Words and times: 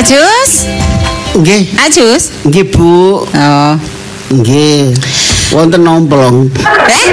Ajus? 0.00 0.64
Nggih, 1.36 1.76
Ajus? 1.76 2.32
nggih 2.48 2.72
Bu. 2.72 3.20
Oh. 3.28 3.74
Nggih. 4.32 4.96
Wonten 5.52 5.84
nomplong. 5.84 6.48
Eh? 6.88 7.04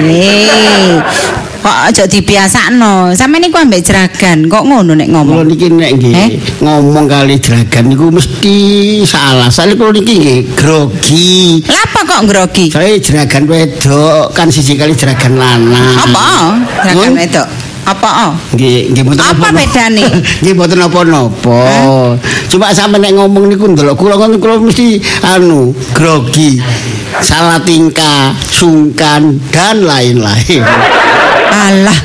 Eh. 0.00 0.96
Kok 1.60 1.76
aja 1.84 2.08
dibiasakno. 2.08 3.12
Sampe 3.12 3.36
niku 3.36 3.60
ambek 3.60 3.84
jeragan, 3.84 4.48
kok 4.48 4.64
ngono 4.64 4.96
nek 4.96 5.12
Kula 5.12 5.20
ngomong. 5.28 5.44
niki 5.44 5.68
nek 5.68 5.90
nggih 5.92 6.14
Eh? 6.16 6.28
ngomong 6.64 7.04
kali 7.04 7.36
jeragan 7.36 7.92
niku 7.92 8.08
mesti 8.08 8.56
salah. 9.04 9.52
Soale 9.52 9.76
kula 9.76 9.92
niki 9.92 10.12
nggih 10.16 10.40
grogi. 10.56 11.60
Lapa 11.68 12.00
kok 12.00 12.24
grogi? 12.24 12.72
Saya 12.72 12.96
jeragan 12.96 13.44
wedok 13.44 14.32
kan 14.32 14.48
siji 14.48 14.80
kali 14.80 14.96
jeragan 14.96 15.36
lanang. 15.36 16.00
Apa? 16.00 16.28
Jeragan 16.80 17.12
wedok. 17.12 17.48
Apa? 17.86 18.08
oh? 18.26 18.32
Nggih, 18.58 18.90
nggih 18.90 19.02
mboten 19.06 19.22
Apa 19.22 19.30
napa-napa. 19.46 19.58
bedane? 19.62 20.04
Nggih 20.42 20.52
mboten 20.58 20.78
napa-napa. 20.82 21.60
Cuma 22.50 22.74
sampe 22.74 22.98
nek 22.98 23.14
ngomong 23.14 23.46
niku 23.46 23.70
ndelok 23.70 23.94
kula 23.94 24.18
kan 24.18 24.34
kula 24.42 24.58
mesti 24.58 24.98
anu 25.22 25.70
grogi. 25.94 26.58
Salah 27.22 27.62
tingkah, 27.62 28.34
sungkan 28.50 29.38
dan 29.54 29.86
lain-lain. 29.86 30.66
Alah. 31.48 32.00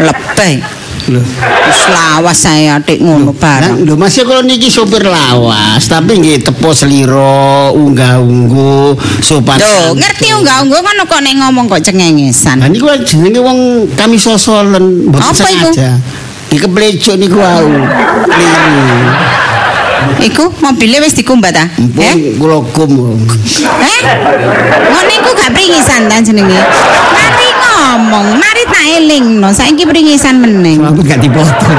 Lebay. 0.00 0.79
Lho. 1.08 1.22
Wis 1.22 1.82
lawas 1.88 2.36
saya 2.36 2.76
atik 2.76 3.00
ngono 3.00 3.32
barang. 3.32 3.86
Lho 3.86 3.94
masih 3.96 4.28
kalau 4.28 4.44
niki 4.44 4.68
sopir 4.68 5.06
lawas, 5.06 5.86
tapi 5.88 6.20
nggih 6.20 6.44
tepo 6.44 6.76
seliro, 6.76 7.72
unggah-ungguh, 7.72 8.98
sopan. 9.24 9.56
Santun. 9.56 9.96
ngerti 9.96 10.26
enggak 10.28 10.60
kan 10.68 10.96
kok 11.06 11.20
nek 11.24 11.34
ngomong 11.40 11.64
kok 11.70 11.80
cengengesan. 11.80 12.60
Nah 12.60 12.68
niku 12.68 12.90
jenenge 13.06 13.40
wong 13.40 13.88
kami 13.96 14.20
sosolen, 14.20 15.08
mboten 15.08 15.32
sengaja. 15.32 15.96
Iki 16.50 16.66
keplecuk 16.66 17.14
niku 17.16 17.38
wau. 17.38 17.70
Kliru. 18.26 19.29
Iku 20.20 20.52
mobilnya 20.60 21.00
wis 21.00 21.16
dikumbat 21.16 21.56
ta? 21.56 21.64
Eh? 21.64 22.36
Mpun 22.36 22.36
kula 22.36 22.58
kum. 22.76 22.92
Eh? 23.64 24.00
Ngono 24.92 25.10
iku 25.16 25.30
gak 25.32 25.50
pringisan 25.56 26.12
ta 26.12 26.20
jenenge. 26.20 26.60
Mari 27.16 27.48
ngomong, 27.56 28.26
mari 28.36 28.62
tak 28.68 28.84
elingno. 29.00 29.48
Saiki 29.48 29.88
pringisan 29.88 30.44
meneng. 30.44 30.84
Aku 30.84 31.00
gak 31.00 31.24
dipotong. 31.24 31.78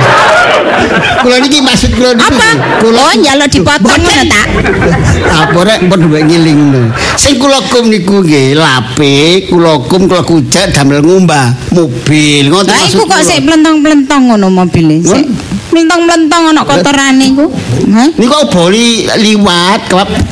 Kula 1.22 1.38
niki 1.38 1.62
maksud 1.62 1.94
kula 1.94 2.18
niku. 2.18 2.34
Apa? 2.34 2.50
Kula 2.82 3.00
Oh, 3.02 3.14
njaluk 3.14 3.50
dipotong 3.54 4.02
ngono 4.02 4.24
ta? 4.26 4.42
Apa 5.46 5.60
rek 5.62 5.80
pun 5.86 6.00
mbek 6.10 6.24
ngilingno. 6.26 6.90
Sing 7.18 7.38
kula 7.38 7.62
kum 7.70 7.94
niku 7.94 8.26
nggih 8.26 8.58
lape, 8.58 9.46
kula 9.54 9.86
kum 9.86 10.10
kula 10.10 10.26
kujak 10.26 10.74
damel 10.74 11.06
ngumbah 11.06 11.54
mobil. 11.78 12.50
Ngoten 12.50 12.74
Lah 12.74 12.82
iku 12.90 13.06
maksud 13.06 13.10
kok 13.10 13.22
sik 13.22 13.40
plentong-plentong 13.46 14.34
ngono 14.34 14.50
mobile. 14.50 14.98
Sik 15.06 15.26
plentong-plentong 15.72 16.44
ana 16.52 16.62
kotorane 16.68 17.24
iku. 17.32 17.48
Hah? 17.96 18.10
Niku 18.20 18.38
boli 18.52 19.08
liwat 19.08 19.88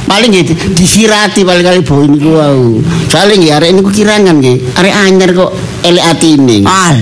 paling 0.05 0.29
nggih 0.29 0.45
di- 0.51 0.59
disirati 0.75 1.47
paling 1.47 1.63
kali 1.63 1.79
boi 1.81 2.05
niku 2.05 2.35
wau. 2.35 2.77
Soale 3.07 3.39
nggih 3.39 3.55
arek 3.55 3.71
niku 3.73 3.89
kirangan 3.89 4.35
nggih. 4.37 4.75
Arek 4.75 4.93
anyar 4.93 5.29
kok 5.31 5.51
elek 5.87 6.03
atine. 6.03 6.57
Al. 6.67 6.97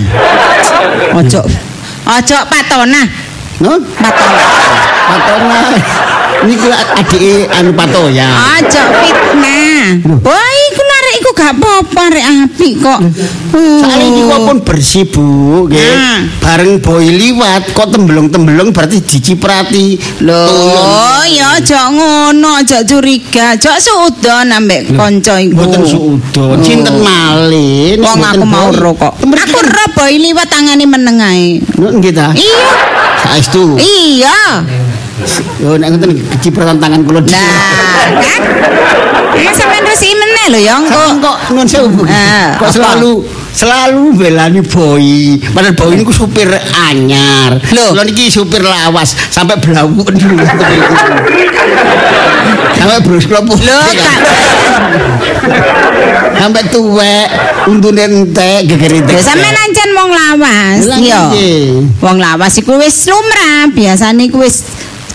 Ojo. 1.18 1.40
Ojo 2.06 2.38
patona. 2.46 3.02
No? 3.58 3.74
Patona. 3.98 4.44
Patona. 5.10 5.58
Niku 6.46 6.70
adike 6.70 7.50
anu 7.50 7.74
patoya. 7.74 8.26
Ojo 8.62 8.82
fitnah. 9.02 9.98
Boy, 10.22 10.57
gak 11.38 11.54
apa-apa 11.54 12.00
arek 12.10 12.26
apik 12.26 12.74
kok. 12.82 13.00
Soale 13.54 14.06
niku 14.10 14.36
pun 14.42 14.58
bersih 14.66 15.06
Bu, 15.06 15.26
nggih. 15.70 15.78
Hmm. 15.78 16.20
Bareng 16.42 16.82
boi 16.82 17.06
liwat 17.06 17.70
kok 17.78 17.94
temblong-temblong 17.94 18.74
berarti 18.74 18.98
diciprati. 18.98 19.94
Loh, 20.26 21.22
ya 21.30 21.62
aja 21.62 21.94
ngono, 21.94 22.58
aja 22.58 22.82
curiga, 22.82 23.54
aja 23.54 23.78
suudon 23.78 24.50
ambek 24.50 24.90
kanca 24.98 25.38
iku. 25.38 25.62
Mboten 25.62 25.82
suudon, 25.86 26.58
cinten 26.58 26.98
malih. 26.98 28.02
Wong 28.02 28.18
aku 28.18 28.42
mau 28.42 28.74
ro 28.74 28.98
kok. 28.98 29.14
Aku 29.22 29.58
ro 29.62 29.84
boy 29.94 30.18
liwat 30.18 30.50
tangane 30.50 30.84
meneng 30.90 31.22
ae. 31.22 31.62
Nggih 31.78 32.10
ta? 32.10 32.34
Iya, 32.34 32.66
Saestu. 33.22 33.78
iya. 33.78 34.66
Yo 35.58 35.74
nek 35.78 35.94
ngoten 35.94 36.14
kecipratan 36.38 36.78
tangan 36.82 37.02
kula 37.06 37.22
dhewe. 37.22 37.38
Nah, 37.38 38.22
kan? 38.22 38.42
Ini 39.38 39.50
sampean 39.54 39.82
meneh 39.86 39.98
lho 40.48 40.58
ya 40.58 40.74
engko. 40.80 40.96
Kok 40.96 41.12
kok 41.20 41.36
nun 41.54 41.66
sewu? 41.68 42.02
Ah, 42.08 42.56
kok 42.56 42.70
selalu 42.72 43.24
selalu 43.52 44.02
belani 44.16 44.60
boy. 44.64 45.38
Padahal 45.52 45.74
boy 45.76 45.92
niku 45.96 46.12
supir 46.12 46.48
anyar. 46.88 47.60
Lho 47.72 48.02
niki 48.04 48.32
supir 48.32 48.64
lawas 48.64 49.14
sampai 49.30 49.56
blawuk 49.60 50.08
dulu. 50.14 50.44
sampai 52.78 52.98
brus 53.02 53.26
putih. 53.26 53.66
Lho, 53.66 53.80
Kak. 53.98 54.18
Sampai 56.38 56.62
tuwek, 56.70 57.26
untune 57.66 58.02
entek 58.06 58.64
geger 58.70 58.92
entek. 59.02 59.18
Lho 59.18 59.22
sampean 59.24 59.56
ancen 59.58 59.90
wong 59.92 60.10
lawas. 60.14 60.80
Iya. 60.96 61.22
Wong 61.98 62.16
lawas 62.22 62.54
iku 62.56 62.78
wis 62.78 63.10
lumrah, 63.10 63.68
biasane 63.74 64.30
iku 64.30 64.40
wis 64.46 64.62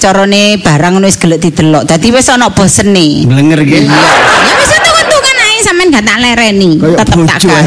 carane 0.03 0.59
barang 0.59 1.00
wis 1.00 1.15
gelek 1.15 1.39
didelok. 1.39 1.88
Dadi 1.88 2.11
wis 2.11 2.27
ana 2.27 2.51
bosene. 2.51 3.23
Blenger 3.23 3.63
nggih. 3.63 3.88
Ya 3.88 4.53
wis 4.59 4.69
untung-untungan 4.75 5.38
ae 5.39 5.53
sampean 5.63 5.88
gak 5.88 6.03
tak 6.03 6.18
lereni. 6.19 6.75
Tetep 6.75 7.19
tak 7.24 7.40
kan. 7.40 7.66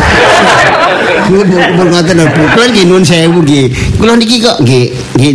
Bu, 1.32 1.40
bu, 1.48 1.82
ngoten 1.88 2.14
lho. 2.20 2.26
Kula 2.52 2.66
nggih 2.68 2.84
nuwun 2.84 3.04
sewu 3.04 3.40
nggih. 3.40 3.66
Kula 3.96 4.12
niki 4.20 4.44
kok 4.44 4.60
nggih 4.60 4.84
nggih 5.16 5.32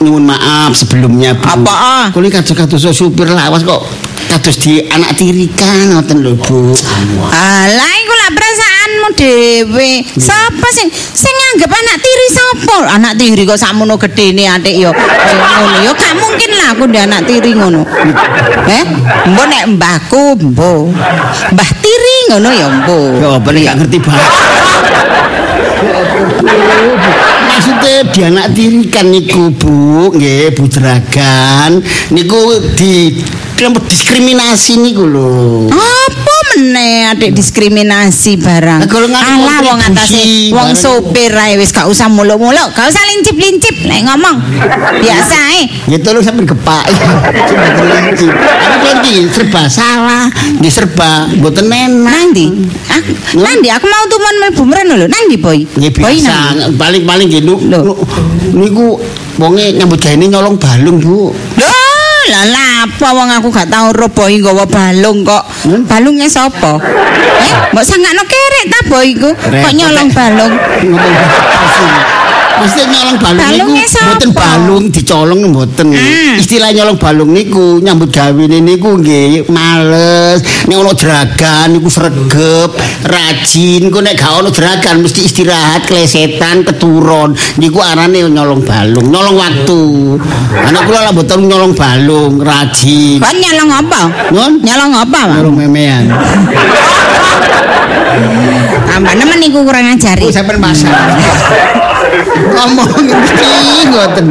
nyuwun 0.00 0.24
maaf 0.24 0.72
sebelumnya, 0.72 1.36
Bu. 1.36 1.44
Apa, 1.44 1.72
ah? 1.72 2.06
Kula 2.10 2.32
kados-kados 2.32 2.88
supir 2.96 3.28
lawas 3.28 3.60
kok 3.62 3.84
kados 4.32 4.56
di 4.64 4.80
anak 4.88 5.14
tirikan 5.20 5.92
ngoten 5.92 6.24
lho, 6.24 6.32
Bu. 6.40 6.72
Alah 7.30 7.92
perasaanmu 9.04 9.16
dhewe. 9.16 10.04
Sapa 10.16 10.68
sing 10.72 10.88
sing 10.92 11.32
nganggep 11.32 11.70
anak 11.70 11.96
tiri 12.00 12.26
sapa? 12.32 12.76
Anak 12.96 13.12
tiri 13.20 13.42
kok 13.44 13.60
sakmono 13.60 13.96
gedene 14.00 14.48
atik 14.48 14.76
yo. 14.80 14.90
Kaya 14.92 15.60
ngono 15.60 15.78
yo 15.84 15.92
gak 15.92 16.14
mungkin 16.16 16.50
lah 16.56 16.68
aku 16.72 16.84
ndek 16.88 17.04
anak 17.04 17.22
tiri 17.28 17.50
ngono. 17.52 17.82
Eh? 18.68 18.84
Mbok 19.28 19.46
nek 19.48 19.64
mbahku 19.76 20.22
mbok. 20.40 20.82
Mbah 21.52 21.70
tiri 21.82 22.16
ngono 22.32 22.48
ya 22.52 22.66
mbok. 22.68 23.12
Ya 23.20 23.28
apa 23.36 23.48
nek 23.52 23.62
gak 23.64 23.76
ngerti 23.82 23.98
banget. 24.00 24.30
Maksudnya 27.44 27.96
di 28.10 28.20
anak 28.24 28.46
tirikan 28.56 29.06
niku 29.14 29.52
Bu, 29.54 30.10
nggih 30.10 30.52
Bu 30.56 30.66
Jeragan 30.66 31.80
niku 32.10 32.60
di 32.74 33.20
diskriminasi 33.54 34.80
niku 34.80 35.04
lho. 35.06 35.70
Apa 35.70 36.33
meneh 36.54 37.10
adik 37.10 37.34
diskriminasi 37.34 38.38
barang. 38.38 38.86
Alah 38.86 39.58
wong 39.66 39.80
atase 39.82 40.54
wong 40.54 40.70
sopir 40.78 41.34
ae 41.34 41.58
wis 41.58 41.74
gak 41.74 41.90
usah 41.90 42.06
muluk-muluk, 42.06 42.70
gak 42.72 42.86
usah 42.90 43.02
lincip-lincip 43.14 43.74
lek 43.84 44.06
ngomong. 44.06 44.38
Biasa 45.02 45.36
ae. 45.50 45.62
Ya 45.90 45.98
tolong 45.98 46.22
sampai 46.22 46.46
gepak. 46.46 46.84
Aku 48.64 48.86
iki 49.02 49.26
serba 49.30 49.66
salah, 49.66 50.30
nggih 50.60 50.72
serba 50.72 51.26
mboten 51.34 51.66
enak. 51.66 52.06
Nandi? 52.06 52.46
Aku, 52.90 53.10
Nandi 53.42 53.68
aku 53.70 53.86
mau 53.90 54.04
tuman 54.06 54.34
mlebu 54.38 54.62
mrene 54.62 54.94
lho. 54.94 55.06
Nandi 55.10 55.36
boy? 55.36 55.58
Boy 55.66 55.90
biasa, 56.22 56.70
paling-paling 56.78 57.28
Lho. 57.44 57.58
nu- 57.58 57.98
niku 58.54 58.96
wonge 59.36 59.74
nyambut 59.74 59.98
gawe 59.98 60.14
nyolong 60.14 60.56
balung, 60.56 61.02
Bu. 61.02 61.34
Loh, 61.34 61.73
lah 62.30 62.88
apa 62.88 63.08
wong 63.12 63.28
aku 63.36 63.48
gak 63.52 63.68
tau 63.68 63.92
ro 63.92 64.08
boy 64.08 64.40
nggawa 64.40 64.64
balung 64.64 65.24
kok. 65.24 65.44
Hmm? 65.68 65.84
Balungnya 65.84 66.28
sapa? 66.28 66.80
Eh, 66.80 67.52
mbok 67.72 67.84
sangakno 67.84 68.22
kerek 68.24 68.64
ta 68.72 68.78
boy 68.88 69.06
iku? 69.12 69.30
Kok 69.36 69.72
nyolong 69.76 70.08
balung? 70.10 70.52
Mesti 72.54 72.80
nyolong 72.86 73.18
balung 73.18 73.50
niku 73.74 73.88
sapa? 73.90 74.04
mboten 74.04 74.30
balung 74.30 74.84
dicolong 74.92 75.40
mboten. 75.50 75.86
Hmm. 75.90 76.38
Istilah 76.38 76.70
nyolong 76.70 76.98
balung 77.00 77.30
niku 77.34 77.82
nyambut 77.82 78.14
gawe 78.14 78.44
niku 78.46 79.00
nggih 79.00 79.50
males. 79.50 80.44
Nek 80.70 80.76
ono 80.78 80.92
jeragan 80.94 81.74
niku 81.74 81.88
sregep, 81.90 82.70
rajin. 83.08 83.90
Ku 83.90 83.98
nek 83.98 84.14
gak 84.14 84.32
ono 84.38 84.48
jeragan 84.54 85.02
mesti 85.02 85.26
istirahat, 85.26 85.88
klesetan, 85.88 86.62
keturun. 86.62 87.34
Niku 87.58 87.82
arane 87.82 88.22
nyolong 88.22 88.62
balung, 88.62 89.06
nyolong 89.10 89.36
waktu. 89.40 89.82
Anak 90.70 90.82
kula 90.86 91.10
lah 91.10 91.12
mboten 91.12 91.50
nyolong 91.50 91.74
balung, 91.74 92.38
rajin. 92.38 93.18
Kon 93.18 93.36
nyolong 93.40 93.70
apa? 93.72 94.00
Nun? 94.30 94.52
Nyolong 94.62 94.92
apa, 94.94 95.10
Bang? 95.14 95.30
Nyolong 95.40 95.56
memean. 95.62 96.04
Tambah 98.84 99.14
nemen 99.14 99.40
iku 99.46 99.62
kurang 99.62 99.90
ajari. 99.94 100.26
Oh, 100.26 100.34
sampean 100.34 100.58
masak. 100.62 100.90
Ngomong 102.44 102.92
mesti 103.08 103.88
ngoten. 103.88 104.26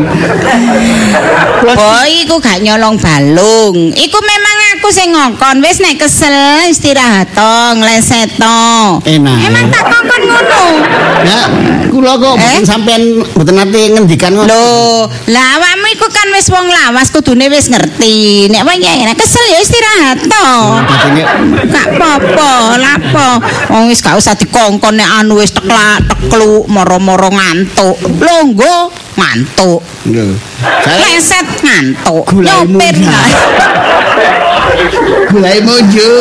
Boy 1.64 2.12
iku 2.28 2.36
gak 2.38 2.62
nyolong 2.62 2.96
balung. 3.02 3.78
Iku 3.94 4.18
memang 4.22 4.56
aku 4.84 4.92
sing 4.92 5.16
ngongkon 5.16 5.64
wis 5.64 5.80
nek 5.80 5.96
kesel 5.96 6.68
istirahat 6.68 7.32
to 7.32 7.56
ngleset 7.80 8.36
to 8.36 8.60
Enak. 9.08 9.48
emang 9.48 9.72
tak 9.72 9.88
kongkon 9.88 10.22
ngono 10.28 10.64
Ya, 11.24 11.48
kula 11.88 12.20
kok 12.20 12.36
Eh? 12.36 12.68
sampean 12.68 13.24
mboten 13.24 13.56
nate 13.56 13.96
ngendikan. 13.96 14.36
Lho, 14.36 15.08
lah 15.08 15.48
awakmu 15.56 15.88
iku 15.96 16.12
kan 16.12 16.28
wis 16.36 16.52
wong 16.52 16.68
lawas 16.68 17.16
kudune 17.16 17.48
wis 17.48 17.72
ngerti. 17.72 18.52
Nek 18.52 18.68
wae 18.68 18.76
nek 18.76 19.16
kesel 19.16 19.40
ya 19.48 19.64
istirahat 19.64 20.20
to. 20.20 20.48
Gak 21.72 21.96
apa-apa, 21.96 22.76
lapo. 22.76 23.30
Wong 23.72 23.88
wis 23.88 24.04
gak 24.04 24.20
usah 24.20 24.36
dikongkon 24.36 25.00
nek 25.00 25.24
anu 25.24 25.40
wis 25.40 25.56
teklak 25.56 26.04
tekluk 26.12 26.68
moro-moro 26.68 27.32
ngantuk. 27.32 27.96
Longgo 28.20 28.92
ngantuk. 29.18 29.82
lho. 30.10 30.26
Leset 30.86 31.48
ngantuk. 31.64 32.26
Nyopir. 32.38 32.96
Gulai 35.34 35.60
mojo. 35.66 36.12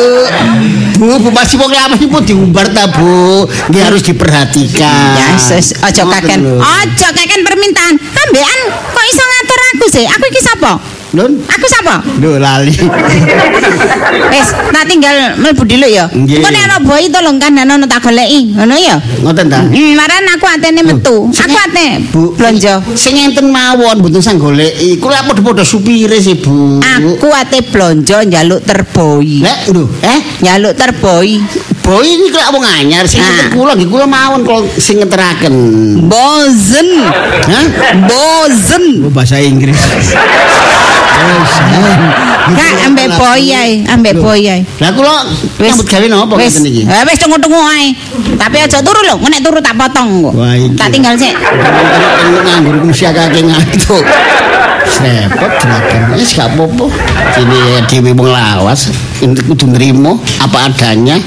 Bu, 1.03 1.17
bu 1.19 1.29
masih 1.33 1.57
wong 1.57 1.73
lawas 1.73 1.97
iku 1.97 2.21
diumbar 2.21 2.69
ta, 2.69 2.85
Bu? 2.85 3.49
Nggih 3.73 3.81
harus 3.81 4.05
diperhatikan. 4.05 5.17
Ya, 5.17 5.29
sus, 5.41 5.73
ojo 5.81 6.03
kaken. 6.05 6.61
Ojo 6.61 7.07
kaken 7.17 7.41
permintaan. 7.41 7.97
Ambekan 7.97 8.59
kok 8.69 9.05
iso 9.09 9.23
ngatur 9.25 9.59
aku 9.73 9.85
sih? 9.89 10.05
Aku 10.05 10.25
iki 10.29 10.41
sapa? 10.45 10.77
Lun, 11.13 11.37
Aku 11.45 11.65
sapa? 11.69 12.01
lho 12.17 12.41
lali. 12.41 12.73
Wis, 14.33 14.49
tak 14.73 14.89
tinggal 14.89 15.37
mlebu 15.37 15.61
dulu 15.61 15.85
ya. 15.85 16.09
Engko 16.09 16.49
nek 16.49 16.65
ana 16.65 16.77
boi 16.81 17.05
tolong 17.05 17.37
kan 17.37 17.53
ana 17.53 17.85
tak 17.85 18.01
goleki. 18.01 18.57
Ngono 18.57 18.73
ya. 18.73 18.97
Ngoten 19.21 19.45
ta? 19.45 19.61
Hmm, 19.61 19.93
maran 19.93 20.25
aku 20.33 20.45
atene 20.49 20.81
metu. 20.81 21.29
Aku 21.29 21.57
ate 21.69 22.01
Bu, 22.09 22.33
blonjo. 22.33 22.81
Sing 22.97 23.13
enten 23.21 23.53
mawon 23.53 24.01
mboten 24.01 24.25
sang 24.25 24.41
goleki. 24.41 24.97
Kula 24.97 25.21
padha-padha 25.29 25.61
supire 25.61 26.17
sih, 26.17 26.33
Bu. 26.41 26.81
Aku 26.81 27.29
ate 27.29 27.61
blonjo 27.61 28.17
njaluk 28.25 28.65
terboi. 28.65 29.45
Lek, 29.45 29.69
lho, 29.69 29.85
eh? 30.01 30.19
Njaluk 30.41 30.73
terboi. 30.73 31.37
Boy 31.83 32.15
ini 32.15 32.31
kok 32.31 32.47
wong 32.55 32.63
anyar 32.63 33.03
sing 33.03 33.19
Nah. 33.19 33.51
kula 33.51 33.75
nggih 33.75 33.91
kula 33.91 34.07
mawon 34.07 34.47
kalau 34.47 34.63
sing 34.79 35.03
ngeteraken. 35.03 35.51
Bozen. 36.07 36.89
Hah? 37.43 37.65
Bozen. 38.07 39.03
Oh, 39.03 39.11
bahasa 39.11 39.35
Inggris. 39.43 39.75
Kak 42.53 42.71
ambek 42.87 43.07
boi 43.15 43.47
ae, 43.51 43.83
ambek 43.87 44.15
boi 44.19 44.43
ae. 44.47 44.61
Lah 44.79 44.91
kula 44.95 45.27
nyambut 45.59 45.85
gawe 45.87 46.05
napa 46.07 46.33
wis, 46.35 46.59
ngeten 46.59 46.67
iki? 46.67 46.81
eh, 46.87 47.03
wis 47.07 47.17
tunggu-tunggu 47.19 47.59
ae. 47.59 47.87
Tapi 48.35 48.55
aja 48.59 48.79
turu 48.83 48.99
lho, 49.03 49.15
nek 49.19 49.39
turu 49.43 49.59
tak 49.59 49.75
potong 49.75 50.23
kok. 50.23 50.33
Iki. 50.35 50.67
Tak 50.75 50.87
tinggal 50.91 51.15
sik. 51.15 51.35
nganggur 52.43 52.75
kusiakake 52.83 53.39
ngantuk. 53.43 54.03
Repot 54.83 55.51
juragan. 55.59 56.01
Wis 56.15 56.35
gak 56.35 56.53
apa-apa. 56.53 56.85
Ini 57.39 57.83
dhewe 57.89 58.11
wong 58.13 58.29
lawas, 58.29 58.93
kudu 59.19 59.65
nrimo 59.71 60.19
apa 60.39 60.69
adanya. 60.69 61.17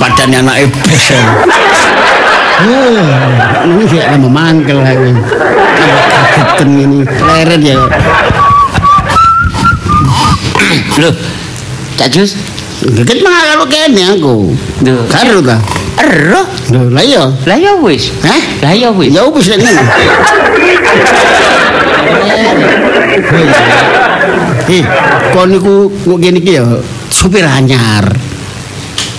Badannya 0.00 0.38
anaknya 0.40 0.66
besar. 0.88 1.24
Oh, 2.60 3.04
ini 3.68 3.84
kayak 3.88 4.16
nama 4.16 4.28
mangkel 4.28 4.80
aku. 4.80 5.12
Kagetan 6.36 6.68
ini, 6.76 7.00
leret 7.04 7.60
ya. 7.60 7.76
Loh, 11.00 11.14
Cak 11.96 12.08
Jus. 12.12 12.36
Kaget 12.80 13.20
malah 13.20 13.64
kene 13.68 14.02
aku. 14.16 14.56
Duh. 14.80 15.04
Karo 15.08 15.44
Ero. 15.98 16.42
Lho, 16.70 16.82
lah 16.94 17.02
iya. 17.02 17.26
Lah 17.46 17.58
ya 17.58 17.72
wis. 17.82 18.14
Hah? 18.22 18.42
Lah 18.62 18.74
ya 18.76 18.88
wis. 18.94 19.10
Ya 19.10 19.26
wis 19.26 19.46
ngono. 19.50 19.66
Eh, 24.70 24.86
kon 25.34 25.50
niku 25.50 25.90
ngene 26.06 26.38
iki 26.38 26.62
ya 26.62 26.64
supir 27.10 27.42
anyar. 27.42 28.06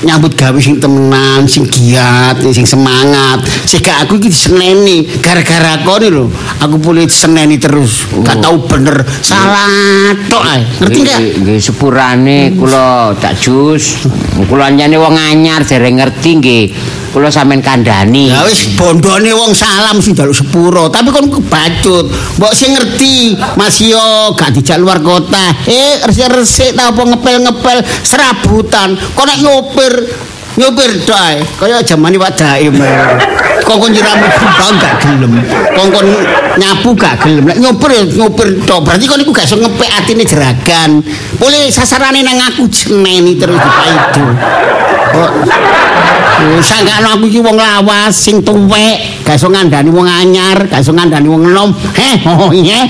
Nyambut 0.02 0.34
gawe 0.34 0.58
sing 0.58 0.82
temenan, 0.82 1.46
sing 1.46 1.70
giat, 1.70 2.42
sing 2.42 2.66
semangat. 2.66 3.46
Sing 3.70 3.86
gak 3.86 4.10
aku 4.10 4.18
iki 4.18 4.34
diseneni 4.34 5.06
gara-gara 5.22 5.78
kon 5.86 6.02
lho. 6.02 6.26
Aku 6.58 6.82
boleh 6.82 7.06
diseneni 7.06 7.62
terus. 7.62 8.10
Gak 8.26 8.42
tau 8.42 8.58
bener 8.66 9.06
salah 9.22 10.14
tok 10.26 10.42
ae. 10.42 10.62
Ngerti 10.82 11.00
gak? 11.06 11.20
Nggih, 11.46 11.60
sepurane 11.62 12.58
kula 12.58 13.14
Cak 13.22 13.38
Jus. 13.38 14.10
Kula 14.50 14.74
nyane 14.74 14.98
wong 14.98 15.14
anyar 15.14 15.62
dereng 15.62 16.02
ngerti 16.02 16.30
nggih. 16.42 16.66
Kula 17.12 17.28
sampean 17.28 17.60
kandhani. 17.60 18.32
Ya 18.32 18.48
wis 18.48 18.72
bondone 18.80 19.36
wong 19.36 19.52
salam 19.52 20.00
sing 20.00 20.16
jaluk 20.16 20.32
sepuro, 20.32 20.88
tapi 20.88 21.12
kon 21.12 21.28
kebacut. 21.28 22.08
Mbok 22.40 22.54
sing 22.56 22.72
ngerti, 22.72 23.36
Mas 23.60 23.84
yo 23.84 24.32
gak 24.32 24.56
dijak 24.56 24.80
luar 24.80 25.04
kota. 25.04 25.52
Eh, 25.68 26.00
resik-resik 26.08 26.72
ta 26.72 26.96
apa 26.96 27.04
ngepel-ngepel 27.04 27.84
serabutan. 28.08 28.96
Kok 28.96 29.26
nek 29.28 29.38
nyopir 29.44 29.94
nyopir 30.56 30.92
tok 31.04 31.20
ae. 31.20 31.44
Kaya 31.60 31.84
jamane 31.84 32.16
Pak 32.16 32.32
Daim. 32.40 32.76
Kongkon 33.72 33.92
nyiramu 33.96 34.28
bang 34.60 34.76
gak 34.84 34.94
gelem. 35.00 35.34
Kongkon 35.72 36.06
nyapu 36.60 36.90
gak 36.92 37.24
gelem. 37.24 37.48
Nek 37.48 37.58
nyopir 37.64 37.90
ya 37.96 38.04
nyopir 38.04 38.48
tok. 38.68 38.84
Berarti 38.84 39.08
kon 39.08 39.24
iku 39.24 39.32
gak 39.32 39.48
iso 39.48 39.56
ngepek 39.56 39.90
atine 39.96 40.24
jeragan. 40.28 41.00
Boleh 41.40 41.72
sasarane 41.72 42.20
nang 42.20 42.36
aku 42.52 42.68
jeneni 42.68 43.40
terus 43.40 43.56
dipaido. 43.56 44.26
Kok 45.16 45.32
Oh, 46.42 46.58
sangkano 46.58 47.22
aku 47.22 47.30
iki 47.30 47.38
wong 47.38 47.54
lawas 47.54 48.18
sing 48.18 48.42
tuwek, 48.42 49.22
gak 49.22 49.38
iso 49.38 49.46
ngandani 49.46 49.94
wong 49.94 50.10
anyar, 50.10 50.66
gak 50.66 50.82
iso 50.82 50.90
ngandani 50.90 51.30
wong 51.30 51.46
enom. 51.46 51.70
Heh, 51.94 52.18
oh 52.26 52.50
iya. 52.50 52.90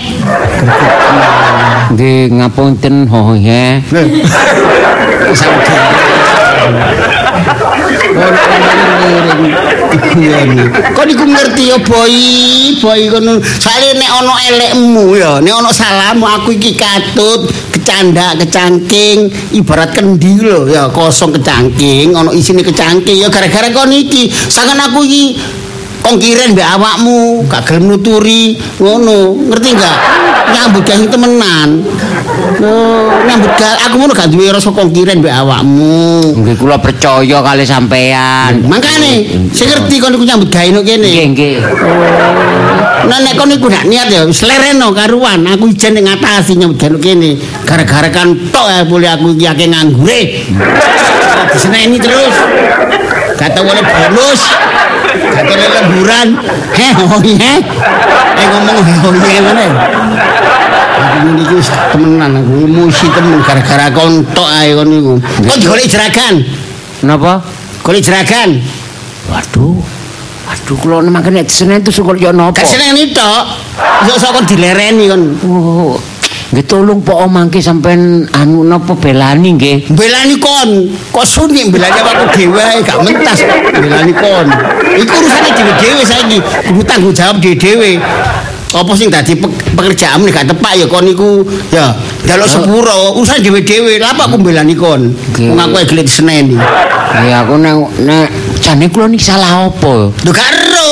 Nggih 1.92 2.32
ngapunten 2.32 3.12
ho 3.12 3.36
ya. 10.18 10.40
Kok 10.92 11.06
niku 11.06 11.26
ngerti 11.26 11.64
ya 11.72 11.78
boy, 11.82 12.16
boy 12.82 13.02
kono. 13.10 13.40
Soale 13.42 13.94
nek 13.96 14.12
ana 14.12 14.36
elekmu 14.50 15.16
ya, 15.16 15.32
nek 15.40 15.54
ana 15.54 15.70
salahmu 15.70 16.26
aku 16.26 16.58
iki 16.58 16.76
katut, 16.76 17.50
kecanda, 17.72 18.34
kecangking, 18.38 19.32
ibarat 19.56 19.94
kendi 19.94 20.42
lho 20.42 20.68
ya, 20.68 20.90
kosong 20.90 21.36
kecangking, 21.38 22.14
ana 22.14 22.34
isine 22.34 22.66
kecangking 22.66 23.22
ya 23.22 23.30
gara-gara 23.30 23.70
kon 23.70 23.94
iki. 23.94 24.30
Sangan 24.30 24.78
aku 24.90 25.06
iki 25.06 25.38
kongkiren 26.02 26.58
mbek 26.58 26.66
awakmu, 26.66 27.46
gak 27.46 27.70
gelem 27.70 27.94
nuturi, 27.94 28.58
ngono. 28.82 29.38
Ngerti 29.54 29.70
enggak? 29.78 29.98
Nyambut 30.52 30.84
gawe 30.84 31.06
temenan. 31.08 31.70
Loh, 32.62 33.10
nyambut 33.26 33.54
gawe 33.56 33.76
aku 33.88 33.96
ngono 33.98 34.14
gak 34.14 34.30
duwe 34.30 34.52
rasa 34.52 34.70
kongkiren 34.70 35.24
mbek 35.24 35.34
awakmu. 35.34 36.36
Nggih 36.44 36.56
kula 36.60 36.78
percaya 36.78 37.38
kali 37.42 37.64
sampean. 37.66 38.68
Makane, 38.68 39.26
sing 39.56 39.68
ngerti 39.72 39.96
kon 40.04 40.14
iku 40.16 40.26
nyambut 40.28 40.50
gawe 40.52 40.70
nok 40.70 40.84
kene. 40.86 41.08
Nggih 41.08 41.26
nggih. 41.34 41.56
Nah 43.08 43.18
nek 43.24 43.34
kon 43.40 43.50
iku 43.50 43.66
gak 43.72 43.88
niat 43.88 44.12
ya 44.12 44.28
wis 44.28 44.44
lereno 44.46 44.92
karuan. 44.92 45.48
Aku 45.48 45.72
ijen 45.72 45.96
ning 45.98 46.06
ngatasi 46.06 46.60
nyambut 46.60 46.78
gawe 46.78 46.92
nok 46.94 47.04
kene. 47.04 47.40
Gara-gara 47.66 48.10
kan 48.12 48.36
tok 48.52 48.68
ya 48.68 48.84
boleh 48.86 49.10
aku 49.10 49.34
iki 49.34 49.46
akeh 49.48 49.68
nganggure. 49.72 50.22
Diseneni 51.56 51.98
terus. 51.98 52.36
Kata 53.40 53.60
oleh 53.64 53.82
bonus. 53.82 54.42
Kata 55.12 55.50
oleh 55.50 55.70
lemburan. 55.80 56.28
Heh, 56.78 56.94
oh 57.00 57.22
iya. 57.26 57.54
Eh 58.42 58.48
ngomong 58.50 58.78
iya 59.22 59.40
mana? 59.46 59.66
Aku 61.02 61.30
ini 61.30 61.46
iki 61.46 61.54
wis 61.62 61.70
temenan 61.94 62.42
aku 62.42 62.66
emosi 62.66 63.06
temen 63.14 63.38
gara-gara 63.46 63.86
kon 63.94 64.26
tok 64.34 64.50
ae 64.50 64.74
kon 64.74 64.90
iku. 64.90 65.14
Kok 65.22 65.58
digolek 65.62 65.86
jeragan? 65.86 66.42
Napa? 67.06 67.46
Golek 67.86 68.02
jeragan. 68.02 68.58
Waduh. 69.30 69.78
Waduh 70.50 70.76
kula 70.82 71.06
mangke 71.06 71.30
nek 71.30 71.46
Senin 71.54 71.86
itu 71.86 71.94
kok 72.02 72.18
yo 72.18 72.34
napa? 72.34 72.58
Gak 72.58 72.66
seneng 72.66 72.98
tok. 73.14 73.44
Iso-iso 74.10 74.28
kon 74.34 74.46
dilereni 74.50 75.06
kon. 75.06 75.22
Oh. 75.46 76.02
Nggih 76.52 76.68
tolong 76.68 77.00
Pak 77.00 77.32
mangke 77.32 77.64
sampean 77.64 78.28
anu 78.36 78.68
napa 78.68 78.92
belani 78.92 79.56
nggih. 79.56 79.96
Belani 79.96 80.36
kon, 80.36 80.92
kok 81.16 81.24
sunik 81.24 81.72
belani 81.72 81.96
awakku 82.04 82.28
dhewe 82.36 82.60
ae, 82.60 82.84
gak 82.84 83.00
mentas 83.08 83.40
belani 83.72 84.12
kon. 84.12 84.52
Iku 85.00 85.14
urusane 85.16 85.50
dhewe-dhewe 85.56 86.04
saiki, 86.04 86.38
kudu 86.68 86.84
tanggung 86.84 87.16
jawab 87.16 87.40
dhewe-dhewe. 87.40 88.04
Apa 88.72 88.92
sing 88.96 89.12
dadi 89.12 89.36
pe 89.36 89.48
pekerjaan 89.76 90.24
gak 90.32 90.48
tepak 90.48 90.74
ya 90.80 90.88
kon 90.88 91.04
iku 91.04 91.44
ya 91.76 91.92
jaluk 92.24 92.48
sepuro, 92.48 93.20
urusan 93.20 93.44
dhewe-dhewe. 93.44 94.00
Lah 94.00 94.16
apa 94.16 94.32
aku 94.32 94.40
belani 94.40 94.72
kon? 94.74 95.12
Wong 95.36 95.60
aku 95.60 95.84
ae 95.84 95.86
gelem 95.86 96.08
diseneni. 96.08 96.56
Ya 97.28 97.44
aku 97.44 97.60
nek 97.60 97.76
nek 98.00 98.32
jane 98.64 98.88
kula 98.88 99.12
niki 99.12 99.28
salah 99.28 99.68
apa? 99.68 100.16
Lho 100.16 100.32
gak 100.32 100.50
ero. 100.56 100.92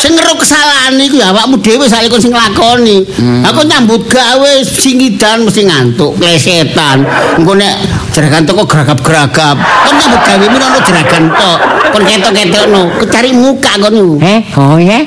Sing 0.00 0.16
ngero 0.16 0.32
kesalahan 0.32 0.96
iku 0.96 1.20
ya 1.20 1.28
awakmu 1.28 1.60
dhewe 1.60 1.84
saiki 1.88 2.12
kon 2.12 2.20
sing 2.20 2.32
nglakoni. 2.36 3.04
Aku 3.48 3.64
nyambut 3.64 4.04
gawe 4.04 4.52
singidan 4.64 5.44
mesti 5.44 5.68
ngantuk, 5.68 6.20
klesetan. 6.20 7.04
Engko 7.36 7.56
nek 7.56 7.80
jeragan 8.12 8.44
teko 8.44 8.64
geragap-geragap. 8.68 9.56
Kon 9.56 9.94
nyambut 9.96 10.20
gawe 10.24 10.44
mun 10.52 10.62
ono 10.68 10.78
jeragan 10.84 11.24
tok. 11.32 11.58
Kon 11.96 12.02
ketok-ketokno, 12.04 12.82
kecari 13.00 13.32
muka 13.32 13.72
kon 13.80 13.94
iku. 13.96 14.14
Eh, 14.20 14.40
oh 14.56 14.76
ya. 14.76 15.00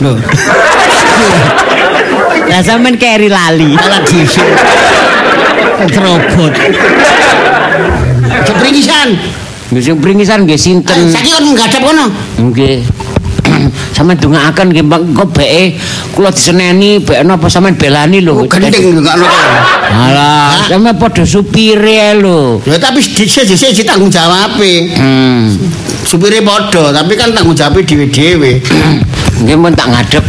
Lho. 0.00 0.16
Lah 2.50 2.60
sampean 2.66 2.98
keri 2.98 3.30
lali. 3.30 3.72
Malah 3.78 4.02
dhisik. 4.02 4.46
Terobot. 5.88 6.52
Jepringisan. 8.46 9.08
Nggih 9.70 9.82
sing 9.86 9.96
pringisan 10.02 10.38
nggih 10.42 10.58
sinten? 10.58 11.14
Saiki 11.14 11.30
kon 11.30 11.54
nggadap 11.54 11.80
kono. 11.80 12.06
Nggih. 12.42 12.82
Sampeyan 13.94 14.18
dongaaken 14.18 14.66
nggih 14.74 14.84
Mbak 14.86 15.00
kok 15.14 15.28
beke 15.30 15.78
kula 16.10 16.34
diseneni 16.34 16.98
bek 16.98 17.22
napa 17.22 17.46
sampeyan 17.46 17.78
belani 17.78 18.18
lho. 18.18 18.42
Oh, 18.42 18.46
gending 18.50 18.98
ngono. 18.98 19.26
Alah, 19.94 20.66
sampeyan 20.66 20.98
padha 20.98 21.22
supire 21.22 22.18
lho. 22.18 22.58
Ya 22.66 22.82
tapi 22.82 22.98
dhisik-dhisik 22.98 23.86
tanggung 23.86 24.10
jawab 24.10 24.58
Hmm. 24.58 25.54
Supire 26.02 26.42
padha, 26.42 26.90
tapi 26.90 27.14
kan 27.14 27.30
tanggung 27.30 27.54
jawab 27.54 27.78
dhewe-dhewe. 27.86 28.58
Nggih 29.46 29.56
mun 29.56 29.72
tak 29.78 29.86
ngadep. 29.94 30.24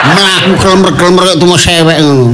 Mlaku 0.00 0.52
klemer-klemer 0.60 1.22
kaya 1.28 1.36
tumo 1.36 1.56
sewek 1.60 1.98
ngono. 2.00 2.32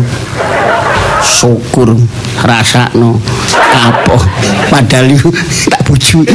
Syukur 1.26 1.98
rasakno 2.38 3.18
kapok 3.50 4.22
padahal 4.70 5.10
tak 5.66 5.80
bujui. 5.82 6.28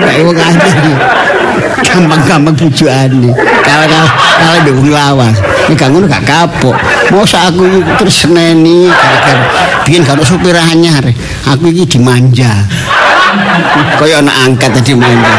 Tak 0.00 0.14
wong 0.22 0.38
aja. 0.38 0.70
Gampang-gampang 1.80 2.54
bujukane. 2.54 3.34
Kalau 3.66 3.86
kalau 4.38 4.58
ndek 4.62 4.74
wong 4.78 4.90
lawas. 4.94 5.36
Nek 5.66 5.74
gak 5.74 5.90
ngono 5.90 6.06
gak 6.06 6.22
kapok. 6.22 6.76
Mosok 7.10 7.42
aku 7.50 7.62
terus 7.98 8.22
gara-gara 8.94 9.42
biyen 9.82 10.06
gak 10.06 10.14
ono 10.14 10.22
supir 10.22 10.54
anyar. 10.54 11.02
Aku 11.50 11.66
iki 11.74 11.98
dimanja. 11.98 12.52
Kaya 13.98 14.22
anak 14.22 14.36
angkat 14.46 14.70
tadi 14.78 14.94
manja. 14.94 15.34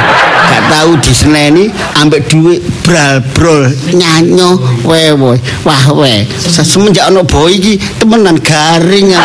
Gak 0.51 0.63
tahu 0.67 0.99
diseneni 0.99 1.71
ambek 1.95 2.27
duit 2.27 2.59
bral 2.83 3.23
brol 3.31 3.71
nyanyo 3.95 4.59
wewe 4.83 5.39
wah 5.63 5.83
we 5.95 6.27
semenjak 6.43 7.07
ono 7.07 7.23
boy 7.23 7.55
iki 7.55 7.79
temenan 8.03 8.35
garing 8.43 9.15
ya. 9.15 9.23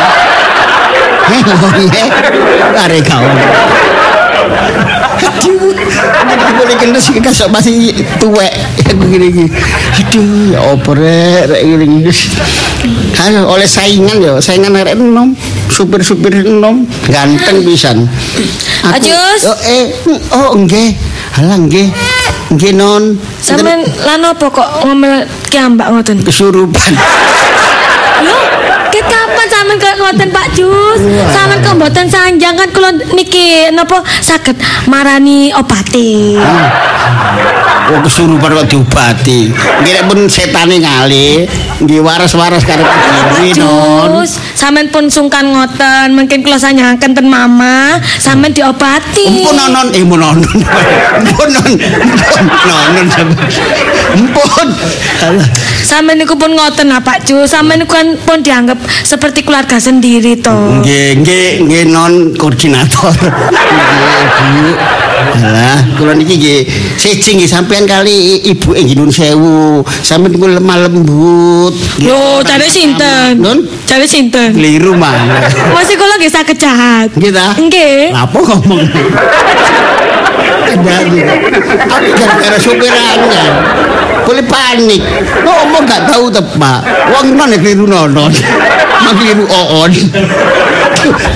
Heh, 1.27 1.43
are 2.79 2.99
kawan. 3.03 3.35
Aduh, 5.17 5.75
aku 6.31 6.53
boleh 6.55 6.77
kena 6.79 7.03
sih 7.03 7.19
kasok 7.19 7.51
masih 7.51 7.91
tuwek 8.23 8.55
aku 8.87 9.05
gini 9.11 9.27
gini. 9.35 9.49
Aduh, 9.99 10.55
ya 10.55 10.61
oper 10.71 10.97
rek 11.03 11.63
gini 11.67 11.85
gini. 11.85 12.13
Halo, 13.19 13.51
oleh 13.51 13.67
saingan 13.67 14.23
ya, 14.23 14.39
saingan 14.39 14.77
rek 14.77 14.95
enom, 14.95 15.35
supir-supir 15.69 16.47
enom, 16.47 16.87
ganteng 17.11 17.67
pisan. 17.67 18.07
Ajus. 18.87 19.43
Oh, 19.51 19.59
eh, 19.67 19.85
oh 20.31 20.49
enggak, 20.55 20.95
halah 21.37 21.61
enggak, 21.61 21.93
enggak 22.49 22.73
non. 22.73 23.21
Sampeyan 23.45 23.85
lan 24.09 24.25
apa 24.25 24.49
kok 24.49 24.69
ngomel 24.89 25.29
kiambak 25.53 25.93
ngoten? 25.93 26.25
kesurupan. 26.25 26.93
Lho, 28.25 28.39
ket 28.89 29.05
kapan 29.05 29.47
sampean 29.53 29.77
kok 29.77 29.95
ngoten 30.01 30.29
Pak 30.33 30.47
Jus? 30.57 31.01
Sampean 31.29 31.61
kok 31.61 31.77
mboten 31.77 32.09
sanjang 32.09 32.57
kan 32.57 32.69
kula 32.73 32.91
niki 33.13 33.69
napa 33.69 34.01
saged 34.25 34.57
marani 34.89 35.53
obati. 35.53 36.41
Oh 37.87 38.03
kesurupan 38.03 38.51
kok 38.51 38.67
diobati. 38.67 39.55
Nggih 39.55 39.93
nek 39.95 40.05
pun 40.11 40.19
setane 40.27 40.83
ngali, 40.83 41.47
nggih 41.87 42.03
waras-waras 42.03 42.67
karep 42.67 42.83
diri 42.83 43.55
non. 43.63 44.27
Jus, 44.27 44.43
sampean 44.59 44.91
pun 44.91 45.07
sungkan 45.07 45.47
ngoten, 45.47 46.11
mungkin 46.11 46.43
kula 46.43 46.59
sanyangaken 46.59 47.15
ten 47.15 47.27
mama, 47.31 48.03
sampean 48.19 48.51
diobati. 48.51 49.23
Empun 49.31 49.55
nonon, 49.55 49.87
eh 49.95 50.03
empun 50.03 50.19
nonon. 50.19 50.43
Empun 51.23 51.49
non, 51.55 51.73
nonon. 52.67 53.29
Empun. 54.19 54.69
Alah. 55.23 55.49
Sampean 55.87 56.19
niku 56.19 56.35
pun 56.35 56.59
ngoten 56.59 56.91
lah 56.91 56.99
Pak 56.99 57.23
Jus, 57.23 57.55
sampean 57.55 57.87
niku 57.87 57.95
kan 57.95 58.19
pun 58.27 58.43
dianggap 58.43 58.83
seperti 59.07 59.47
keluarga 59.47 59.79
sendiri 59.79 60.35
toh. 60.43 60.83
Nggih, 60.83 61.23
nggih, 61.23 61.47
nggih 61.63 61.83
non 61.87 62.35
koordinator. 62.35 63.15
Nggih, 63.15 64.23
Bu. 64.43 64.67
Alah, 65.17 65.81
kula 65.97 66.13
niki 66.13 66.37
nggih 66.37 66.61
siji 67.01 67.41
nggih 67.41 67.49
sampean 67.49 67.89
kali 67.89 68.45
ibu 68.45 68.77
ing 68.77 68.93
Gunung 68.93 69.09
Sewu. 69.09 69.81
Sampeyan 70.05 70.37
niku 70.37 70.47
lemah 70.49 70.77
lembut. 70.85 71.73
Nggih. 71.97 72.09
Lho, 72.13 72.45
cari 72.45 72.69
sinten? 72.69 73.41
Non 73.41 73.59
Cari 73.89 74.05
sinten? 74.05 74.53
keliru 74.53 74.93
mana? 74.93 75.41
Masih 75.73 75.97
kula 75.97 76.21
nggih 76.21 76.33
saged 76.33 76.59
jahat. 76.61 77.09
Nggih 77.17 77.33
ta? 77.33 77.57
Nggih. 77.57 78.13
Apa 78.13 78.37
ngomong? 78.37 78.85
Kendali. 80.67 81.21
Aku 81.87 82.09
gara-gara 82.13 82.59
supirane. 82.61 83.45
Boleh 84.27 84.45
panik. 84.45 85.01
Ngomong 85.47 85.83
gak 85.87 86.11
tahu 86.11 86.27
tepak. 86.29 86.83
Wong 87.15 87.39
ya 87.39 87.57
keliru 87.63 87.87
nonon. 87.87 88.33
Makliru 89.07 89.47
oon. 89.47 89.91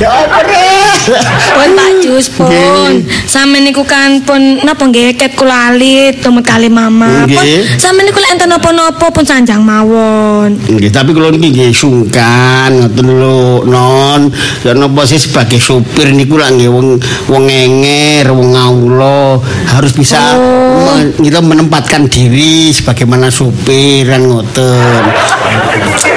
Ya 0.03 0.11
apa? 0.11 0.60
Pun 1.57 1.69
Pak 1.73 1.91
Jus 2.01 2.27
pun. 2.29 2.93
Sampe 3.25 3.59
niku 3.59 3.83
kan 3.83 4.21
pun 4.21 4.61
napa 4.61 4.85
nggih 4.85 5.15
ket 5.15 5.33
kula 5.35 5.73
alit 5.73 6.21
tumut 6.21 6.43
kali 6.43 6.69
mama. 6.69 7.25
Pun 7.25 7.45
sampe 7.77 8.03
niku 8.03 8.21
lek 8.21 8.37
enten 8.37 8.49
napa-napa 8.49 9.09
pun 9.09 9.25
sanjang 9.25 9.61
mawon. 9.61 10.57
Nggih, 10.59 10.91
tapi 10.91 11.11
kalau 11.13 11.31
niki 11.31 11.49
nggih 11.51 11.73
sungkan 11.73 12.71
ngoten 12.77 13.07
lho, 13.07 13.65
Non. 13.65 14.29
Ya 14.63 14.73
napa 14.73 15.05
sih 15.05 15.17
sebagai 15.17 15.59
supir 15.59 16.13
niku 16.13 16.37
lah 16.37 16.51
nggih 16.51 16.69
wong 16.69 16.89
wong 17.27 17.43
ngenger, 17.47 18.31
wong 18.31 18.49
ngawula 18.53 19.41
harus 19.69 19.93
bisa 19.93 20.19
Oh. 20.31 20.85
men- 20.87 21.17
kita 21.17 21.41
menempatkan 21.41 22.07
diri 22.07 22.71
sebagaimana 22.71 23.29
supir 23.29 24.07
kan 24.07 24.23
ngoten. 24.23 25.03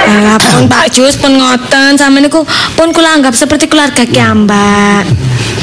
Alah 0.03 0.37
pun 0.37 0.67
Pak 0.67 0.91
Jus 0.91 1.15
pun 1.15 1.33
ngoten 1.33 1.95
sampe 1.95 2.19
niku 2.19 2.43
pun 2.73 2.91
kula 2.91 3.15
anggap 3.15 3.33
seperti 3.33 3.65
keluarga 3.65 4.03
kiambak. 4.03 4.72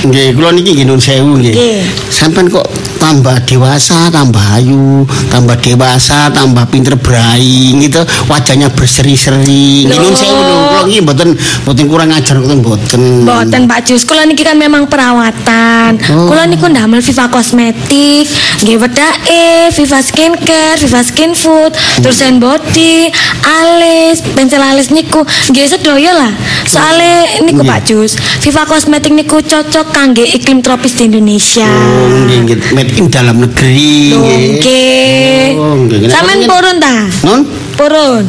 Nggih, 0.01 0.33
kula 0.33 0.51
niki 0.57 0.73
nggih 0.73 0.87
nun 0.89 1.01
sewu 1.01 1.37
nggih. 1.37 1.53
Nggih. 1.53 1.81
Sampeyan 2.09 2.49
kok 2.49 2.67
tambah 3.01 3.33
dewasa, 3.49 4.13
tambah 4.13 4.45
ayu, 4.61 5.09
tambah 5.33 5.57
dewasa, 5.57 6.29
tambah 6.29 6.69
pinter 6.69 7.01
brai 7.01 7.73
gitu, 7.81 8.05
wajahnya 8.29 8.69
berseri-seri. 8.69 9.89
Loh. 9.89 10.13
sewu 10.13 10.37
lho, 10.37 10.57
kula 10.69 10.83
niki 10.85 11.01
mboten 11.01 11.29
mboten 11.65 11.85
kurang 11.89 12.11
ajar 12.13 12.37
ngoten 12.37 12.61
mboten. 12.61 13.03
Mboten 13.25 13.63
Pak 13.65 13.81
Jus, 13.89 14.05
kula 14.05 14.29
niki 14.29 14.45
kan 14.45 14.61
memang 14.61 14.85
perawatan. 14.85 15.97
Oh. 16.13 16.29
Kula 16.29 16.45
niku 16.45 16.69
ndamel 16.69 17.01
Viva 17.01 17.33
Kosmetik, 17.33 18.29
nggih 18.61 18.77
wedake, 18.77 19.73
Viva 19.73 20.01
Skincare, 20.05 20.77
Viva 20.77 21.01
Skin 21.01 21.33
Food, 21.33 21.73
terus 22.05 22.21
hand 22.21 22.45
body, 22.45 23.09
alis, 23.41 24.21
pensil 24.37 24.61
alis 24.61 24.93
niku 24.93 25.25
nggih 25.49 25.67
sedaya 25.67 26.13
lah. 26.13 26.33
Soale 26.69 27.41
niku 27.41 27.65
Nggih. 27.65 27.71
Pak 27.73 27.81
Jus, 27.89 28.13
Viva 28.45 28.69
Kosmetik 28.69 29.17
niku 29.17 29.41
cocok 29.41 29.89
kangge 29.95 30.25
iklim 30.29 30.61
tropis 30.61 31.01
di 31.01 31.09
Indonesia. 31.09 31.67
Oh, 31.67 32.29
nggih, 32.29 32.61
nggih, 32.91 32.99
made 32.99 32.99
in 32.99 33.07
dalam 33.07 33.37
negeri 33.39 33.95
nggih. 34.11 34.47
Nggih. 34.59 35.47
Oh, 35.59 35.75
nggih. 35.87 35.99
Sampeyan 36.11 36.39
nggih? 36.43 36.51
purun 36.51 36.77
ta? 36.83 36.97
Non 37.23 37.41
Purun. 37.79 38.25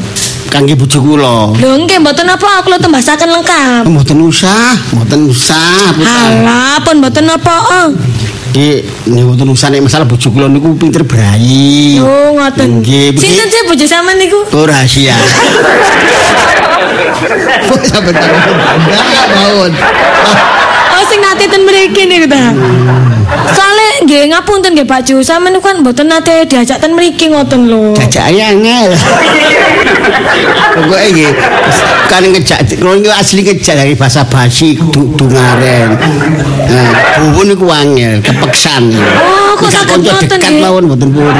kangge 0.51 0.75
bojo 0.75 0.99
kula. 0.99 1.55
Lho 1.55 1.69
nggih 1.87 1.97
mboten 2.03 2.27
apa 2.27 2.59
kula 2.67 2.75
tembasaken 2.75 3.29
lengkap. 3.31 3.83
Mboten 3.87 4.19
usah, 4.19 4.75
mboten 4.91 5.31
usah. 5.31 5.95
Alah, 5.95 6.83
pun 6.83 6.99
mboten 6.99 7.23
apa. 7.31 7.55
Oh. 7.71 7.89
Nggih, 8.51 8.83
nggih 9.07 9.23
mboten 9.31 9.47
usah 9.47 9.71
nek 9.71 9.87
masalah 9.87 10.03
bojo 10.03 10.27
kula 10.27 10.51
niku 10.51 10.75
pinter 10.75 11.07
brai. 11.07 12.03
Oh, 12.03 12.35
ngoten. 12.35 12.83
Nggih. 12.83 13.15
Sinten 13.15 13.47
sih 13.47 13.63
bojo 13.63 13.85
sampean 13.87 14.19
niku? 14.19 14.43
Oh 14.51 14.67
rahasia. 14.67 15.15
Sampai 17.81 18.11
tahu. 18.11 18.35
Enggak 18.91 19.27
mawon. 19.31 19.71
Oh 20.91 21.03
sing 21.07 21.19
nate 21.23 21.47
ten 21.47 21.63
mriki 21.63 22.03
niku 22.11 22.27
ta. 22.27 22.51
Soale 23.55 23.90
nggih 24.11 24.27
ngapunten 24.27 24.75
nggih 24.75 24.83
Pak 24.83 25.07
Ju, 25.07 25.23
sampean 25.23 25.55
niku 25.55 25.71
kan 25.71 25.79
mboten 25.79 26.11
nate 26.11 26.43
diajak 26.43 26.83
ten 26.83 26.91
mriki 26.91 27.31
ngoten 27.31 27.71
lho. 27.71 27.95
Jajak 27.95 28.27
angel. 28.27 28.91
Pokoke 30.75 31.07
nggih 31.15 31.31
kan 32.11 32.19
ngejak 32.27 32.59
kalau 32.75 32.99
ini 32.99 33.07
asli 33.07 33.39
ngejak 33.39 33.71
dari 33.71 33.95
bahasa 33.95 34.27
basi 34.27 34.75
du, 34.75 35.15
dungaren. 35.15 35.95
Nah, 36.67 36.91
bubu 37.23 37.55
niku 37.55 37.71
angel, 37.71 38.19
kepeksan. 38.19 38.91
Oh, 38.91 39.40
saged 39.67 39.87
kanca 39.91 40.01
ngoten, 40.07 40.25
dekat 40.25 40.39
nggih? 40.41 40.61
mawon 40.61 40.83
mboten 40.87 41.09
purun. 41.11 41.35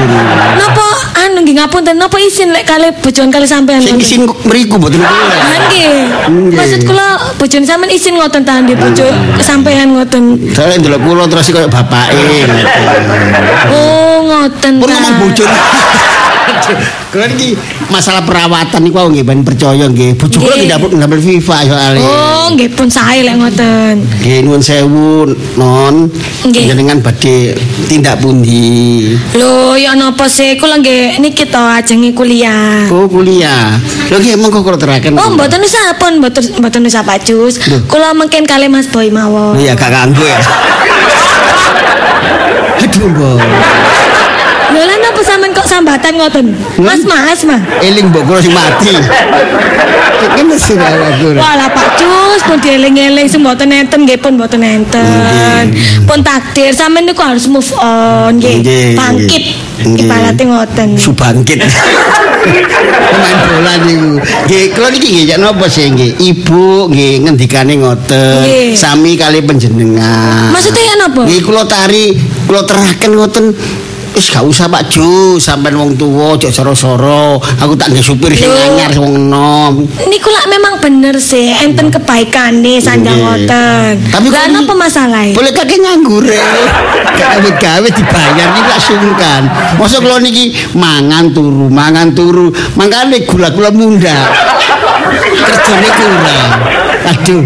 Napa 0.54 0.86
anu 1.18 1.38
nggih 1.40 1.54
ngapunten 1.56 1.94
napa 1.96 2.16
izin 2.18 2.48
lek 2.50 2.64
kali 2.64 2.88
bojon 2.94 3.28
kali 3.28 3.46
sampean 3.46 3.80
Sing 3.80 3.98
isin 3.98 4.22
mriku 4.44 4.76
mboten 4.76 5.00
Ah, 5.00 5.08
kula. 5.08 5.56
nggih. 5.66 5.94
Nggih. 6.28 6.56
Maksud 6.56 6.80
kula 6.84 7.06
bojon 7.36 7.62
sampean 7.62 7.90
izin 7.90 8.14
ngoten 8.14 8.42
ta 8.42 8.58
nggih 8.58 8.76
bojo 8.76 9.06
sampean 9.40 9.88
ngoten. 9.92 10.22
Soalnya 10.52 10.76
ndelok 10.78 11.00
kula 11.00 11.24
terus 11.26 11.48
kaya 11.48 11.66
bapake. 11.66 12.46
Oh, 13.68 14.16
ngoten 14.22 14.72
Pun 14.78 14.86
ta. 14.86 14.94
ngomong 14.94 15.16
bojo. 15.24 15.44
Kula 17.12 17.28
iki 17.28 17.52
masalah 17.88 18.24
perawatan 18.24 18.80
niku 18.82 19.04
nggih 19.08 19.20
ben 19.22 19.44
percaya 19.44 19.84
nggih. 19.84 20.16
Bojo 20.16 20.40
kula 20.40 20.56
Nggih. 20.56 20.64
nggih 20.64 20.70
dapur 20.70 20.88
ndamel 20.92 21.20
FIFA 21.20 21.56
soalnya. 21.68 22.00
Oh, 22.02 22.44
nggih 22.52 22.68
pun 22.72 22.88
sae 22.88 23.20
lek 23.20 23.36
ngoten. 23.36 23.94
Nggih 24.20 24.38
nuwun 24.42 24.62
sewu 24.64 25.28
non. 25.56 26.08
Nggih. 26.48 26.72
Jenengan 26.72 26.98
badhe 27.00 27.52
tindak 27.86 28.20
pundi? 28.20 29.12
Lho, 29.36 29.76
ya 29.76 29.92
napa 29.92 30.24
sih 30.26 30.56
kula 30.56 30.80
nggih 30.80 31.20
niki 31.20 31.44
to 31.44 31.60
ajengi 31.60 32.12
kuliah. 32.12 32.88
Oh 32.88 33.04
kuliah. 33.04 33.76
Lho 34.08 34.16
nggih 34.16 34.36
monggo 34.40 34.64
kula 34.64 34.80
teraken. 34.80 35.16
Oh, 35.16 35.28
mboten 35.36 35.60
usah 35.60 35.96
pun, 36.00 36.16
mboten 36.16 36.42
mboten 36.56 36.82
usah 36.88 37.04
Pak 37.04 37.28
Jus. 37.28 37.60
Kula 37.86 38.16
mungkin 38.16 38.48
kali 38.48 38.72
Mas 38.72 38.88
Boy 38.88 39.12
mawon. 39.12 39.60
Iya 39.60 39.76
gak 39.76 39.92
ganggu 39.92 40.24
ya. 40.24 40.40
Aduh, 42.82 43.08
Mbok. 43.08 43.38
Lho 44.72 44.82
lah 44.88 44.96
napa 45.04 45.20
sampean 45.20 45.52
kok 45.52 45.68
sambatan 45.68 46.12
ngoten? 46.16 46.46
Mas 46.80 47.04
Mas 47.04 47.40
mah. 47.44 47.60
Eling 47.84 48.08
mbok 48.08 48.24
kula 48.24 48.40
sing 48.40 48.56
mati. 48.56 48.94
Iki 50.22 50.42
mesti 50.48 50.74
aku. 50.80 51.36
Walah 51.36 51.68
Pak 51.68 52.00
Jus 52.00 52.40
pun 52.48 52.56
dieling-eling 52.56 53.28
sing 53.28 53.44
mboten 53.44 53.68
enten 53.68 54.08
nggih 54.08 54.16
pun 54.16 54.40
mboten 54.40 54.64
enten. 54.64 55.76
Pun 56.08 56.24
takdir 56.24 56.72
sampean 56.72 57.04
niku 57.04 57.20
harus 57.20 57.44
move 57.52 57.68
on 57.76 58.40
nggih. 58.40 58.96
Bangkit. 58.96 59.44
Ibaratnya 59.82 60.44
ngoten. 60.48 60.96
Subangkit. 60.96 61.60
Pemain 62.42 63.38
bola 63.46 63.74
niku. 63.86 64.10
Nggih, 64.48 64.64
kula 64.74 64.88
niki 64.90 65.08
nggih 65.14 65.24
jan 65.30 65.40
napa 65.44 65.66
sih 65.70 65.86
nggih? 65.92 66.16
Ibu 66.18 66.90
nggih 66.90 67.12
ngendikane 67.28 67.76
ngoten. 67.78 68.42
Sami 68.74 69.14
kali 69.14 69.44
panjenengan. 69.44 70.50
Maksudnya 70.50 70.82
ya 70.82 70.94
napa? 70.96 71.22
Nggih 71.28 71.40
kula 71.44 71.62
tari, 71.68 72.16
kula 72.48 72.62
teraken 72.66 73.10
ngoten. 73.14 73.44
Wis 74.12 74.28
gak 74.28 74.44
usah 74.44 74.68
Pak 74.68 74.92
Ju, 74.92 75.40
sampean 75.40 75.72
wong 75.72 75.96
tuwa 75.96 76.36
aja 76.36 76.52
soro-soro. 76.52 77.40
Aku 77.58 77.72
tak 77.72 77.88
nggih 77.90 78.04
supir 78.04 78.28
sing 78.30 78.52
anyar 78.52 78.92
wong 78.92 79.16
enom. 79.18 79.88
Niku 80.04 80.28
lak 80.28 80.46
memang 80.46 80.76
bener 80.78 81.16
sih, 81.16 81.48
enten 81.56 81.88
kebaikane 81.88 82.76
sanjang 82.76 83.16
Nggih. 83.16 83.48
ngoten. 83.48 83.92
Tapi 84.12 84.26
Lah 84.28 84.52
napa 84.52 84.74
masalahnya? 84.76 85.32
Boleh 85.32 85.48
kakek 85.50 85.80
nganggur 85.80 86.28
ya. 86.28 86.44
Gak 87.16 87.56
gawe 87.56 87.88
dibayar 87.88 88.46
iki 88.52 88.60
gak 88.62 88.80
sungkan. 88.84 89.42
Masa 89.80 89.96
kula 89.96 90.20
niki 90.20 90.44
mangan 90.76 91.32
turu, 91.32 91.72
mangan 91.72 92.12
turu, 92.12 92.46
mangkane 92.76 93.24
gula-gula 93.24 93.72
munda. 93.72 94.28
Kerjane 95.40 95.88
kurang. 95.88 96.50
Aduh, 97.02 97.42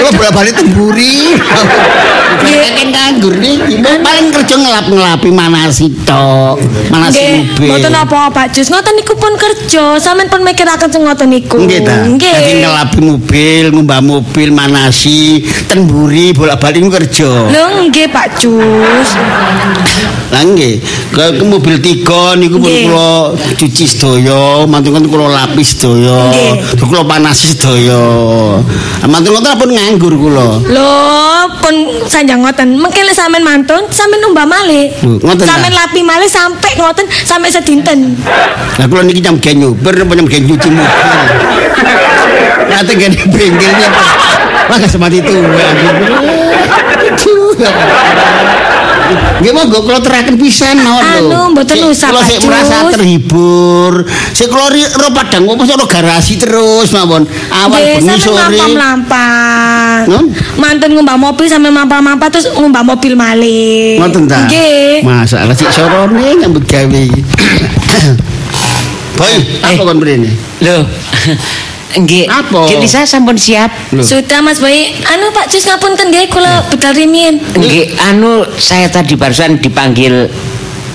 kula 0.00 0.10
bolak-balik 0.16 0.54
temburi. 0.56 1.36
Kakek 2.44 2.86
nganggur 2.92 3.34
niki, 3.40 3.80
paling 3.80 4.28
kerja 4.28 4.54
ngelap-ngelapi 4.58 5.28
manasi 5.32 5.88
tok, 6.04 6.60
manasi 6.92 7.16
Nggih, 7.16 7.32
mobil. 7.40 7.68
mboten 7.72 7.94
apa 7.94 8.18
Pak 8.30 8.46
Jus. 8.52 8.68
Ngoten 8.68 8.94
niku 8.96 9.14
pun 9.16 9.32
kerja, 9.34 9.96
sampean 9.96 10.28
pun 10.28 10.44
mikiraken 10.44 10.88
sing 10.88 11.02
ngoten 11.04 11.28
niku. 11.30 11.56
Nggih 11.56 11.80
ta. 11.80 12.04
Dadi 12.04 12.10
Nggih. 12.16 12.36
ngelapi 12.60 12.98
mobil, 13.00 13.64
ngumbah 13.72 14.00
mobil, 14.00 14.48
manasi, 14.52 15.40
temburi, 15.66 16.36
bolak-balik 16.36 16.84
kerja. 16.92 17.48
Lho 17.48 17.64
nggih 17.88 18.06
Pak 18.08 18.36
Jus. 18.36 19.08
Lah 20.28 20.42
nggih, 20.44 20.82
ke, 21.14 21.24
ke 21.38 21.44
mobil 21.44 21.74
tiga 21.80 22.34
niku 22.36 22.60
pun 22.60 22.68
Nggih. 22.68 22.84
kula 22.90 23.12
cuci 23.56 23.84
sedaya, 23.86 24.66
mantun 24.66 25.00
kula 25.06 25.32
lapis 25.32 25.78
sedaya, 25.80 26.28
Nggih. 26.28 26.52
kula 26.82 27.02
panasi 27.04 27.56
sedaya. 27.56 28.04
Mantun 29.04 29.36
ngoten 29.36 29.52
pun 29.58 29.70
nganggur 29.74 30.14
kula. 30.16 30.64
Lho, 30.64 30.90
pun 31.60 31.74
sanjang 32.08 32.40
ngoten. 32.40 32.78
Mengke 32.78 33.04
lek 33.04 33.12
sampean 33.12 33.44
mantun, 33.44 33.84
sampean 33.92 34.22
numbah 34.22 34.48
malih. 34.48 34.94
Ngoten? 35.02 35.44
Sampean 35.44 35.74
lapi 35.76 36.00
malih 36.00 36.30
sampai 36.30 36.72
ngoten 36.78 37.04
sampai 37.26 37.52
sedinten. 37.52 38.16
Lah 38.80 38.86
kula 38.88 39.04
niki 39.04 39.20
jam 39.20 39.36
gen 39.42 39.60
nyuper 39.60 39.92
apa 39.92 40.12
jam 40.16 40.26
gen 40.30 40.42
cuci 40.48 40.68
mobil. 40.72 40.88
Nanti 42.70 42.92
gen 42.96 43.12
di 43.12 43.24
bengkelnya. 43.28 43.88
Wah, 44.72 44.80
semati 44.88 45.20
itu. 45.20 45.36
Nggih 49.40 49.52
monggo 49.52 49.78
kula 49.84 50.00
teraken 50.00 50.36
pisan 50.40 50.80
mawon 50.80 51.02
lho. 51.02 51.28
Anu, 51.28 51.40
mboten 51.52 51.76
Sik, 51.76 51.90
usah, 51.90 52.08
Kula 52.10 52.22
sik 52.24 52.40
merasa 52.46 52.74
terhibur. 52.94 53.92
Sik 54.32 54.48
kula 54.48 54.66
ro 54.72 55.08
padang 55.12 55.44
opo 55.50 55.62
ro 55.66 55.86
garasi 55.86 56.34
terus 56.40 56.88
mawon. 56.94 57.28
Awal 57.52 58.00
bengi 58.00 58.16
sore. 58.20 58.40
mampang-mampang. 58.56 59.98
Nun? 60.08 60.26
Mantun 60.56 60.90
ngumbah 60.96 61.16
mobil 61.18 61.46
sampe 61.50 61.68
mampang-mampang 61.68 62.30
terus 62.32 62.48
ngumbah 62.54 62.82
mobil 62.86 63.12
malih. 63.18 64.00
Ngoten 64.00 64.24
ta? 64.30 64.46
Nggih. 64.48 65.04
Masalah 65.04 65.54
sik 65.54 65.68
sorone 65.74 66.40
nyambut 66.40 66.64
gawe 66.64 66.88
iki. 66.88 67.20
Boy, 69.18 69.36
apa 69.62 69.82
kon 69.86 69.98
mrene? 70.02 70.30
Loh. 70.58 70.82
Nggih. 71.94 72.26
Apa? 72.26 72.66
Nggih 72.66 72.78
Lisa 72.82 73.06
sampun 73.06 73.38
siap. 73.38 73.70
Loh. 73.94 74.02
Sudah 74.02 74.42
Mas 74.42 74.58
Boy, 74.58 74.90
anu 75.06 75.30
Pak 75.30 75.46
Jus 75.46 75.64
ngapunten 75.66 76.10
nggih 76.10 76.26
kula 76.30 76.66
bedal 76.70 76.94
rimin. 76.94 77.38
Nggih, 77.54 77.94
anu 78.02 78.42
saya 78.58 78.90
tadi 78.90 79.14
barusan 79.14 79.62
dipanggil 79.62 80.26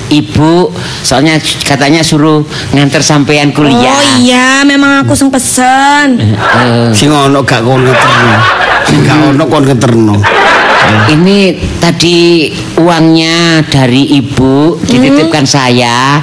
ibu, 0.09 0.73
soalnya 1.05 1.37
katanya 1.63 2.01
suruh 2.01 2.41
nganter 2.73 2.99
sampean 2.99 3.53
kuliah. 3.53 3.77
Oh 3.93 4.03
iya, 4.19 4.65
memang 4.65 5.05
aku 5.05 5.13
sing 5.13 5.29
pesen. 5.29 6.17
Eh, 6.19 6.89
Sing 6.91 7.13
ono 7.13 7.45
gak 7.45 7.61
kon 7.61 7.85
ngeterno. 7.85 8.37
Sing 8.89 8.99
gak 9.05 9.17
ono 9.33 9.43
kon 9.45 9.63
ngeterno. 9.63 10.17
ini 11.13 11.53
tadi 11.77 12.49
uangnya 12.81 13.61
dari 13.69 14.17
ibu 14.17 14.73
dititipkan 14.81 15.45
saya. 15.45 16.17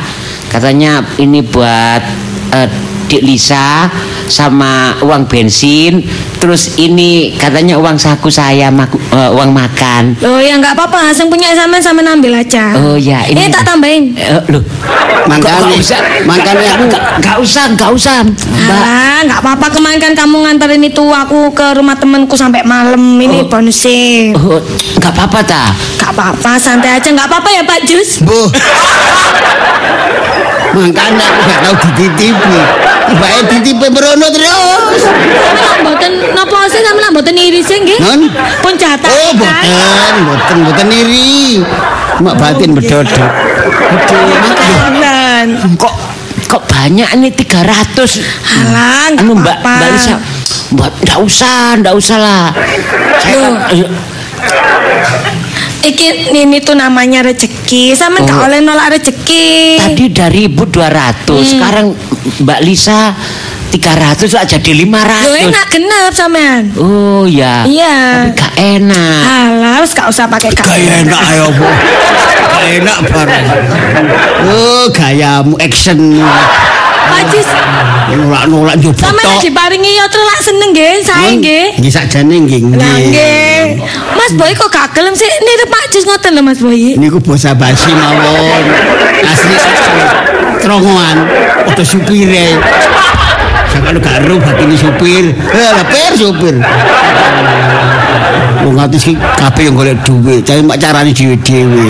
Katanya 0.50 1.06
ini 1.22 1.38
buat 1.46 2.02
eh, 2.50 2.68
Dik 3.06 3.22
Lisa 3.22 3.86
sama 4.26 4.92
uang 5.00 5.24
bensin. 5.24 6.02
Terus 6.36 6.76
ini 6.76 7.32
katanya 7.32 7.76
uang 7.76 7.96
saku 7.96 8.28
saya 8.28 8.68
maku- 8.68 9.00
eh, 9.08 9.30
uang 9.30 9.50
makan. 9.50 10.14
Loh 10.18 10.38
ya 10.38 10.54
nggak 10.54 10.72
apa-apa, 10.72 11.10
sing 11.10 11.26
punya 11.26 11.52
sampean 11.52 11.78
sampean 11.78 12.08
ambil 12.08 12.32
aja. 12.34 12.72
Oh 12.76 12.94
ya, 12.94 13.24
ini 13.24 13.38
Ini 13.38 13.48
tak 13.48 13.62
tambahin. 13.64 14.12
Eh, 14.12 14.40
loh. 14.48 14.60
Makanya- 15.26 15.64
Nggak 15.64 15.76
usah. 15.76 15.98
makanya 16.24 16.68
aku- 16.72 16.88
Nggak- 17.16 17.38
usah, 17.38 17.64
nggak 17.72 17.90
usah. 17.92 18.16
Mbak. 18.22 18.80
Ah, 18.80 19.18
nggak 19.22 19.38
apa-apa 19.40 19.66
kemarin 19.70 19.98
kan 19.98 20.12
kamu 20.14 20.34
nganterin 20.40 20.82
itu 20.82 21.02
aku 21.04 21.50
ke 21.52 21.66
rumah 21.74 21.94
temanku 21.94 22.34
sampai 22.34 22.62
malam. 22.62 23.16
Ini 23.16 23.40
Oh. 23.40 23.48
bonusnya. 23.48 24.32
Oh, 24.34 24.60
nggak 24.96 25.10
apa-apa 25.12 25.38
ta. 25.42 25.62
Nggak 25.96 26.10
apa-apa, 26.12 26.50
santai 26.56 26.90
aja. 26.92 27.08
Nggak 27.08 27.26
apa-apa 27.26 27.48
ya 27.48 27.62
Pak 27.62 27.78
Jus. 27.84 28.20
Bu. 28.20 28.34
Aku 30.76 30.92
gak 30.92 31.60
tau 31.64 31.74
dititipi. 31.88 32.56
Tiba-tiba 33.08 33.48
dititipi 33.48 33.86
berono 33.88 34.28
terus. 34.28 35.02
Mboten 35.80 36.12
napa 36.36 36.68
sih 36.68 36.84
sampeyan 36.84 37.16
mboten 37.16 37.32
iri 37.32 37.64
sih 37.64 37.80
nggih? 37.80 37.98
Pun 38.60 38.76
catat. 38.76 39.08
Oh, 39.08 39.32
kan? 39.40 39.40
boten, 39.40 40.14
boten, 40.28 40.56
boten 40.68 40.88
iri. 40.92 41.64
Mak 42.20 42.34
batin 42.36 42.76
bedodok. 42.76 43.16
Aduh, 43.16 44.20
Makanan. 44.52 45.46
Kok 45.80 45.94
kok 46.44 46.62
banyak 46.68 47.08
ini 47.16 47.28
300. 47.32 48.20
Halah, 48.44 49.16
nggak 49.16 49.24
Anu 49.24 49.32
Mbak. 49.32 49.56
Mbak 49.64 49.88
Lisa. 49.96 50.16
Mbak, 50.76 50.90
enggak 51.00 51.18
usah, 51.24 51.60
enggak 51.78 51.94
usah 51.96 52.18
lah. 52.20 52.44
Saya 53.22 53.56
Iki 55.82 56.06
ini 56.32 56.58
tuh 56.60 56.72
namanya 56.72 57.20
rezeki. 57.20 57.92
Sampeyan 57.92 58.24
nggak 58.24 58.38
Oh. 58.38 58.46
oleh 58.48 58.60
nolak 58.60 58.88
rezeki. 58.92 59.78
tadi 59.78 60.04
dari 60.08 60.40
Ibu 60.46 60.64
200, 60.66 61.44
sekarang 61.46 61.86
Mbak 62.40 62.60
Lisa 62.60 63.12
300 63.68 64.32
lah 64.32 64.42
jadi 64.42 64.70
Yo 64.72 64.82
500. 64.88 65.46
enak 65.46 65.66
genep 65.68 66.12
sampean. 66.12 66.62
Oh 66.74 67.26
ya. 67.26 67.62
Iya. 67.66 67.96
Tapi 68.24 68.34
gak 68.34 68.54
enak. 68.56 69.20
Halah, 69.22 69.74
wis 69.78 69.92
gak 69.92 70.08
usah 70.08 70.24
pakai 70.26 70.50
Gak 70.50 70.64
enak 71.04 71.22
ya, 71.28 71.44
Bu. 71.50 71.66
Gak 72.46 72.64
enak 72.80 72.98
bareng. 73.06 73.46
Oh, 74.46 74.84
gayamu 74.90 75.54
action. 75.58 75.98
Pak 77.06 77.22
Jus, 77.30 77.48
Nolak-nolak 78.16 78.76
njupuk 78.78 79.02
sampean 79.02 79.34
tok. 79.38 79.42
diparingi 79.42 79.92
yo 79.98 80.06
telak 80.08 80.40
seneng 80.40 80.70
nggih, 80.72 80.94
sae 81.02 81.30
nggih. 81.38 81.66
Nggih 81.78 81.92
sakjane 81.92 82.36
nggih. 82.46 82.60
Lah 82.74 82.96
nggih. 82.98 83.60
Mas 84.14 84.32
Boy 84.34 84.52
kok 84.54 84.70
gak 84.70 84.94
gelem 84.94 85.14
sih 85.14 85.26
nirep 85.26 85.68
Pak 85.68 85.84
Jus 85.90 86.04
ngoten 86.06 86.30
lho 86.34 86.42
Mas 86.42 86.58
Boy. 86.62 86.94
Niku 86.96 87.18
basa 87.20 87.52
basi 87.54 87.90
mawon. 87.90 88.62
Asli 89.22 89.56
trongoan 90.62 91.16
ada 91.66 91.84
supire. 91.84 92.58
Sakalo 93.70 93.98
gak 93.98 94.22
ero 94.22 94.38
batine 94.38 94.74
supir. 94.78 95.24
Eh, 95.34 95.70
per 95.90 96.12
supir. 96.14 96.54
Wong 98.66 98.76
ati 98.82 98.98
sing 98.98 99.14
kabeh 99.14 99.70
yang 99.70 99.74
golek 99.78 99.98
duit, 100.02 100.42
tapi 100.42 100.58
mak 100.64 100.80
carane 100.82 101.14
dhewe-dhewe. 101.14 101.86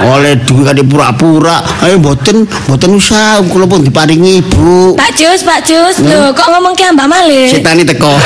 Oleh 0.00 0.36
duit 0.40 0.64
kan 0.64 0.76
pura-pura. 0.88 1.60
Ayo 1.84 2.00
mboten, 2.00 2.48
mboten 2.48 2.90
usah 2.96 3.44
kula 3.48 3.68
pun 3.68 3.84
diparingi 3.84 4.40
ibu. 4.40 4.96
Pak 4.96 5.12
Jus, 5.12 5.44
Pak 5.44 5.60
Jus, 5.68 6.00
lho 6.00 6.32
kok 6.32 6.48
ngomong 6.48 6.72
ke 6.72 6.88
Mbak 6.88 7.08
Malik? 7.08 7.52
Setane 7.52 7.84
teko. 7.84 8.16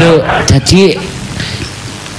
Loh, 0.00 0.18
jadi 0.50 0.98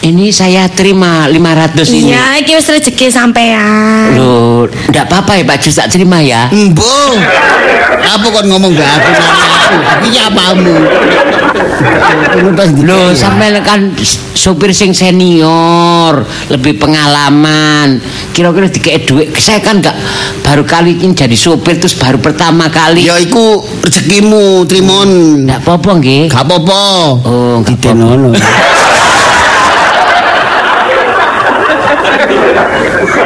Ini 0.06 0.30
saya 0.30 0.70
terima 0.70 1.26
500 1.26 1.82
ini. 1.98 2.14
Iya, 2.14 2.38
iki 2.38 2.54
wis 2.54 2.70
rezeki 2.70 3.10
sampean. 3.10 4.14
Loh, 4.14 4.70
enggak 4.70 5.10
apa-apa 5.10 5.34
ya 5.34 5.44
Pak 5.50 5.58
Jus 5.66 5.82
tak 5.82 5.90
terima 5.90 6.22
ya. 6.22 6.46
Embo. 6.54 6.86
Apa 8.06 8.30
kon 8.30 8.46
ngomong 8.46 8.78
gak 8.78 9.02
aku 9.02 9.10
aku? 9.18 9.76
Iki 10.06 10.20
apamu? 10.30 10.78
Dikek 12.38 12.86
Loh, 12.86 13.18
sampean 13.18 13.58
kan 13.66 13.98
sopir 14.38 14.78
sing 14.78 14.94
senior, 14.94 16.22
lebih 16.54 16.78
pengalaman. 16.78 17.98
Kira-kira 18.30 18.70
dikei 18.70 19.02
duit. 19.10 19.34
Saya 19.42 19.58
kan 19.58 19.82
enggak 19.82 19.98
baru 20.46 20.70
kali 20.70 21.02
ini 21.02 21.18
jadi 21.18 21.34
sopir 21.34 21.82
terus 21.82 21.98
baru 21.98 22.22
pertama 22.22 22.70
kali. 22.70 23.10
Ya 23.10 23.18
iku 23.18 23.66
rezekimu, 23.82 24.70
Trimon. 24.70 25.42
Enggak 25.50 25.66
apa-apa 25.66 25.98
nggih. 25.98 26.30
Gak 26.30 26.46
apa-apa. 26.46 26.82
Oh, 27.26 27.66
enggak 27.66 27.74
apa-apa. 27.90 28.38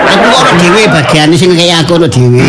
Aku 0.09 0.25
ora 0.33 0.51
dhewe 0.57 0.81
bagiane 0.89 1.35
sing 1.37 1.53
kaya 1.53 1.85
aku 1.85 2.01
ora 2.01 2.07
dhewe. 2.09 2.41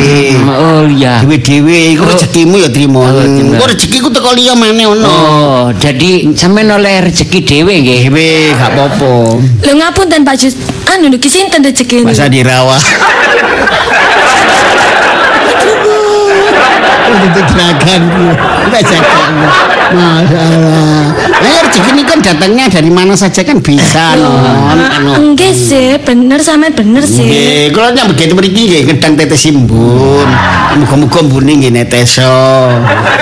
Oh 0.49 0.89
iya. 0.89 1.21
Dhewe-dhewe 1.21 1.93
iku 1.95 2.03
Oh. 2.05 2.11
rezekimu 2.13 2.57
ya. 2.57 2.69
Oh, 2.73 2.73
bener. 2.73 3.45
Engko 3.57 3.65
rezekiku 3.69 4.09
teko 4.09 4.33
liya 4.33 4.57
maneh 4.57 4.87
ono. 4.89 5.05
Oh, 5.05 5.65
jadi 5.77 6.25
sampean 6.33 6.73
oleh 6.73 7.05
rezeki 7.05 7.41
dhewe 7.45 7.73
nggih. 7.85 8.01
Dhewe 8.09 8.29
gak 8.57 8.71
apa-apa. 8.73 9.13
Lho 9.41 9.73
ngapunten 9.77 10.25
Pak 10.25 10.35
Jus. 10.41 10.57
Anu 10.89 11.13
niki 11.13 11.29
sinten 11.29 11.61
rezeki 11.63 12.03
Masa 12.03 12.27
dirawat. 12.27 12.81
Itu 17.21 17.41
juragan 17.53 18.03
Kita 18.71 18.81
jaga 18.87 19.21
Masalah 19.91 21.11
Nah 21.41 21.57
rezeki 21.65 21.91
ini 21.97 22.03
kan 22.05 22.19
datangnya 22.21 22.69
dari 22.69 22.91
mana 22.93 23.17
saja 23.17 23.41
kan 23.41 23.59
bisa 23.65 24.15
non. 24.19 25.17
Enggak 25.17 25.57
sih, 25.57 25.97
bener 26.05 26.39
sampean 26.45 26.77
bener 26.77 27.05
sih. 27.07 27.25
Nggih, 27.25 27.73
kalau 27.73 27.89
nyambut 27.97 28.17
gitu 28.21 28.37
mriki 28.37 28.63
nggih 28.69 28.83
gedang 28.93 29.17
tetes 29.17 29.41
simbun. 29.41 30.29
Muga-muga 30.77 31.25
mbune 31.25 31.53
nggih 31.57 31.73
neteso. 31.73 32.69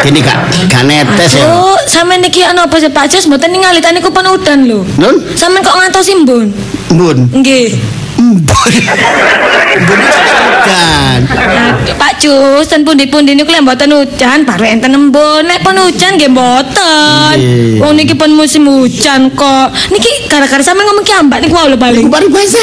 Dene 0.03 0.19
gak 0.21 0.37
gak 0.67 0.83
netes 0.85 1.39
ya. 1.39 1.47
Oh, 1.47 1.79
sampean 1.87 2.19
niki 2.19 2.43
anu 2.43 2.67
apa 2.67 2.77
sih 2.83 2.91
Pak 2.91 3.07
Jus 3.07 3.31
mboten 3.31 3.55
ningali 3.55 3.79
tani 3.79 4.03
kupon 4.03 4.27
udan 4.27 4.67
lho. 4.67 4.83
Nun, 4.99 5.23
Sampean 5.39 5.63
kok 5.63 5.79
ngantos 5.79 6.05
simbun? 6.05 6.51
mbun. 6.91 7.19
Nggih. 7.31 7.99
Mbun. 8.29 8.73
Mbun 9.79 10.01
kan. 10.61 11.21
Aduh, 11.25 11.97
Pak 11.97 12.13
Jus, 12.19 12.67
ten 12.67 12.85
pundi-pundi 12.85 13.33
niku 13.33 13.49
lek 13.49 13.63
mboten 13.63 13.89
hujan, 13.91 14.45
baru 14.45 14.65
enten 14.67 14.93
embun. 14.93 15.43
Nek 15.43 15.63
pun 15.63 15.73
hujan 15.75 16.15
nggih 16.15 16.29
mboten. 16.29 17.37
Wong 17.79 17.93
niki 17.95 18.13
pun 18.13 18.29
musim 18.31 18.69
hujan 18.69 19.33
kok. 19.33 19.73
Niki 19.89 20.29
gara-gara 20.29 20.61
sampean 20.61 20.85
ngomong 20.85 21.03
ki 21.03 21.15
ambak 21.15 21.41
niku 21.41 21.57
wae 21.57 21.69
lho 21.69 21.79
paling. 21.79 22.07
Baru 22.07 22.29
bahasa. 22.29 22.61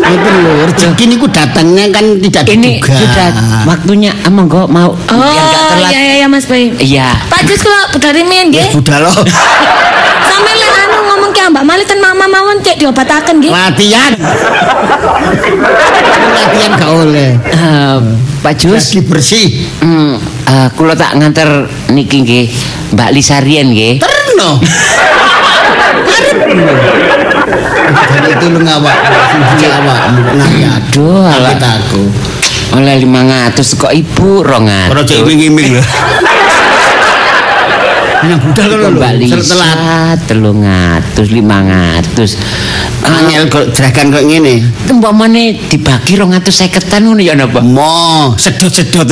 Itu 0.00 0.30
lho, 0.34 0.52
rezeki 0.66 1.04
niku 1.06 1.26
datangnya 1.28 1.84
kan 1.92 2.04
tidak 2.18 2.42
Ini 2.48 2.80
diduga. 2.80 2.94
sudah 2.96 3.28
waktunya 3.64 4.10
ah, 4.18 4.30
monggo 4.30 4.66
mau 4.66 4.90
biar 4.96 5.14
nggak 5.14 5.62
Oh, 5.62 5.70
telat. 5.70 5.90
iya 5.92 6.00
iya 6.00 6.14
iya 6.18 6.26
Mas 6.26 6.44
Bayu. 6.44 6.74
Iya. 6.76 7.08
Pak 7.28 7.46
Jus 7.46 7.60
kula 7.60 7.80
dari 8.00 8.22
min 8.24 8.50
Ya 8.50 8.66
nggih. 8.66 8.68
sudah 8.74 8.98
loh. 8.98 9.14
Lek 10.48 10.67
ngomong 11.28 11.36
ki 11.36 11.44
ambak 11.44 11.64
malih 11.68 11.84
ten 11.84 12.00
mama 12.00 12.24
mawon 12.24 12.56
cek 12.64 12.80
diobataken 12.80 13.36
nggih. 13.36 13.52
Latihan. 13.52 14.16
Latihan 16.40 16.72
gak 16.80 16.88
oleh. 16.88 17.36
Eh, 17.36 18.00
Pak 18.40 18.56
Jus, 18.56 18.96
Lagi 18.96 19.04
bersih. 19.04 19.60
hmm, 19.84 20.16
eh, 20.48 20.68
kula 20.72 20.96
tak 20.96 21.20
nganter 21.20 21.68
niki 21.92 22.24
nggih 22.24 22.48
Mbak 22.96 23.12
Lisarien 23.12 23.76
nggih. 23.76 24.00
Terno. 24.00 24.56
Jadi 28.08 28.32
itu 28.32 28.46
lu 28.48 28.64
ngawak, 28.64 28.96
sing 29.56 29.68
awak, 29.68 30.00
nah 30.32 30.48
ya. 30.56 30.80
Aduh, 30.80 31.28
ala. 31.28 31.52
Sakit 31.52 31.64
aku. 31.64 32.02
Oleh 32.76 32.96
500 33.04 33.80
kok 33.80 33.92
ibu 33.92 34.40
200. 34.44 34.92
Ora 34.92 35.02
cek 35.04 35.16
iming-iming 35.24 35.76
lho. 35.76 35.82
Nah, 38.18 38.36
budal 38.42 38.66
kan 38.66 38.78
lho. 38.82 38.88
Telat. 38.98 39.14
Lisa 39.18 39.38
300 40.26 40.26
500. 41.14 42.34
Angel 43.06 43.42
kok 43.46 43.64
jeragan 43.72 44.06
kok 44.10 44.24
ngene. 44.26 44.54
Mana 45.14 45.42
dibagi 45.70 46.18
250-an 46.18 47.00
ngono 47.06 47.22
ya 47.22 47.34
napa? 47.38 47.62
Mo, 47.62 48.34
sedot-sedot 48.34 49.06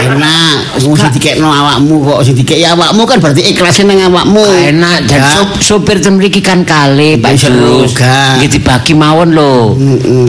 enak, 0.00 0.80
wong 0.80 0.94
sing 0.96 1.10
dikekno 1.12 1.48
awakmu 1.48 2.00
kok 2.00 2.20
sing 2.24 2.34
dikeki 2.36 2.64
awakmu 2.64 3.02
kan 3.04 3.18
berarti 3.20 3.42
ikhlasin 3.52 3.90
nang 3.90 4.00
awakmu. 4.08 4.40
Enak 4.40 5.04
dan 5.08 5.20
Ya. 5.20 5.44
sopir 5.60 6.00
ten 6.00 6.16
mriki 6.16 6.40
kan 6.40 6.64
kali 6.64 7.20
Pak 7.20 7.36
Jus. 7.36 7.92
Nggih 8.00 8.48
dibagi 8.48 8.92
mawon 8.96 9.36
lho. 9.36 9.76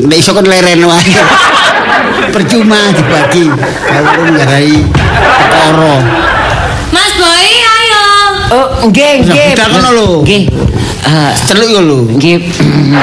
Nek 0.08 0.18
iso 0.20 0.36
kan 0.36 0.44
leren 0.44 0.84
wae. 0.84 1.14
Percuma 2.36 2.92
dibagi. 2.92 3.48
Kalau 3.88 4.12
ngarai 4.36 4.76
perkara. 5.40 5.96
Oh, 8.52 8.68
nggih, 8.92 9.24
Wis, 9.24 9.32
nggih. 9.32 9.50
budal 9.56 9.68
kono 9.72 9.90
lho. 9.96 10.08
Nggih. 10.28 10.44
Eh, 11.02 11.32
Celuk 11.48 11.70
yo 11.72 11.80
lho. 11.82 11.98
nggih. 12.20 12.38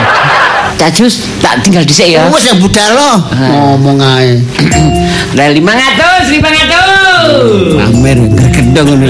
Cak 0.78 0.94
Jus 0.94 1.14
tak 1.42 1.58
tinggal 1.64 1.82
dhisik 1.82 2.06
ya. 2.14 2.30
Wes 2.30 2.46
ya 2.46 2.54
budal 2.54 2.94
lo. 2.94 3.10
Ngomong 3.34 3.98
ae. 3.98 4.38
Lah 5.36 5.50
500, 5.50 6.30
500. 6.30 7.74
Pamer 7.74 8.18
gergedong 8.30 8.86
ngono. 8.94 9.08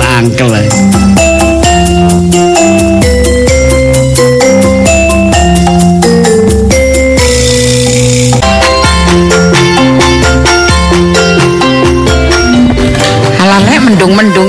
Pangkel 0.00 0.48
ae. 0.56 0.66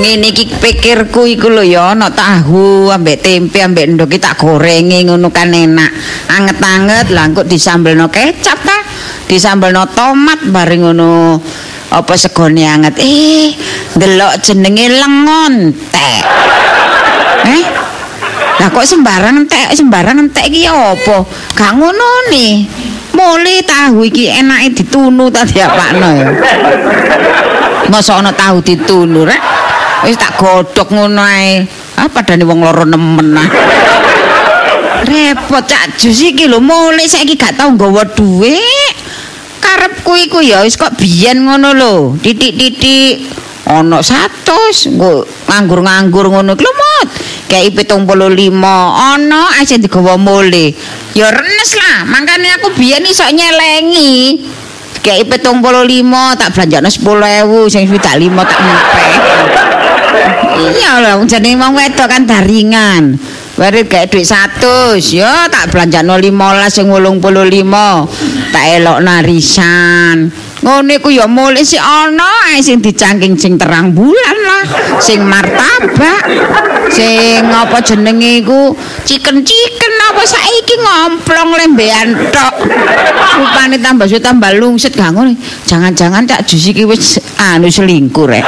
Ini 0.04 0.36
iki 0.36 0.44
pikirku 0.60 1.24
iku 1.24 1.48
lho 1.48 1.64
ya 1.64 1.96
ana 1.96 2.12
tahu 2.12 2.92
ambek 2.92 3.24
tempe 3.24 3.64
ambek 3.64 3.88
endok 3.88 4.12
iki 4.12 4.20
tak 4.20 4.36
gorengi 4.36 5.08
ngono 5.08 5.32
kan 5.32 5.48
enak. 5.48 5.88
Anget-anget 6.28 7.08
lah 7.08 7.24
engko 7.32 7.48
disambelno 7.48 8.12
kecap 8.12 8.58
ta. 8.60 8.78
Disambelno 9.24 9.88
tomat 9.96 10.44
bareng 10.52 10.92
ngono 10.92 11.40
apa 11.88 12.14
segone 12.20 12.68
anget. 12.68 13.00
Eh, 13.00 13.56
ndelok 13.96 14.44
jenenge 14.44 14.92
lengon 14.92 15.72
tek. 15.88 16.22
Eh? 17.48 17.64
Lah 18.54 18.68
kok 18.70 18.86
sembarang 18.86 19.34
entek, 19.42 19.72
sembarang 19.74 20.20
entek 20.20 20.46
iki 20.46 20.68
apa? 20.68 21.24
Gak 21.56 21.72
ngono 21.74 22.28
nih. 22.30 22.54
Mule 23.14 23.62
tahu 23.62 24.04
iki 24.10 24.26
enake 24.26 24.82
ditunu 24.82 25.30
ta 25.30 25.46
diapakno 25.46 26.08
ya. 26.18 26.28
Masa 27.88 28.18
ana 28.18 28.34
tahu 28.34 28.58
ditunu 28.58 29.22
rek? 29.22 29.63
Wis 30.04 30.20
tak 30.20 30.36
godhog 30.36 30.88
ngono 30.92 31.24
ae. 31.24 31.64
Ah 31.96 32.12
padane 32.12 32.44
wong 32.44 32.60
loro 32.60 32.84
nemen 32.84 33.40
ah. 33.40 33.48
Repot 35.04 35.64
cak 35.64 35.96
jus 35.96 36.20
iki 36.20 36.44
lho 36.44 36.60
mule 36.60 37.04
saiki 37.08 37.40
gak 37.40 37.56
tau 37.56 37.72
nggawa 37.72 38.04
dhuwit. 38.12 38.94
Karepku 39.64 40.12
iku 40.28 40.44
ya 40.44 40.60
wis 40.60 40.76
kok 40.76 40.92
biyen 41.00 41.48
ngono 41.48 41.72
lho. 41.72 41.94
Titik-titik 42.20 43.32
ana 43.64 44.04
100 44.04 44.92
nggo 44.92 45.24
nganggur-nganggur 45.48 46.28
ngono 46.28 46.52
iki 46.52 46.64
lho 46.68 46.74
mot. 46.76 47.08
Kayak 47.48 47.88
75 47.88 48.52
ana 48.92 49.40
aja 49.56 49.76
digawa 49.80 50.20
mule. 50.20 50.76
Ya 51.16 51.30
renes 51.30 51.70
lah, 51.78 52.04
makane 52.10 52.50
aku 52.60 52.74
biyen 52.76 53.06
iso 53.08 53.24
nyelengi. 53.30 54.42
Kayak 55.04 55.36
petung 55.36 55.60
puluh 55.60 55.84
lima 55.84 56.32
tak 56.32 56.56
belanjane 56.56 56.88
sepuluh 56.88 57.28
ewu 57.44 57.68
sing 57.68 57.84
swidak 57.84 58.16
lima 58.16 58.40
tak 58.40 58.56
nyampe. 58.56 59.63
Iya 60.58 60.92
lah, 61.02 61.18
jadi 61.24 61.54
mau 61.58 61.74
wedok 61.74 62.06
kan 62.08 62.22
daringan. 62.26 63.18
Baru 63.54 63.86
kayak 63.86 64.10
duit 64.10 64.26
satu, 64.26 64.98
yo 64.98 65.30
tak 65.46 65.70
belanjane 65.70 66.10
lima 66.18 66.66
sing 66.66 66.90
wolung 66.90 67.22
puluh 67.22 67.46
lima, 67.46 68.02
tak 68.50 68.82
elok 68.82 68.98
narisan. 68.98 70.26
Ngono 70.64 70.90
iku 70.96 71.12
ya 71.12 71.28
mulai 71.30 71.62
si 71.62 71.78
ae 71.78 72.58
sing 72.64 72.82
dicangking 72.82 73.38
sing 73.38 73.54
terang 73.54 73.94
bulan 73.94 74.36
lah, 74.42 74.64
sing 74.98 75.22
martabak, 75.22 76.24
sing 76.90 77.46
apa 77.46 77.78
jenenge 77.84 78.42
iku 78.42 78.74
chicken-chicken 79.06 79.92
apa 80.10 80.22
saiki 80.26 80.74
ngomplong 80.80 81.54
lembean 81.54 82.16
tok. 82.34 82.64
Rupane 83.38 83.78
tambah 83.78 84.10
suwe 84.10 84.18
tambah 84.18 84.50
lungset 84.58 84.98
gak 84.98 85.14
ngono. 85.14 85.30
Jangan-jangan 85.68 86.26
tak 86.26 86.42
jus 86.48 86.74
iki 86.74 86.82
wis 86.82 87.22
anu 87.38 87.70
selingkuh 87.70 88.26
rek. 88.26 88.42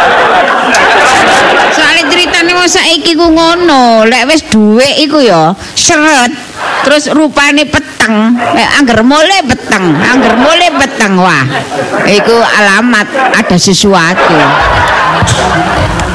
Saiki 2.67 3.15
ku 3.15 3.31
ngono, 3.31 4.03
lek 4.11 4.27
wis 4.27 4.43
dhuwit 4.51 4.99
iku 5.07 5.23
ya 5.23 5.55
seret. 5.79 6.35
Terus 6.83 7.11
rupane 7.15 7.63
peteng, 7.63 8.35
lek 8.35 8.69
angger 8.83 9.07
mule 9.07 9.39
peteng, 9.47 9.95
angger 9.95 10.35
mule 10.35 10.69
peteng 10.75 11.15
wah. 11.15 11.47
Iku 12.11 12.35
alamat 12.35 13.07
ada 13.39 13.57
sesuatu. 13.59 14.35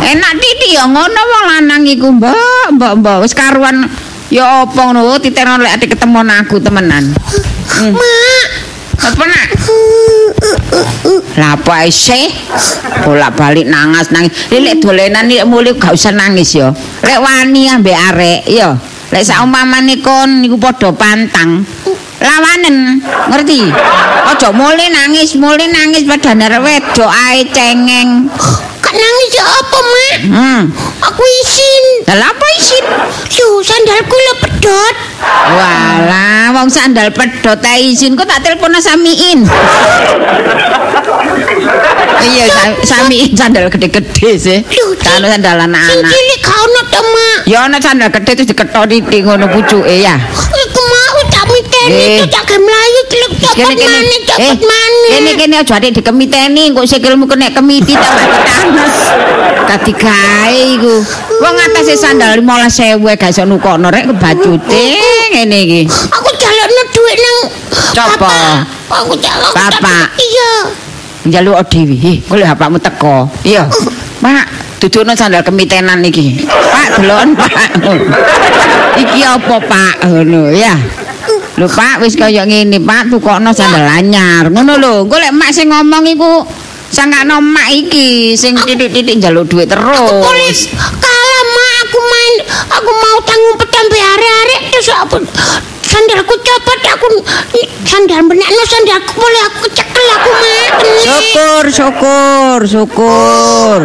Enak 0.01 0.33
titik 0.43 0.75
ya 0.75 0.83
ngono 0.91 1.19
wong 1.23 1.43
lanang 1.55 1.87
iku, 1.87 2.11
Mbak. 2.11 2.75
mbok-mbok 2.75 3.23
wis 3.23 3.35
karuan 3.35 3.87
ya 4.31 4.63
apa 4.63 4.79
ngono 4.91 5.19
titeno 5.19 5.55
lek 5.59 5.87
ketemu 5.87 6.19
aku 6.23 6.59
temenan. 6.59 7.15
Hmm. 7.71 7.95
Nak? 9.01 9.49
Lah 11.37 11.57
apa 11.57 11.89
isih? 11.89 12.29
Bolak-balik 13.01 13.65
nangas 13.65 14.13
nangis. 14.13 14.33
Lek 14.53 14.77
dolenan 14.77 15.25
iki 15.25 15.41
mulih 15.45 15.73
gak 15.77 15.97
usah 15.97 16.13
nangis 16.13 16.53
ya. 16.53 16.69
Lek 17.01 17.17
wani 17.17 17.65
ambek 17.65 17.97
arek 18.13 18.41
ya. 18.45 18.77
Lek 19.09 19.25
saumpamane 19.25 20.05
kon 20.05 20.45
niku 20.45 20.61
padha 20.61 20.93
pantang. 20.93 21.65
Lawanen, 22.21 23.01
ngerti? 23.33 23.65
Aja 24.29 24.53
mulih 24.53 24.93
nangis, 24.93 25.33
mulih 25.33 25.65
nangis 25.73 26.05
padane 26.05 26.45
arek 26.45 26.61
wedok 26.61 27.09
ae 27.09 27.41
cengeng. 27.49 28.29
Kak 28.81 28.93
nangis 28.93 29.29
ya 29.33 29.43
apa, 29.45 29.77
Mak? 29.81 30.15
Hmm. 30.29 30.61
Aku 31.09 31.23
isin. 31.41 31.70
Lah 32.11 32.27
apa 32.27 32.47
isin? 32.53 32.85
Yo, 33.31 33.47
sandalku 33.61 34.11
lo 34.13 34.33
pedot. 34.37 34.95
Walah, 35.47 36.51
wong 36.51 36.67
sandal 36.67 37.07
pedhot 37.09 37.63
ae 37.63 37.89
izin 37.89 38.13
kok 38.13 38.25
tak 38.25 38.41
telepon 38.41 38.75
Samiin. 38.75 39.47
iya, 42.21 42.45
Sa- 42.49 42.79
Samiin 42.83 43.31
sandal 43.31 43.67
gede-gede 43.67 44.29
sih. 44.35 44.59
Lho, 44.61 44.85
Kan 44.97 45.23
sandal 45.23 45.55
Sing 45.57 45.67
anak-anak. 45.67 46.09
cilik 46.09 46.39
gak 46.41 46.57
ono 46.57 46.81
to, 46.85 46.99
Mak. 47.01 47.39
Ya 47.45 47.59
ana 47.61 47.77
sandal 47.77 48.09
gede 48.09 48.31
terus 48.33 48.49
diketok 48.49 48.83
titik 48.87 49.21
ngono 49.23 49.45
pucuke 49.47 49.95
ya. 49.95 50.15
Iku 50.35 50.81
mau 50.83 51.17
tak 51.27 51.45
miteni 51.47 51.95
Eh. 51.95 52.17
itu 52.17 52.25
tak 52.27 52.43
game 52.45 52.67
celuk 53.11 53.31
cepet 53.35 53.75
maneh 53.75 54.19
cepet 54.23 54.59
maneh. 54.63 55.09
Eh, 55.11 55.19
Kene 55.19 55.31
kene 55.35 55.55
aja 55.59 55.75
adik 55.75 55.91
dikemiteni 55.99 56.71
kok 56.71 56.87
sikilmu 56.87 57.27
kena 57.27 57.51
kemiti 57.51 57.91
tambah 57.93 58.25
tetanus. 58.31 58.95
Dadi 59.67 59.91
gawe 59.91 60.61
iku. 60.79 60.95
Wong 61.43 61.55
atase 61.59 61.99
sandal 61.99 62.39
15.000 62.39 63.03
gak 63.03 63.29
iso 63.29 63.43
nukokno 63.43 63.91
rek 63.91 64.07
kebacute 64.07 64.85
ngene 65.35 65.57
iki. 65.67 65.81
Aku 65.87 66.29
jalukno 66.39 66.81
dhuwit 66.95 67.17
nang 67.19 67.39
Copo? 67.91 68.23
Bapak. 68.23 68.63
Aku 69.03 69.13
jaluk. 69.19 69.51
Bapak. 69.51 70.05
Iya. 70.15 70.51
njaluk 71.27 71.61
dhewe. 71.69 71.95
Eh, 72.01 72.17
golek 72.25 72.47
bapakmu 72.55 72.77
teko. 72.81 73.29
Iya. 73.45 73.69
Pak, 74.21 74.45
dudukno 74.81 75.13
sandal 75.13 75.45
kemitenan 75.45 76.01
iki. 76.01 76.41
Pak, 76.49 76.97
delon, 76.97 77.37
Pak. 77.37 77.51
iki 78.97 79.19
apa, 79.21 79.55
Pak? 79.61 79.93
Ngono 80.09 80.49
ya. 80.49 80.73
Lho, 81.61 81.69
Pak, 81.69 82.01
wis 82.01 82.17
kaya 82.17 82.41
ngene, 82.41 82.81
Pak, 82.81 83.13
tukokno 83.13 83.53
sandal 83.53 83.85
anyar. 83.85 84.49
Ngono 84.49 84.81
lho. 84.81 85.05
Engko 85.05 85.21
lek 85.21 85.29
mak 85.29 85.53
sing 85.53 85.69
ngomong 85.69 86.09
iku 86.09 86.41
sangkano 86.89 87.37
mak 87.37 87.69
iki 87.69 88.33
sing 88.33 88.57
titik-titik 88.65 89.21
njaluk 89.21 89.45
duit 89.45 89.69
terus. 89.69 90.25
Boleh 90.25 90.49
kalah 90.97 91.43
mak 91.53 91.73
aku 91.85 91.99
main 92.01 92.33
aku 92.65 92.91
mau 92.97 93.17
tanggung 93.21 93.55
petambe 93.61 93.99
arek-arek 94.01 94.61
terus 94.73 94.89
apa 94.89 95.17
sandalku 95.85 96.33
copot 96.41 96.79
aku 96.81 97.07
sandal 97.85 98.25
benakno 98.25 98.63
sandalku 98.65 99.11
boleh 99.21 99.41
aku 99.53 99.65
cekel 99.69 100.05
aku 100.17 100.29
mak 100.33 100.69
Syukur, 101.01 101.63
syukur, 101.69 102.59
syukur. 102.65 103.79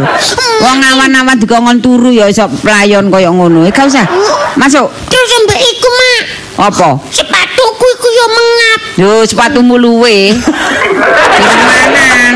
Wong 0.65 0.79
awan-awan 0.81 1.37
dikongkon 1.37 1.85
turu 1.85 2.09
ya 2.09 2.25
iso 2.25 2.49
playon 2.65 3.13
kaya 3.13 3.29
ngono. 3.29 3.69
Gak 3.69 3.93
usah. 3.93 4.09
Masuk. 4.57 4.89
terus 5.13 5.29
sampai 5.29 5.59
iku 5.61 5.89
mak 5.91 6.23
Apa? 6.57 6.97
sepatuku 7.13 7.85
iku 7.97 8.09
yo 8.09 8.27
mengap 8.33 8.81
Yo 8.97 9.11
sepatumu 9.29 9.77
luwe. 9.77 10.33
Sing 10.33 11.61
mangan. 11.69 12.35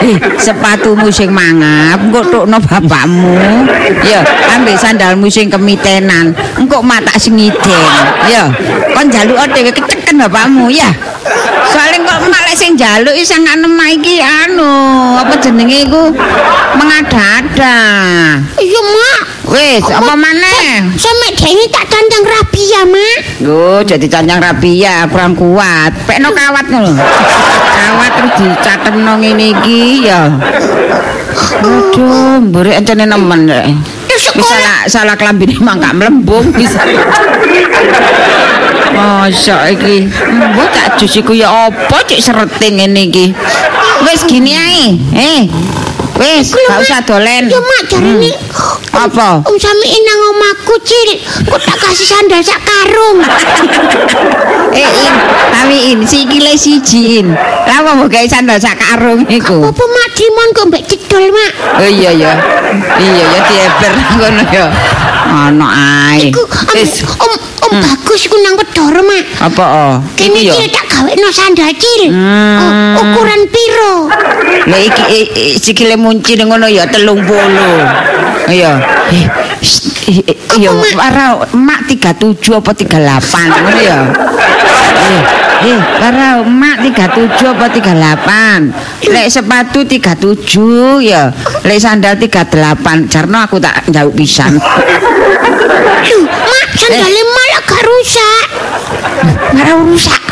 Eh, 0.00 0.16
sepatumu 0.36 1.08
sing 1.08 1.32
mangap, 1.32 1.96
engko 2.04 2.20
tukno 2.28 2.60
bapakmu. 2.60 3.64
Ya, 4.04 4.20
ambil 4.52 4.76
sandalmu 4.76 5.32
sing 5.32 5.48
kemitenan. 5.48 6.36
Engko 6.60 6.84
mak 6.84 7.08
tak 7.08 7.16
sing 7.16 7.40
ngiden. 7.40 7.84
Ya, 8.28 8.52
kon 8.92 9.08
njaluk 9.08 9.40
dhewe 9.56 9.72
keceken 9.72 10.20
bapakmu 10.20 10.68
ya. 10.68 10.92
Soalnya 11.70 11.98
kok 12.02 12.18
mak 12.26 12.42
lek 12.50 12.56
sing 12.58 12.74
njaluk 12.74 13.14
iki 13.14 13.22
sang 13.22 13.46
anem 13.46 13.78
iki 13.94 14.18
anu, 14.18 14.74
apa 15.22 15.38
jenenge 15.38 15.86
iku 15.86 16.10
mengada-ada. 16.74 17.78
iya 18.58 18.80
mak 18.82 19.20
Wis, 19.50 19.82
apa 19.82 20.14
maneh? 20.14 20.94
sampe 20.94 21.28
dene 21.34 21.66
tak 21.74 21.90
tandang 21.90 22.22
rabi 22.22 22.62
ya 22.70 22.82
mak 22.86 23.18
Yo, 23.42 23.82
jadi 23.82 24.06
cancang 24.06 24.38
rapi 24.38 24.78
ya, 24.78 25.10
kurang 25.10 25.34
kuat. 25.34 25.90
Pekno 26.06 26.30
kawat 26.30 26.66
ngono. 26.70 26.94
Kawat 27.74 28.10
terus 28.14 28.32
dicatemno 28.38 29.12
ngene 29.18 29.44
iki 29.58 30.06
ya. 30.06 30.30
Aduh, 31.60 32.38
mburi 32.42 32.78
encene 32.78 33.10
nemen 33.10 33.50
rek. 33.50 33.66
Wis 34.10 34.22
sekolah 34.30 34.86
salah 34.90 35.14
salah 35.14 35.16
klambine 35.18 35.54
mangkak 35.58 35.98
mlembung 35.98 36.50
bisa. 36.54 36.82
Masa 38.90 39.70
iki, 39.70 40.10
mbok 40.10 40.68
tak 40.74 40.98
jus 40.98 41.14
iku 41.22 41.32
ya 41.32 41.70
apa 41.70 41.96
cek 42.04 42.20
sereting 42.20 42.82
ngene 42.82 43.02
iki. 43.08 43.26
Wis 44.04 44.22
gini 44.26 44.52
ae. 44.56 44.84
Eh. 45.14 45.42
Wis, 46.20 46.52
gak 46.52 46.84
usah 46.84 47.00
dolen. 47.08 47.48
Yo 47.48 47.64
mak 47.64 47.88
jarine 47.88 48.28
Apa? 48.92 49.40
Om 49.40 49.56
samiin 49.56 50.02
nang 50.04 50.20
omahku 50.36 50.76
cil 50.84 51.16
kok 51.48 51.60
tak 51.64 51.80
kasih 51.80 52.04
sandal 52.04 52.44
sak 52.44 52.60
karung 52.60 53.24
Eh, 54.76 54.84
in, 54.84 55.14
tapi 55.48 55.76
in, 55.96 55.98
sikile 56.04 56.52
sijiin. 56.60 57.32
Lah 57.64 57.80
apa 57.80 57.96
mbok 57.96 58.12
gawe 58.12 58.26
sandal 58.28 58.60
sak 58.60 58.76
karung 58.76 59.24
iku? 59.32 59.64
apa 59.64 59.80
mak 59.80 60.08
dimon 60.12 60.48
kok 60.52 60.66
mbek 60.68 60.84
cedol 60.84 61.24
mak 61.32 61.52
Oh 61.80 61.88
iya 61.88 62.12
ya. 62.12 62.32
Iya 63.00 63.24
ya 63.24 63.40
dieber 63.48 63.92
ngono 64.20 64.42
ya. 64.52 64.66
Ono 65.30 65.66
ae. 65.66 66.28
Iku 66.28 66.42
Wis, 66.74 67.06
om, 67.06 67.32
om 67.62 67.72
bagus 67.78 68.26
iku 68.26 68.36
nang 68.42 68.58
Wedoro 68.58 69.00
mak. 69.00 69.22
apa 69.40 69.64
oh? 69.64 69.94
Kene 70.18 70.42
Iki 70.42 70.66
tak 70.68 70.84
gawekno 70.90 71.28
sandal 71.30 71.70
cil. 71.78 72.10
Hmm. 72.10 72.98
Ukuran 72.98 73.40
piro? 73.46 73.94
Lah 74.66 74.80
iki 74.80 75.02
eh, 75.06 75.26
eh, 75.30 75.50
sikile 75.54 75.94
munci 75.94 76.34
ngono 76.34 76.66
ya 76.66 76.84
30. 76.84 77.14
Iya. 78.50 78.72
Eh, 79.10 79.26
eh, 80.10 80.18
eh, 80.26 80.36
Iya, 80.58 80.74
Apa, 80.74 80.82
Mak? 80.82 80.94
para 80.98 81.24
mak 81.54 81.80
37 81.86 82.50
apa 82.50 82.70
38 82.74 82.90
ngono 83.54 83.78
ya. 83.78 83.98
Eh, 85.60 85.68
eh, 85.68 85.80
para 86.00 86.40
mak 86.40 86.80
37 86.80 87.52
apa 87.52 87.68
38. 87.68 88.72
Lek 89.12 89.28
sepatu 89.28 89.84
37 89.84 91.04
ya. 91.04 91.28
Lek 91.62 91.76
sandal 91.76 92.16
38. 92.16 93.04
Jarno 93.06 93.38
aku 93.44 93.60
tak 93.60 93.84
jauh 93.92 94.08
pisan. 94.12 94.56
Mak 94.56 94.72
sandalnya 96.72 97.22
malah 97.28 97.60
gak 97.68 97.82
rusak. 97.84 98.44
Marah 99.52 99.76
rusak. 99.84 100.22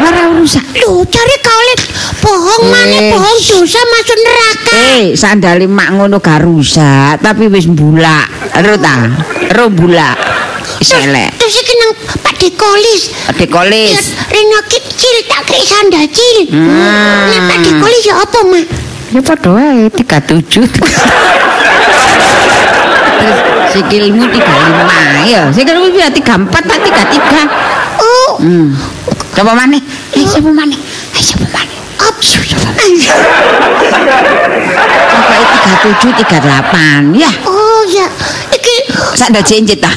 Marah 0.00 0.26
rusak. 0.40 0.64
Loh, 0.82 1.04
cari 1.04 1.36
kau 1.44 1.52
oleh 1.52 1.76
bohong 2.22 2.62
mana 2.72 2.96
Eh. 2.96 3.10
bohong 3.12 3.38
dosa 3.44 3.80
masuk 3.92 4.18
neraka. 4.18 4.72
Eh, 4.72 5.12
sandali 5.14 5.68
mak 5.68 5.92
ngono 5.94 6.16
gak 6.18 6.42
rusak, 6.42 7.20
tapi 7.20 7.46
wis 7.52 7.68
mbulak. 7.68 8.56
Ero 8.56 8.80
ta? 8.80 9.04
Ero 9.52 9.68
mbulak. 9.68 10.16
Wis 10.82 10.90
elek. 10.98 11.30
Terus 11.38 11.54
iki 11.62 11.74
nang 11.78 11.94
Pak 12.26 12.34
Dekolis. 12.42 13.02
Adik 13.30 13.46
Ya, 13.46 13.54
kolis. 13.54 14.18
Reno 14.26 14.58
kecil 14.66 15.16
tak 15.30 15.46
kei 15.46 15.62
sandal 15.62 16.10
cil. 16.10 16.50
Hmm. 16.50 16.74
Nah, 16.74 17.38
Pak 17.46 17.58
Dekolis 17.62 18.02
ya 18.02 18.18
apa, 18.18 18.38
Mak? 18.42 18.66
Ya 19.14 19.20
padha 19.22 19.48
wae 19.54 19.86
37. 19.94 20.42
Terus 23.22 23.38
sikilmu 23.70 24.26
35 24.26 25.30
ya. 25.30 25.42
Sikilmu 25.54 25.86
ya 25.94 26.10
34 26.10 26.50
tak 26.50 26.78
33. 26.82 27.46
Oh, 28.02 28.42
Hmm. 28.42 28.74
Coba 29.38 29.54
maneh. 29.54 29.78
Eh, 30.18 30.26
coba 30.26 30.50
maneh. 30.50 30.80
Eh, 31.14 31.22
coba 31.30 31.46
maneh. 31.54 31.78
up. 32.02 32.16
Pokoke 35.30 35.94
37 36.02 36.24
38 36.26 37.14
ya. 37.14 37.30
Oh, 37.46 37.51
ya. 37.92 38.06
Iki 38.50 38.74
Sandal 39.12 39.44
cincit 39.44 39.78
ta. 39.78 39.92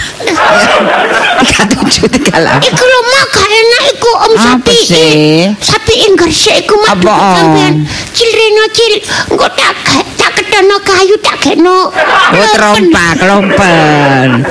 37 1.40 2.12
38. 2.12 2.68
Iku 2.68 2.84
lho 2.84 3.00
mak 3.08 3.26
gak 3.32 3.48
enak 3.48 3.84
iku 3.92 4.10
om 4.18 4.32
Apa 4.34 4.44
sapi. 4.60 4.78
sih? 4.78 5.48
Sapi 5.58 5.94
inggersik 6.06 6.56
iku 6.60 6.76
mak 6.78 6.96
Apa, 6.96 7.02
duduk 7.02 7.16
Om? 7.16 7.34
sampean. 7.34 7.74
Cil 8.12 8.30
reno 8.30 8.66
cil. 8.72 8.94
Engko 9.32 9.48
tak 9.54 9.74
ge- 9.82 10.08
tak 10.16 10.32
ketono 10.34 10.78
kayu 10.82 11.16
tak 11.20 11.36
gekno. 11.40 11.92
Oh 12.32 12.48
trompa, 12.52 13.06
kelompen. 13.16 14.44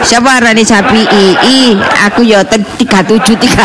Siapa 0.00 0.38
arane 0.38 0.62
sapi 0.62 1.00
i? 1.04 1.24
I, 1.38 1.58
aku 2.04 2.22
ya 2.22 2.44
ten 2.44 2.62
37 2.76 3.36
38. 3.36 3.58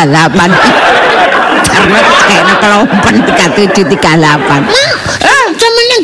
Karena 1.74 1.98
kayaknya 2.22 2.54
kelompen 2.58 3.14
37 3.28 3.98
38. 3.98 4.64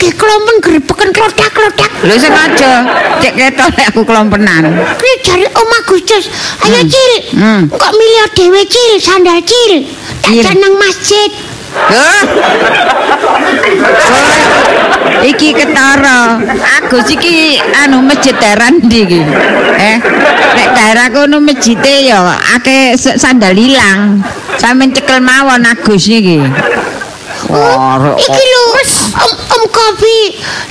Nggih 0.00 0.16
kelompen 0.16 0.56
grebekan 0.64 1.12
klotak-klotak. 1.12 1.92
Lho 2.08 2.16
sengaja 2.16 2.88
cek 3.20 3.36
ketok 3.36 3.68
nek 3.76 3.86
aku 3.92 4.00
kelompenan. 4.08 4.64
Kuwi 4.96 5.12
jare 5.20 5.44
Om 5.52 5.70
Agustus. 5.76 6.24
Ayo 6.64 6.80
cil. 6.88 7.36
Hmm. 7.36 7.68
Kok 7.68 7.92
milih 7.92 8.32
dhewe 8.32 8.64
cil 8.64 8.96
sandal 8.96 9.44
cil. 9.44 9.84
Tak 10.24 10.56
nang 10.56 10.72
masjid. 10.80 11.28
Hah? 11.76 12.24
Iki 15.20 15.48
ketara. 15.52 16.40
Agus 16.80 17.12
iki 17.12 17.60
anu 17.84 18.00
masjid 18.00 18.32
daerah 18.40 18.72
ndi 18.72 19.04
iki? 19.04 19.20
Eh, 19.76 19.96
nek 20.56 20.68
daerah 20.80 21.12
kono 21.12 21.44
masjide 21.44 22.08
ya 22.08 22.40
akeh 22.56 22.96
sandal 22.96 23.52
ilang. 23.52 24.24
Sampeyan 24.56 24.96
cekel 24.96 25.20
mawon 25.20 25.68
Agus 25.68 26.08
niki. 26.08 26.40
Wah, 27.50 28.14
Iki 28.14 28.44
lho, 28.46 28.64
Om 29.18 29.32
Om 29.34 29.62
Kopi. 29.74 30.18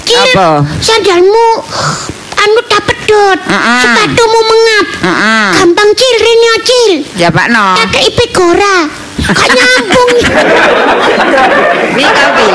Apa? 0.10 0.64
sandalmu 0.80 1.48
anu 2.40 2.60
tak 2.72 2.82
pedot. 2.88 3.40
Heeh. 3.44 3.82
Sepatumu 3.84 4.40
mengap. 4.48 4.88
Heeh. 5.04 5.48
Gampang 5.60 5.90
Cil, 5.92 6.16
rene 6.24 6.48
ya, 6.48 6.56
Cil. 6.64 6.94
Ya 7.20 7.28
Pak 7.30 7.48
No. 7.52 7.76
Kakek 7.84 8.04
ipe 8.10 8.26
gora. 8.32 8.78
Gak 9.20 9.50
nyambung. 9.52 10.12
Pi 12.00 12.04
kopi. 12.08 12.48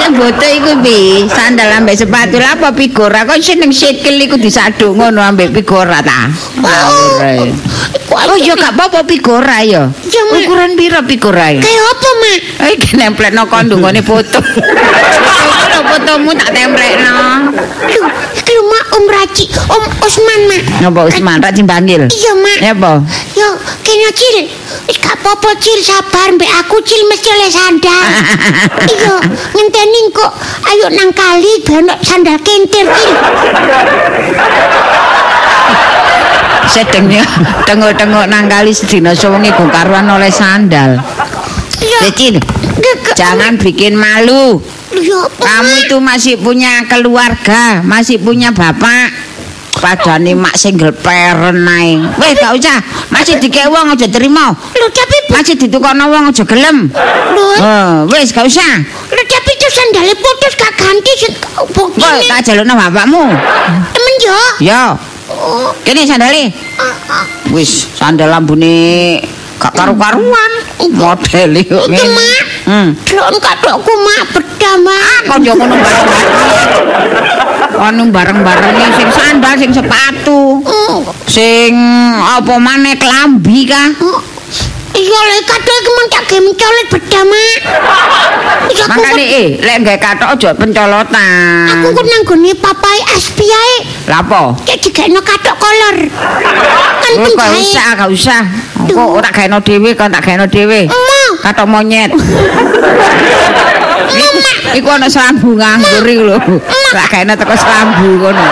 Ya 0.00 0.08
bote 0.16 0.48
iku 0.56 0.72
pi, 0.80 1.28
sandal 1.28 1.76
ambek 1.76 1.92
sepatu 1.92 2.40
lah 2.40 2.56
apa 2.56 2.72
pigora 2.72 3.28
kok 3.28 3.36
seneng 3.44 3.68
sikil 3.68 4.16
iku 4.16 4.40
disaduk 4.40 4.96
ngono 4.96 5.20
ambek 5.20 5.52
pigora 5.52 6.00
ta. 6.00 6.32
Ngawur 6.56 7.20
ae. 7.20 7.52
Oh 8.10 8.38
ya 8.40 8.56
gak 8.56 8.74
apa-apa 8.74 9.04
pigora 9.04 9.60
ya. 9.60 9.92
Ukuran 10.32 10.72
piro 10.72 11.04
pigora 11.04 11.52
ya? 11.52 11.60
Kayak 11.60 11.84
apa, 11.84 12.08
Mak? 12.16 12.38
Eh 12.64 12.70
iki 12.80 12.88
nemplekno 12.96 13.44
kondungane 13.46 14.00
foto. 14.00 14.40
Foto 15.60 15.78
fotomu 15.86 16.30
tak 16.34 16.50
templekno. 16.50 17.50
Iki 18.34 18.50
lho, 18.54 18.62
Mak, 18.66 18.86
Om 18.96 19.04
Raji, 19.06 19.44
Om 19.70 19.82
Usman, 20.02 20.40
Mak. 20.50 20.62
Napa 20.82 21.00
Usman 21.06 21.38
ra 21.38 21.50
Cimbangil? 21.54 22.08
Iya, 22.10 22.32
Mak. 22.34 22.58
Ya 22.62 22.72
apa? 22.74 22.92
Yo, 23.38 23.48
kene 23.86 24.10
Cil. 24.14 24.36
Wis 24.86 24.98
gak 24.98 25.18
apa-apa, 25.22 25.54
Cil, 25.58 25.78
sabar 25.82 26.30
mbek 26.34 26.50
aku, 26.62 26.82
Cil, 26.82 27.02
mesti 27.06 27.28
oleh 27.30 27.50
sandal. 27.50 28.02
Iya, 28.90 29.22
ngenteni 29.54 29.89
kok 30.10 30.30
ayo 30.64 30.86
nang 30.90 31.10
kali 31.10 31.52
ono 31.68 31.94
sandal 32.00 32.38
kentir, 32.40 32.86
Cil. 32.86 33.14
Sedengnya 36.70 37.26
tengok-tengok 37.66 38.30
nang 38.30 38.46
kali 38.46 38.70
sedina 38.70 39.10
sewengi 39.10 39.50
go 39.50 39.66
karuan 39.66 40.06
oleh 40.06 40.30
sandal. 40.30 41.02
Iya. 41.80 41.98
Cecil, 42.06 42.36
Gak- 42.78 43.16
jangan 43.16 43.56
bikin 43.56 43.96
malu. 43.96 44.60
Apa, 44.90 45.40
Kamu 45.40 45.72
itu 45.80 45.96
masih 45.98 46.34
punya 46.36 46.84
keluarga, 46.86 47.80
masih 47.80 48.20
punya 48.20 48.52
bapak. 48.52 49.30
Padane 49.80 50.36
mak 50.36 50.60
single 50.60 50.92
parent 50.92 51.56
nae. 51.64 51.96
Weh, 52.20 52.32
gak 52.36 52.52
usah. 52.52 52.84
Masih 53.08 53.40
dikek 53.40 53.64
wong 53.64 53.88
aja 53.88 54.04
terima. 54.12 54.52
Lho, 54.52 54.86
tapi 54.92 55.16
Masih 55.32 55.56
ditukokno 55.56 56.04
wong 56.04 56.28
aja 56.28 56.44
gelem. 56.44 56.92
lho, 57.32 57.46
Oh, 57.56 57.92
wis 58.12 58.28
gak 58.28 58.44
usah. 58.44 58.76
lho, 59.08 59.22
itu 59.60 59.68
sandalnya 59.68 60.16
putus 60.16 60.56
gak 60.56 60.72
ganti 60.72 61.12
Kok 61.36 61.66
bukti 61.76 62.00
tak 62.24 62.40
jalukno 62.40 62.72
bapakmu. 62.72 63.28
temen 63.92 64.14
yo. 64.24 64.40
Yo, 64.64 64.82
Oh, 65.30 65.68
kene 65.84 66.02
sandale. 66.02 66.48
ah, 66.74 66.96
ah. 67.12 67.24
Wis, 67.52 67.92
sandal 67.92 68.32
lambune 68.32 69.20
gak 69.60 69.76
karu-karuan. 69.76 70.52
Model 70.90 71.60
kok 71.60 71.84
Iki, 71.86 71.92
ngene. 71.92 72.08
Mak. 72.16 72.44
Hmm. 72.66 72.88
Drone 73.04 73.36
katokku 73.36 73.92
mak 74.00 74.22
beda 74.32 74.72
mak. 74.80 75.20
Kok 75.28 75.38
yo 75.44 75.52
ngono 75.54 75.76
bareng-bareng. 75.76 76.80
Anu 77.80 78.02
bareng-bareng 78.08 78.74
sing 78.96 79.08
sandal, 79.12 79.54
sing 79.54 79.70
sepatu. 79.70 80.64
Hmm. 80.64 81.04
Sing 81.28 81.72
apa 82.16 82.54
maneh 82.56 82.96
klambi 82.96 83.68
kah? 83.68 83.92
Iya 84.90 85.20
lek 85.22 85.42
katok 85.46 85.76
iki 85.80 85.90
men 85.90 86.06
tak 86.10 86.24
game 86.26 86.50
colet 86.52 86.86
beda 86.90 87.20
mak. 87.22 87.58
Aku 88.70 88.84
Makane 88.90 89.24
eh 89.24 89.48
lek 89.58 89.76
gawe 89.86 89.98
kathok 89.98 90.28
aja 90.34 90.50
pencolotan. 90.52 91.66
aku 91.70 91.86
kok 91.94 92.04
nang 92.04 92.22
gone 92.26 92.50
papai 92.58 92.98
SP 93.14 93.38
ae. 93.46 93.76
Lah 94.10 94.20
apa? 94.20 94.58
Cek 94.66 94.78
digekno 94.82 95.20
katok 95.22 95.56
kolor. 95.56 95.96
Kan 97.00 97.10
Oh, 97.10 97.26
gak 97.26 97.26
penjahit. 97.26 97.62
usah, 97.64 97.88
gak 97.96 98.10
usah. 98.10 98.42
Kok 98.86 99.08
ora 99.18 99.30
gaeno 99.30 99.58
dhewe, 99.62 99.90
kok 99.94 100.10
tak 100.10 100.22
gaeno 100.22 100.46
dhewe. 100.46 100.86
Kathok 101.40 101.66
monyet. 101.66 102.10
Iku 104.70 104.88
ana 104.90 105.06
selambu 105.10 105.54
nganggur 105.58 106.04
iku 106.06 106.22
lho. 106.28 106.38
Tak 106.92 107.06
gaeno 107.10 107.32
teko 107.34 107.54
selambu 107.54 108.08
kono. 108.20 108.46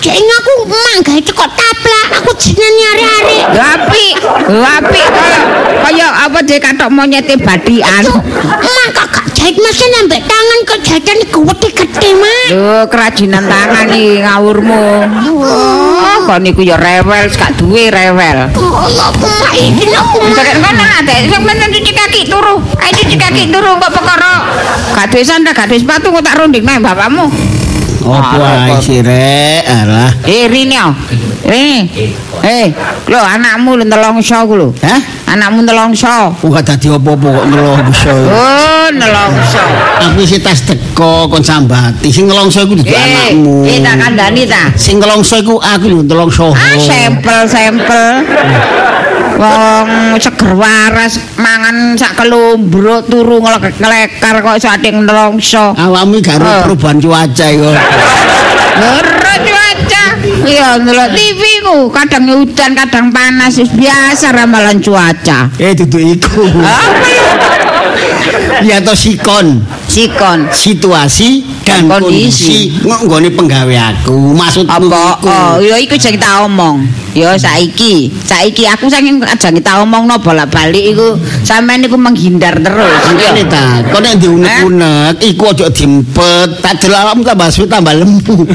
Jeknya 0.00 0.34
aku 0.40 0.52
gawe 0.64 1.20
teko 1.20 1.44
taplak. 1.44 2.08
Aku 2.24 2.32
jenenge 2.40 2.84
are-are. 2.96 3.38
Gapi, 3.52 4.06
gapi 4.48 5.02
kaya 5.12 5.40
kaya 5.84 6.06
apa 6.24 6.38
dhewe 6.40 6.56
kathok 6.56 6.88
monyete 6.88 7.36
badian. 7.36 8.04
Mak 8.08 8.88
kak 8.96 9.06
gak 9.12 9.26
jahit 9.36 9.56
mesin 9.60 9.92
ambek 10.00 10.24
tangan 10.24 10.58
kok 10.64 10.80
jahitan 10.84 11.18
gede-gede 11.28 12.10
mak. 12.16 12.48
Lho, 12.48 12.80
kerajinan 12.88 13.44
tangan 13.44 13.92
iki 13.92 14.24
ngawurmu. 14.24 14.84
Oh, 15.44 16.16
kon 16.24 16.40
niku 16.48 16.64
ya 16.64 16.80
rewel, 16.80 17.28
gak 17.28 17.60
duwe 17.60 17.92
rewel. 17.92 18.48
Oh, 18.56 18.88
mak 19.20 19.52
iki 19.52 19.84
aku. 19.92 20.20
Sakit 20.32 20.56
kono 20.64 20.84
ate, 20.96 21.16
sing 21.28 21.40
men 21.44 21.60
cuci 21.60 21.92
kaki 21.92 22.20
turu. 22.24 22.56
Ayo 22.80 22.92
cuci 23.04 23.16
kaki 23.20 23.42
turu 23.52 23.76
kok 23.76 23.92
perkara. 23.92 24.48
Gak 24.96 25.06
duwe 25.12 25.22
sandal, 25.28 25.52
gak 25.52 25.68
duwe 25.68 25.80
sepatu 25.80 26.08
kok 26.08 26.24
tak 26.24 26.40
runding 26.40 26.64
nang 26.64 26.80
bapakmu. 26.80 27.28
Apa 28.00 28.72
ae 28.80 28.98
rek? 29.04 29.60
Alah. 29.68 30.10
Eh, 30.24 30.48
Rini. 30.48 30.76
Eh. 31.44 31.80
Eh, 32.40 32.66
lho 33.04 33.20
anakmu 33.20 33.76
lho 33.76 33.84
nelongso 33.84 34.36
ku 34.48 34.54
lho. 34.56 34.68
Hah? 34.80 35.00
Anakmu 35.36 35.62
nelongso. 35.62 36.32
Kok 36.40 36.48
gak 36.50 36.64
dadi 36.74 36.88
apa-apa 36.88 37.28
kok 37.28 37.46
nelongso. 37.52 38.14
Oh, 38.32 38.86
nelongso. 38.90 39.62
Aku 40.08 40.24
sih 40.24 40.40
tas 40.40 40.64
teko 40.64 41.28
kon 41.28 41.44
sambati. 41.44 42.08
Sing 42.08 42.24
nelongso 42.26 42.64
iku 42.64 42.74
dudu 42.80 42.88
Eh, 42.88 42.96
anakmu. 42.96 43.68
eh 43.68 43.78
tak 43.84 43.94
kandhani 44.00 44.42
ta. 44.48 44.72
Sing 44.74 44.96
nelongso 44.98 45.36
iku 45.38 45.60
aku 45.60 45.86
lho 45.92 46.00
nelongso. 46.02 46.50
Ah, 46.56 46.76
sampel, 46.80 47.44
sampel. 47.44 48.12
Wong 49.40 50.20
seger 50.20 50.52
waras 50.52 51.16
mangan 51.40 51.96
sak 51.96 52.12
kelombrok 52.12 53.08
turu 53.08 53.40
ngelekar 53.40 54.44
kok 54.44 54.60
sating 54.60 55.08
nelongso. 55.08 55.72
Awakmu 55.72 56.20
gak 56.20 56.36
ro 56.36 56.68
perubahan 56.68 57.00
cuaca 57.00 57.46
iku. 57.48 57.72
Ora 58.84 59.34
cuaca. 59.40 60.04
Iya, 60.44 60.76
ndelok 60.84 61.08
TV 61.16 61.40
ku, 61.64 61.88
kadang 61.88 62.28
hujan, 62.28 62.76
kadang 62.76 63.08
panas, 63.08 63.56
biasa 63.56 64.36
ramalan 64.36 64.76
cuaca. 64.84 65.48
Eh 65.56 65.72
dudu 65.72 65.96
iku. 65.96 66.44
Apa? 66.60 67.08
Ya 68.60 68.76
to 68.84 68.92
sikon. 68.92 69.64
Sikon. 69.88 70.52
situasi 70.52 71.59
dan 71.62 71.86
kondisi 71.86 72.72
nggone 72.82 73.28
penggawe 73.30 73.74
aku 73.94 74.16
maksudku 74.32 74.70
Apa? 74.70 75.20
iku. 75.20 75.28
Oh, 75.28 75.54
ya 75.60 75.76
iku 75.76 75.94
sing 75.96 76.16
tak 76.16 76.46
omong. 76.46 76.84
Ya 77.10 77.34
saiki, 77.34 78.06
saiki 78.22 78.70
aku 78.70 78.86
saking 78.86 79.18
ajang 79.18 79.58
tak 79.58 79.82
omongno 79.82 80.14
bolak-balik 80.22 80.94
iku 80.94 81.18
sampean 81.42 81.82
niku 81.82 81.98
menghindar 81.98 82.54
terus. 82.54 83.02
Ngene 83.10 83.42
Iya. 83.42 83.50
ta, 83.50 83.64
kok 83.82 83.98
nek 83.98 84.14
diunek-unek 84.22 85.18
iku 85.18 85.50
aja 85.50 85.66
diempet, 85.68 86.62
tak 86.62 86.78
delalem 86.78 87.26
tambah 87.26 87.50
suwe 87.50 87.66
tambah 87.74 87.98
lembu. 87.98 88.46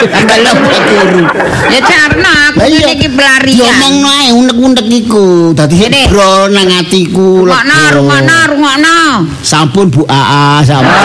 Tambah 0.00 0.38
lembu. 0.40 0.68
Guru. 0.80 1.22
Ya 1.68 1.80
carna 1.84 2.32
aku 2.48 2.58
iki 2.72 3.08
pelarian. 3.12 3.56
Diomongno 3.68 4.08
ae 4.08 4.28
unek-unek 4.32 4.86
iku, 4.88 5.52
dadi 5.52 5.76
hebro 5.76 6.48
nang 6.48 6.72
atiku. 6.72 7.44
Rungokno, 7.44 7.76
lega. 7.76 7.94
rungokno, 8.00 8.36
rungokno. 8.48 8.98
Sampun 9.44 9.92
Bu 9.92 10.08
AA, 10.08 10.64
sampun. 10.64 11.04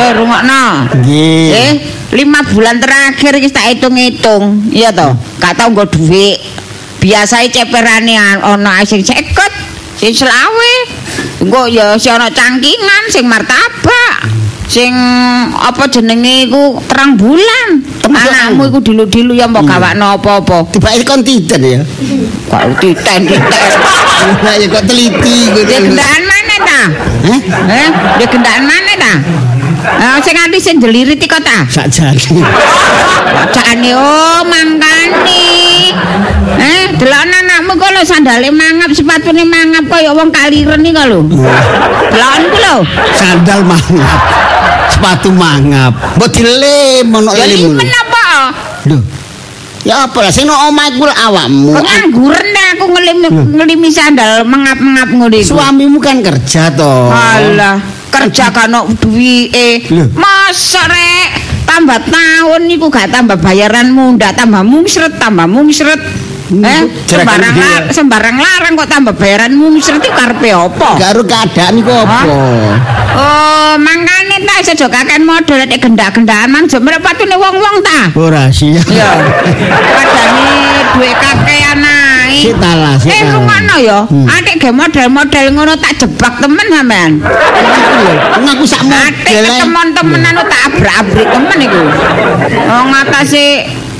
Eh, 0.00 0.10
rungokno. 0.16 0.62
Nggih. 1.00 1.48
Eh, 1.52 1.72
lima 2.16 2.40
bulan 2.52 2.80
terakhir 2.80 3.32
iki 3.38 3.48
tak 3.52 3.72
hitung-hitung. 3.72 4.68
Iya 4.72 4.92
toh, 4.92 5.16
gak 5.40 5.56
tau 5.56 5.72
nggo 5.72 5.84
dhuwit. 5.88 6.38
Biasane 7.02 7.50
ceperane 7.50 8.14
ana 8.14 8.84
sing 8.86 9.02
50, 9.02 9.98
sing 9.98 10.12
selawe. 10.14 10.74
Engko 11.42 11.66
ya 11.66 11.98
si 11.98 12.08
ana 12.08 12.30
cangkingan 12.30 13.10
sing 13.10 13.26
martabak. 13.26 14.30
Sing 14.70 14.94
apa 15.52 15.84
jenenge 15.90 16.48
iku 16.48 16.80
terang 16.88 17.18
bulan. 17.18 17.82
Anakmu 18.06 18.70
iku 18.72 18.78
dilu-dilu 18.80 19.36
ya 19.36 19.50
mbok 19.50 19.66
gawakno 19.66 20.16
apa-apa. 20.16 20.64
Tibake 20.72 21.04
kon 21.04 21.20
titen 21.26 21.60
ya. 21.60 21.80
Kok 22.48 22.80
titen-titen. 22.80 23.42
Lah 24.46 24.54
ya 24.56 24.66
kok 24.70 24.84
teliti 24.86 25.50
gitu. 25.50 25.66
gendaan 25.66 26.22
mana 26.24 26.56
ta? 26.62 26.80
Hah? 27.26 27.40
Eh, 27.68 27.90
dia 28.22 28.26
gendaan 28.30 28.62
mana 28.64 28.92
ta? 28.96 29.12
Eh, 29.82 30.16
sing 30.22 30.34
ati 30.38 30.58
sing 30.62 30.76
delirit 30.78 31.18
iki 31.18 31.26
kok 31.26 31.42
ta? 31.42 31.66
Sakjane. 31.66 32.38
Bacane 33.34 33.90
oh 33.98 34.40
mangkane. 34.46 35.44
Eh, 36.58 36.82
delok 36.98 37.22
anakmu 37.26 37.74
kok 37.74 37.90
lho 37.90 38.02
sandale 38.06 38.48
mangap, 38.54 38.94
sepatune 38.94 39.42
mangap 39.42 39.84
kaya 39.90 40.14
wong 40.14 40.30
kaliren 40.30 40.86
iki 40.86 41.02
lho. 41.02 41.26
Delok 42.10 42.34
ku 42.50 42.58
lho. 42.62 42.76
Sandal 43.18 43.66
mangap. 43.66 44.20
Sepatu 44.92 45.30
mangap. 45.34 45.92
Mbok 46.18 46.30
dilem 46.30 47.06
ono 47.10 47.30
Ya 47.34 47.44
lem. 47.48 47.74
limen 47.74 47.90
apa? 47.90 48.26
Lho. 48.86 48.98
Ya 49.82 50.06
apa 50.06 50.14
lah 50.22 50.30
sing 50.30 50.46
nang 50.46 50.70
omah 50.70 50.94
iku 50.94 51.10
awakmu. 51.10 51.74
Kok 51.74 51.82
ngangguren 51.82 52.48
dah 52.54 52.66
aku 52.78 52.84
ngelimi 52.86 53.28
ngelimi 53.58 53.88
sandal 53.90 54.46
mangap-mangap 54.46 55.10
iku. 55.10 55.58
Suamimu 55.58 55.98
kan 55.98 56.22
kerja 56.22 56.70
toh. 56.70 57.10
Alah, 57.10 57.82
kerja 58.12 58.52
gak 58.52 58.68
ono 58.68 58.92
duwike. 58.92 59.88
Lho. 59.88 60.12
Masa 60.12 60.84
rek 60.84 61.30
tambah 61.64 61.98
tahun 62.04 62.68
niku 62.68 62.92
gak 62.92 63.08
tambah 63.08 63.40
bayaran 63.40 63.88
mundak, 63.88 64.36
tambah 64.36 64.60
mungsret, 64.60 65.16
tambah 65.16 65.48
mungsret. 65.48 66.00
Eh, 66.52 66.82
sembarang 67.08 67.56
sembarang 67.88 68.36
larang 68.36 68.72
kok 68.76 68.88
tambah 68.92 69.16
bayaran 69.16 69.56
itu 69.96 70.10
karepe 70.12 70.52
apa? 70.52 71.00
Karo 71.00 71.24
keadaan 71.24 71.80
iku 71.80 71.92
apa? 72.04 72.20
Oh, 73.16 73.72
mangkane 73.80 74.36
ta 74.44 74.60
sejo 74.60 74.92
kaken 74.92 75.24
modal 75.24 75.64
nek 75.64 75.80
gendak-gendakan 75.80 76.48
mang 76.52 76.68
jo 76.68 76.76
mrepatune 76.76 77.36
wong-wong 77.40 77.76
ta. 77.80 78.12
Ora 78.12 78.52
sih. 78.52 78.76
Ya. 78.92 79.16
Padane 79.96 80.84
duwe 80.92 81.10
kakean 81.16 81.80
ae. 81.80 82.36
Sik 82.36 82.54
ta 82.60 82.70
lah, 82.76 82.94
sik 83.00 83.08
Eh 83.08 83.22
rungono 83.32 83.76
ya. 83.80 83.98
Hmm. 84.04 84.28
Atik 84.28 84.60
ge 84.60 84.70
model-model 84.72 85.46
ngono 85.56 85.72
tak 85.80 86.04
jebak 86.04 86.36
temen 86.36 86.66
sampean. 86.68 87.12
Ngaku 88.44 88.64
sak 88.68 88.82
model. 88.84 89.42
ae. 89.48 89.60
temen-temenan 89.64 90.36
tak 90.44 90.60
abrak-abrik 90.68 91.28
temen 91.32 91.58
iku. 91.64 91.82
Atase 92.68 93.44
mangkane 93.64 93.91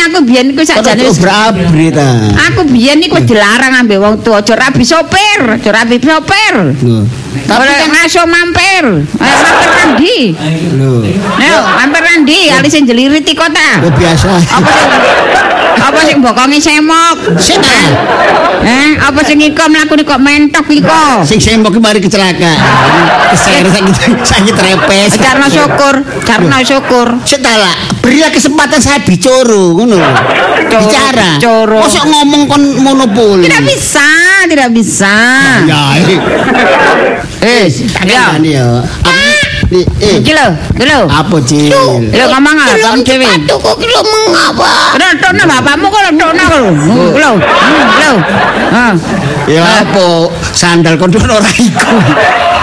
aku 0.00 0.18
biyen 0.24 0.46
iku 0.52 0.62
sakjane 0.64 1.02
tak 1.04 1.18
berabri 1.20 1.88
ta. 1.92 2.08
Aku 2.52 2.64
biyen 2.68 2.98
iku 3.04 3.20
wis 3.20 3.26
dilarang 3.28 3.72
ambek 3.84 3.98
wong 4.00 4.14
tuwa 4.24 4.40
aja 4.40 4.54
rabi 4.56 4.84
sopir, 4.86 5.40
aja 5.44 5.70
rabi 5.72 5.96
sopir. 6.00 6.54
Lho. 6.80 7.21
Tapi 7.32 7.64
kan 7.64 7.90
ngaso 7.90 8.22
mampir. 8.28 8.84
Mampir 9.16 9.70
Randi. 9.72 10.18
lho. 10.76 11.04
Ayo, 11.40 11.58
mampir 11.80 12.02
Randi, 12.04 12.40
alis 12.52 12.70
sing 12.72 12.84
jeliriti 12.84 13.32
kota. 13.32 13.82
Ya 13.82 13.90
biasa. 13.90 14.28
Apa 14.52 14.70
sing 14.70 14.88
Apa 15.82 16.00
sing 16.04 16.16
bokonge 16.20 16.58
semok? 16.60 17.16
Ta. 17.40 17.80
Eh, 18.62 18.94
apa 18.94 19.20
sing 19.26 19.42
iko 19.42 19.66
mlakune 19.66 20.06
kok 20.06 20.20
mentok 20.22 20.70
iko? 20.70 21.26
Sing 21.26 21.42
sembok 21.42 21.74
ki 21.74 21.80
mari 21.82 21.98
kecelakaan. 21.98 22.58
Keser 23.34 23.66
sakit 23.66 23.94
sakit 24.22 24.54
trepes. 24.54 25.10
Carno 25.18 25.46
syukur, 25.50 25.94
carno 26.22 26.58
syukur. 26.62 27.08
Sik 27.26 27.42
ta 27.42 27.50
lah. 27.58 27.74
Berilah 28.02 28.30
kesempatan 28.30 28.78
saya 28.78 29.02
bicara 29.02 29.62
ngono. 29.74 29.98
lho. 29.98 30.10
Bicara. 30.70 31.30
Mosok 31.82 32.04
ngomong 32.06 32.42
kon 32.46 32.62
monopoli. 32.82 33.50
Tidak 33.50 33.62
bisa, 33.66 34.06
tidak 34.44 34.68
bisa. 34.70 35.14
Ya, 35.64 35.82
eh. 35.98 36.18
Eh, 37.42 37.64
Tak 37.68 38.04
ya. 38.06 38.22
kandani 38.30 38.50
ya. 38.54 38.68
Aku- 39.02 39.20
Nih, 39.72 39.88
eh. 40.04 40.20
Iki 40.20 40.32
lho, 40.36 40.48
iki 40.76 40.84
lho. 40.84 41.00
Apa, 41.08 41.36
Cil? 41.48 41.72
Lho 42.12 42.24
ngomong 42.28 42.56
apa 42.60 42.76
kamu 42.76 43.00
dhewe? 43.08 43.24
Sepatu 43.24 43.54
kok 43.56 43.74
kira 43.80 43.98
mengapa? 44.04 44.68
Rotokno 45.00 45.42
bapakmu 45.48 45.86
kok 45.88 46.02
rotokno 46.12 46.42
lho. 46.44 46.60
Hmm, 46.68 47.08
Lho, 47.16 47.30
hmm, 47.40 47.88
lho. 47.96 48.12
Ah. 48.68 48.92
Ya 49.48 49.64
apa? 49.80 50.28
Sandal 50.52 51.00
kon 51.00 51.08
ora 51.16 51.40
iku. 51.56 51.94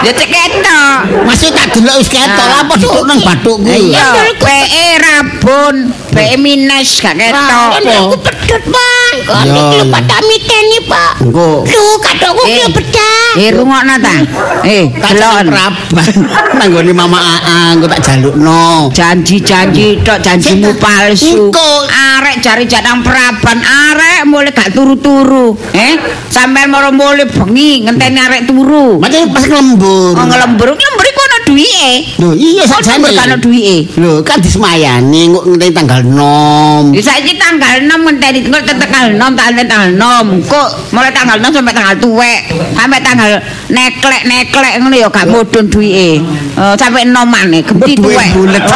Ya 0.06 0.14
cek 0.14 0.30
ketok. 0.30 1.26
Masih 1.26 1.50
tak 1.50 1.74
delok 1.74 1.98
wis 1.98 2.06
ketok 2.06 2.46
Ah. 2.46 2.62
apa 2.62 2.72
sih 2.78 2.88
nang 3.02 3.18
bathukku. 3.20 3.66
Iya, 3.66 4.06
PE 4.38 4.86
rabun, 5.02 5.76
PE 6.14 6.38
minus 6.38 7.02
gak 7.02 7.18
ketok. 7.18 7.74
Apa? 7.74 7.90
Aku 8.06 8.16
pedot, 8.22 8.62
Pak. 8.70 8.99
Ya, 9.10 9.42
iki 9.42 9.76
lho 9.82 9.86
pada 9.90 10.16
miteni, 10.22 10.78
Pak. 10.86 11.12
Engko 11.26 11.66
Lho, 11.66 11.84
kadokku 11.98 12.42
Eh. 12.46 12.54
kira 12.62 12.68
bedah. 12.70 13.30
Eh 13.38 13.48
rungokno 13.54 13.94
ta. 13.98 14.14
Eh, 14.62 14.84
delon. 14.90 15.46
praban. 15.50 16.14
Nanggone 16.58 16.92
Mama 16.94 17.18
Aa 17.18 17.74
engko 17.74 17.86
tak 17.90 18.00
jalukno. 18.06 18.90
Janji-janji 18.94 20.02
tok 20.06 20.18
janjimu 20.22 20.70
palsu. 20.78 21.50
Engko. 21.50 21.68
Arek 21.90 22.38
cari 22.42 22.64
jadang 22.70 23.02
praban, 23.02 23.58
arek 23.62 24.26
mulai 24.30 24.52
gak 24.54 24.70
turu-turu. 24.74 25.58
Eh, 25.74 25.98
sampean 26.30 26.70
moro 26.70 26.90
mulai 26.94 27.26
bengi 27.26 27.82
ngenteni 27.86 28.18
arek 28.20 28.46
turu. 28.46 28.98
Macam 29.02 29.26
pas 29.34 29.46
lembur. 29.46 30.14
Oh 30.14 30.24
ngelembur, 30.26 30.68
ngelembur 30.74 31.04
iku 31.06 31.22
duwike. 31.50 31.88
Lho, 32.22 32.30
iya 32.38 32.62
sakjane. 32.62 33.02
lembur 33.02 33.10
kan 33.18 33.26
ono 33.26 33.36
duwike. 33.42 33.76
Lho, 33.98 34.12
kan 34.22 34.38
disemayani 34.38 35.20
kok 35.34 35.44
ngenteni 35.50 35.72
tanggal 35.74 36.00
6. 36.06 36.94
Ya 36.94 37.02
saiki 37.02 37.34
tanggal 37.34 37.74
6 37.82 37.90
ngenteni 38.06 38.38
kok 38.46 38.62
tanggal 38.78 39.06
6 39.10 39.34
tanggal 39.34 39.66
tanggal 39.66 39.90
6. 39.98 40.46
Kok 40.46 40.68
mulai 40.94 41.10
tanggal 41.10 41.36
6 41.42 41.50
sampai 41.50 41.74
tanggal 41.74 41.94
tuwek, 41.98 42.40
sampai 42.72 43.00
tanggal 43.02 43.30
neklek-neklek 43.68 44.74
ngono 44.78 44.94
ya 44.94 45.08
gak 45.10 45.26
mudhun 45.26 45.66
duwike. 45.66 46.22
Eh, 46.54 46.74
sampai 46.78 47.02
6 47.02 47.26
maneh 47.26 47.60
genti 47.66 47.92
Duwe 47.98 48.14
tuwek. 48.14 48.28
bulet. 48.38 48.62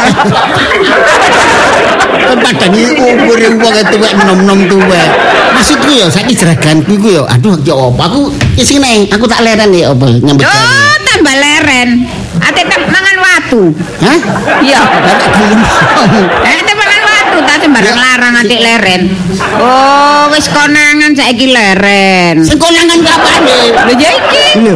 Padani 2.35 2.81
umure 2.99 3.47
wong 3.61 3.75
tuwek 3.89 4.13
nom-nom 4.27 4.59
tuwek. 4.67 5.09
Maksudku 5.55 5.87
ya 5.93 6.11
saiki 6.11 6.35
jeraganku 6.35 6.99
iku 6.99 7.07
ya 7.15 7.23
aduh 7.31 7.55
ya 7.63 7.71
apa 7.73 8.11
aku 8.11 8.27
isi 8.59 8.75
neng 8.75 9.07
aku 9.07 9.23
tak 9.23 9.39
leren 9.39 9.71
ya 9.71 9.95
apa 9.95 10.05
nyambut 10.19 10.43
gawe. 10.43 10.51
Oh, 10.51 10.93
tambah 11.07 11.31
leren. 11.31 11.89
Ate 12.45 12.61
mangan 12.93 13.15
watu. 13.17 13.61
Hah? 14.05 14.17
Iya. 14.61 14.81
Lah 14.85 15.15
tak 15.17 15.29
gelem. 15.33 15.61
Ate 16.45 16.73
watu 17.65 17.81
ta 17.81 17.89
sembarang 17.89 17.97
larang 17.97 18.33
ati 18.45 18.57
leren. 18.61 19.01
Oh, 19.57 20.29
wis 20.29 20.45
konangan 20.53 21.11
saiki 21.17 21.47
leren. 21.49 22.45
Sing 22.45 22.57
konangan 22.61 22.99
kapane? 23.01 23.57
Lho 23.73 23.93
ya 23.97 24.09
iki. 24.13 24.45
Lho, 24.61 24.75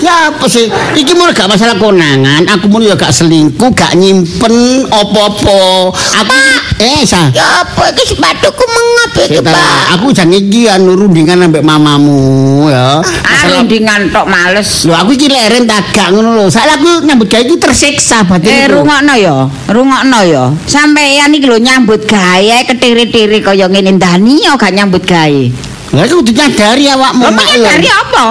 ya 0.00 0.14
apa 0.32 0.46
sih? 0.48 0.66
Iki 0.96 1.12
mau 1.16 1.28
gak 1.30 1.50
masalah 1.50 1.76
konangan, 1.76 2.48
aku 2.48 2.66
mau 2.72 2.80
ya 2.80 2.96
gak 2.96 3.12
selingkuh, 3.12 3.70
gak 3.76 3.92
nyimpen 3.96 4.86
opo-opo. 4.88 5.92
Aku 5.92 6.36
eh 6.80 7.04
sa. 7.04 7.28
Ya 7.36 7.64
apa 7.64 7.92
iki 7.92 8.16
sepatuku 8.16 8.64
mengapa 8.64 9.20
iki, 9.28 9.40
Pak? 9.44 9.80
aku 9.98 10.06
jangan 10.16 10.32
iki 10.32 10.70
anu 10.70 10.96
rundingan 10.96 11.44
ambek 11.44 11.64
mamamu 11.64 12.70
ya. 12.72 13.04
Ah, 13.04 13.42
rundingan 13.52 14.08
tok 14.08 14.26
males. 14.26 14.88
Lho 14.88 14.94
aku 14.96 15.12
iki 15.12 15.28
leren 15.28 15.68
tagak 15.68 16.14
ngono 16.14 16.40
lho. 16.40 16.44
Salah 16.48 16.80
aku 16.80 17.04
nyambut 17.04 17.28
gawe 17.28 17.42
iki 17.44 17.60
tersiksa 17.60 18.24
batin. 18.24 18.48
Eh 18.48 18.66
rungokno 18.70 19.14
ya, 19.18 19.36
rungokno 19.68 20.18
ya. 20.24 20.44
Sampeyan 20.64 21.34
iki 21.36 21.46
lho 21.46 21.58
nyambut 21.60 22.08
gawe 22.08 22.29
ketiri-tiri 22.70 23.42
kaya 23.42 23.66
ngene 23.66 23.98
ndani 23.98 24.46
gak 24.54 24.70
nyambut 24.70 25.02
gawe. 25.02 25.44
Lah 25.90 26.06
aku 26.06 26.22
kudu 26.22 26.30
nyadari 26.30 26.86
awakmu 26.86 27.26
Lah 27.26 27.34
mak. 27.34 27.50
dari 27.58 27.88
apa? 27.90 28.24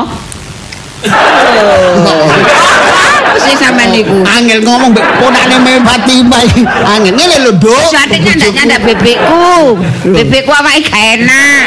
Apa 1.99 3.18
sih 3.37 3.53
sampean 3.53 3.93
niku? 3.93 4.23
Angel 4.25 4.59
ngomong 4.63 4.95
mbek 4.95 5.05
ponakne 5.19 5.57
me 5.61 5.71
Fatimah. 5.85 6.41
iki. 6.41 6.61
Angel 6.65 7.13
ngene 7.13 7.35
lho, 7.45 7.51
Dok. 7.59 7.89
Suate 7.91 8.17
nyandak-nyandak 8.17 8.79
bebekku. 8.81 9.77
Bebekku 10.09 10.51
awake 10.51 10.87
gak 10.87 11.03
enak. 11.19 11.65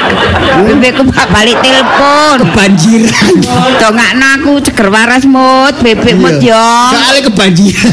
Bebekku 0.66 1.02
bak 1.06 1.26
balik 1.30 1.58
telepon. 1.60 2.36
Kebanjiran. 2.48 3.32
Dongakno 3.78 4.26
aku 4.40 4.52
ceger 4.64 4.88
waras 4.90 5.24
mut, 5.28 5.74
bebek 5.82 6.16
mut 6.16 6.38
yo. 6.40 6.66
Soale 6.90 7.20
kebanjiran. 7.22 7.92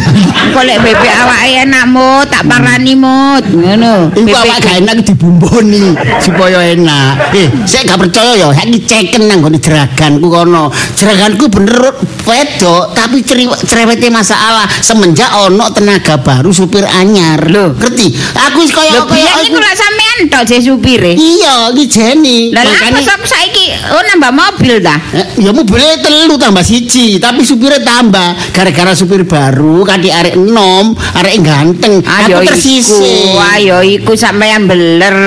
Kok 0.55 0.63
lek 0.63 0.79
bebek 0.81 1.13
awake 1.25 1.51
enak 1.67 1.85
mut, 1.85 2.25
tak 2.31 2.43
parani 2.47 2.93
mut. 2.95 3.43
Ngono. 3.49 4.09
Iku 4.15 4.27
awak 4.33 4.57
Bebekku. 4.57 4.65
gak 4.65 4.75
enak 4.81 4.95
dibumboni 5.03 5.85
supaya 6.23 6.59
enak. 6.63 7.33
Eh, 7.35 7.47
saya 7.65 7.83
gak 7.85 7.99
percaya 7.99 8.31
ya, 8.35 8.47
saiki 8.53 8.79
ceken 8.85 9.27
nang 9.27 9.43
gone 9.43 9.59
jeraganku 9.59 10.27
kono. 10.29 10.71
Jeraganku 10.95 11.45
bener 11.49 11.93
wedok, 12.23 12.93
tapi 12.93 13.21
ceri- 13.21 13.49
cerewete 13.65 14.07
masalah 14.11 14.67
semenjak 14.79 15.27
ono 15.47 15.71
tenaga 15.71 16.19
baru 16.19 16.51
supir 16.53 16.85
anyar. 16.85 17.49
Lho. 17.49 17.75
ngerti? 17.75 18.07
Aku 18.49 18.63
wis 18.63 18.71
kaya 18.71 19.01
Lho 19.01 19.01
biyen 19.09 19.35
iku 19.47 19.57
lek 19.59 19.75
sampean 19.75 20.17
tok 20.29 20.43
je 20.47 20.57
supire. 20.63 21.13
Iya, 21.15 21.71
iki. 21.73 22.51
Lah 22.53 22.63
lha 22.63 22.79
apa 22.91 22.99
sok 23.01 23.23
saiki 23.25 23.65
oh 23.95 24.01
nambah 24.03 24.31
mobil 24.31 24.83
ta? 24.83 24.95
Eh, 25.15 25.43
ya 25.43 25.51
mobilnya 25.51 25.97
telu 26.03 26.35
tambah 26.37 26.63
siji, 26.63 27.17
tapi 27.17 27.41
supirnya 27.43 27.81
tambah. 27.81 28.53
Gara-gara 28.53 28.93
supir 28.93 29.23
baru, 29.25 29.83
kadi 29.87 30.09
arek 30.11 30.35
enom, 30.37 30.93
arek 31.17 31.35
ganteng. 31.41 32.03
Ayo 32.05 32.39
aku 32.39 32.45
iku, 32.45 32.49
tersisih. 32.53 33.35
ayo 33.57 33.77
iku 33.81 34.13
sampean 34.13 34.69
beler. 34.69 35.17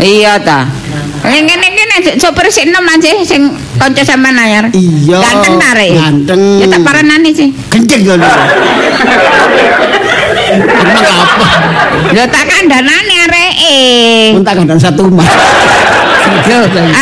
Iya 0.00 0.40
ta. 0.40 0.66
Ngene 1.26 1.66
ngene 1.74 1.96
sopir 2.22 2.46
sik 2.48 2.70
enom 2.70 2.86
aja 2.86 3.10
sing 3.26 3.50
kanca 3.76 4.02
sampean 4.06 4.38
anyar. 4.38 4.64
Iya. 4.70 5.18
Ganteng 5.20 5.54
ta 5.58 5.70
rek? 5.74 5.90
Ganteng. 5.92 6.42
Ya 6.62 6.66
tak 6.70 6.80
paranane 6.86 7.30
ya 7.44 8.14
lho. 8.16 8.26
Emang 10.56 11.04
apa? 11.04 11.48
Lho 12.14 12.24
tak 12.32 12.44
kandhanane 12.48 13.14
areke. 13.28 13.76
Pun 14.38 14.44
tak 14.46 14.54
kandang 14.62 14.80
satu 14.80 15.10
mas. 15.12 15.28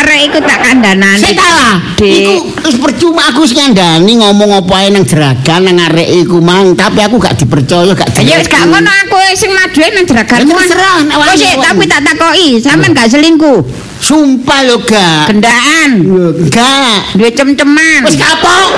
Arek 0.05 0.21
iku 0.31 0.39
tak 0.45 0.59
kandhanane. 0.65 1.21
Saya 1.21 1.35
kalah. 1.37 1.77
Dik. 1.97 2.13
Iku 2.13 2.35
wis 2.65 2.77
percuma 2.81 3.23
aku 3.31 3.45
sing 3.45 3.61
ngandani 3.61 4.13
ngomong 4.21 4.51
apa 4.65 4.75
ae 4.85 4.89
nang 4.93 5.05
jeragan 5.07 5.61
nang 5.69 5.79
arek 5.91 6.09
iku 6.25 6.39
mang, 6.41 6.73
tapi 6.77 7.01
aku 7.05 7.17
gak 7.21 7.37
dipercaya, 7.39 7.93
gak 7.93 8.09
Ya 8.25 8.41
wis 8.41 8.49
gak 8.49 8.67
ngono 8.69 8.91
aku 9.05 9.17
sing 9.37 9.51
maduhe 9.53 9.89
nang 9.93 10.05
jeragan. 10.05 10.39
Ya, 10.45 10.55
terserah, 10.55 10.97
nek 11.07 11.17
wani, 11.17 11.37
sik, 11.37 11.57
tapi 11.61 11.83
tak 11.89 12.01
takoki, 12.05 12.49
sampean 12.61 12.91
gak 12.97 13.09
selingkuh. 13.13 13.61
Sumpah 14.05 14.61
lho 14.69 14.77
gak. 14.85 15.33
Gendaan, 15.33 15.91
Lho, 16.05 16.37
Gak. 16.53 17.17
duwe 17.17 17.31
cem-ceman. 17.33 18.05
Wis 18.05 18.21
kapok. 18.21 18.69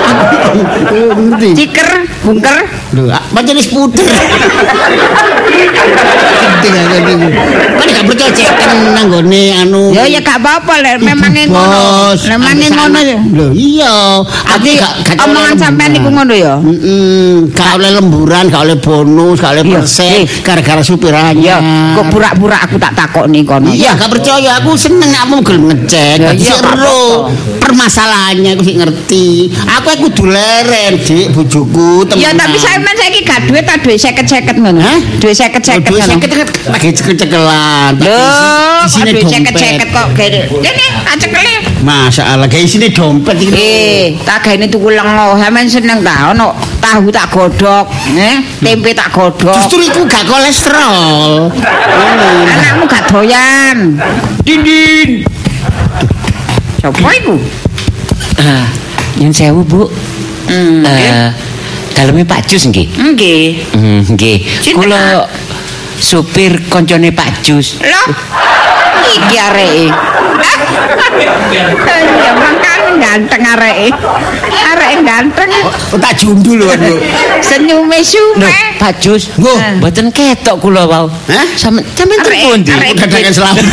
Ciker, 1.57 1.89
bungker. 2.27 2.57
Lho, 2.91 3.07
ah, 3.07 3.23
wis 3.55 3.71
puter. 3.71 4.03
Aku. 6.57 7.15
Kan 7.77 7.87
gak 7.87 8.05
percaya 8.09 8.31
ceken 8.33 8.77
nanggone 8.91 9.43
anu. 9.63 9.95
Ya 9.95 10.03
ya 10.09 10.19
gak 10.19 10.43
apa-apa 10.43 10.73
lek 10.83 10.99
memangnya 10.99 11.47
ngono. 11.47 11.79
Bos, 12.11 12.19
Memangnya 12.27 12.67
aku 12.67 12.75
ngono 12.75 12.99
ya. 12.99 13.17
Lho 13.23 13.47
iya, 13.55 13.93
aku 14.25 14.65
gak 14.75 14.93
oleh 15.07 15.17
omongan 15.23 15.55
sampean 15.55 15.89
niku 15.95 16.09
lemburan. 16.09 16.15
ngono 16.17 16.33
ya. 16.35 16.53
Heeh, 16.59 17.31
gak 17.53 17.69
oleh 17.79 17.89
lemburan, 17.95 18.43
gak 18.51 18.61
oleh 18.67 18.77
bonus, 18.77 19.37
gak 19.39 19.51
oleh 19.55 19.63
Iya, 19.67 19.73
persen 19.79 20.11
eh. 20.19 20.25
gara-gara 20.43 20.81
supir 20.83 21.13
Ya, 21.13 21.31
anyar. 21.31 21.61
kok 21.95 22.05
burak-burak 22.11 22.59
aku 22.67 22.75
tak 22.77 22.93
takokni 22.97 23.41
kono. 23.47 23.71
Iya, 23.71 23.95
gak 23.95 24.11
percaya 24.11 24.59
aku 24.59 24.75
seneng 24.75 25.09
kamu 25.13 25.35
gelem 25.45 25.63
ngecek. 25.71 26.15
Ya, 26.19 26.31
iya, 26.33 26.55
seru. 26.59 27.31
Permasalahannya 27.61 28.49
aku 28.57 28.63
sih 28.65 28.75
ngerti. 28.75 29.27
Aku 29.79 29.87
aku 29.87 30.09
kudu 30.09 30.27
leren, 30.27 30.99
Dik, 30.99 31.31
bojoku. 31.31 32.03
Ya 32.17 32.33
tapi 32.33 32.57
saya 32.57 32.81
men 32.81 32.97
saiki 32.97 33.21
gak 33.21 33.45
duit 33.45 33.61
ta 33.61 33.77
duit 33.77 33.95
50-50 33.95 34.57
ngono. 34.57 34.81
Hah? 34.81 34.97
Duit 35.21 35.37
50-50 35.37 35.85
Duit 35.85 36.01
ngono. 36.01 36.17
seket 36.17 36.31
lagi 36.67 36.89
cekel-cekelan. 36.91 37.91
Loh, 38.01 38.81
Di 38.81 38.89
sini 38.89 39.11
duit 39.13 39.23
dompet. 39.23 39.53
50-50 39.53 39.93
kok 39.93 40.07
gini. 40.17 40.39
Ini 40.49 40.85
tak 41.05 41.15
cekeli. 41.21 41.53
Masya 41.77 42.23
Allah, 42.25 42.47
kayak 42.49 42.65
sini 42.65 42.87
dompet 42.89 43.37
iki. 43.37 43.53
Eh, 43.53 44.03
tak 44.25 44.41
gaene 44.43 44.65
tuku 44.65 44.89
lengo, 44.89 45.37
sampean 45.37 45.69
seneng 45.69 46.01
ta 46.01 46.33
ono 46.33 46.57
tahu 46.81 47.13
tak 47.13 47.29
godhok, 47.29 47.85
eh, 48.17 48.41
tempe 48.59 48.91
tak 48.91 49.13
godhok. 49.13 49.53
Justru 49.61 49.85
iku 49.85 50.01
gak 50.03 50.25
kolesterol. 50.25 51.53
Anakmu 52.57 52.89
gak 52.89 53.03
doyan. 53.07 54.01
Dindin. 54.41 55.21
Sopo 56.81 57.07
iku? 57.13 57.35
Ah, 58.37 58.65
nyun 59.17 59.33
sewu, 59.33 59.61
Bu. 59.61 59.85
Hmm. 60.47 60.81
Eh, 60.81 61.29
daleme 61.97 62.21
Pak 62.21 62.45
Jus 62.45 62.69
nggih. 62.69 62.85
Nggih. 62.93 63.45
Hmm, 63.73 63.99
nggih. 64.05 64.37
Kula 64.69 65.25
supir 65.97 66.69
koncone 66.69 67.09
Pak 67.09 67.41
Jus. 67.41 67.81
Loh. 67.81 68.07
Iki 69.07 69.33
areke. 69.33 69.85
Ya 72.21 72.31
makane 72.37 72.91
ganteng 73.01 73.41
areke. 73.47 73.89
Areke 74.67 74.97
ganteng. 75.01 75.49
Oh, 75.65 75.97
tak 75.97 76.13
jundul 76.13 76.61
lho, 76.61 76.69
Bu. 76.69 76.93
Senyume 77.41 77.97
sume. 78.05 78.45
Pak 78.77 79.01
Jus. 79.01 79.33
Nggo. 79.33 79.57
Mboten 79.81 80.13
ketok 80.13 80.61
kula 80.61 80.85
wau. 80.85 81.09
Hah? 81.09 81.47
Sampe 81.57 81.81
sampean 81.97 82.21
teng 82.21 82.45
pundi? 82.45 82.69
arek- 82.69 82.93
Dadakan 82.93 83.33
selamat. 83.33 83.65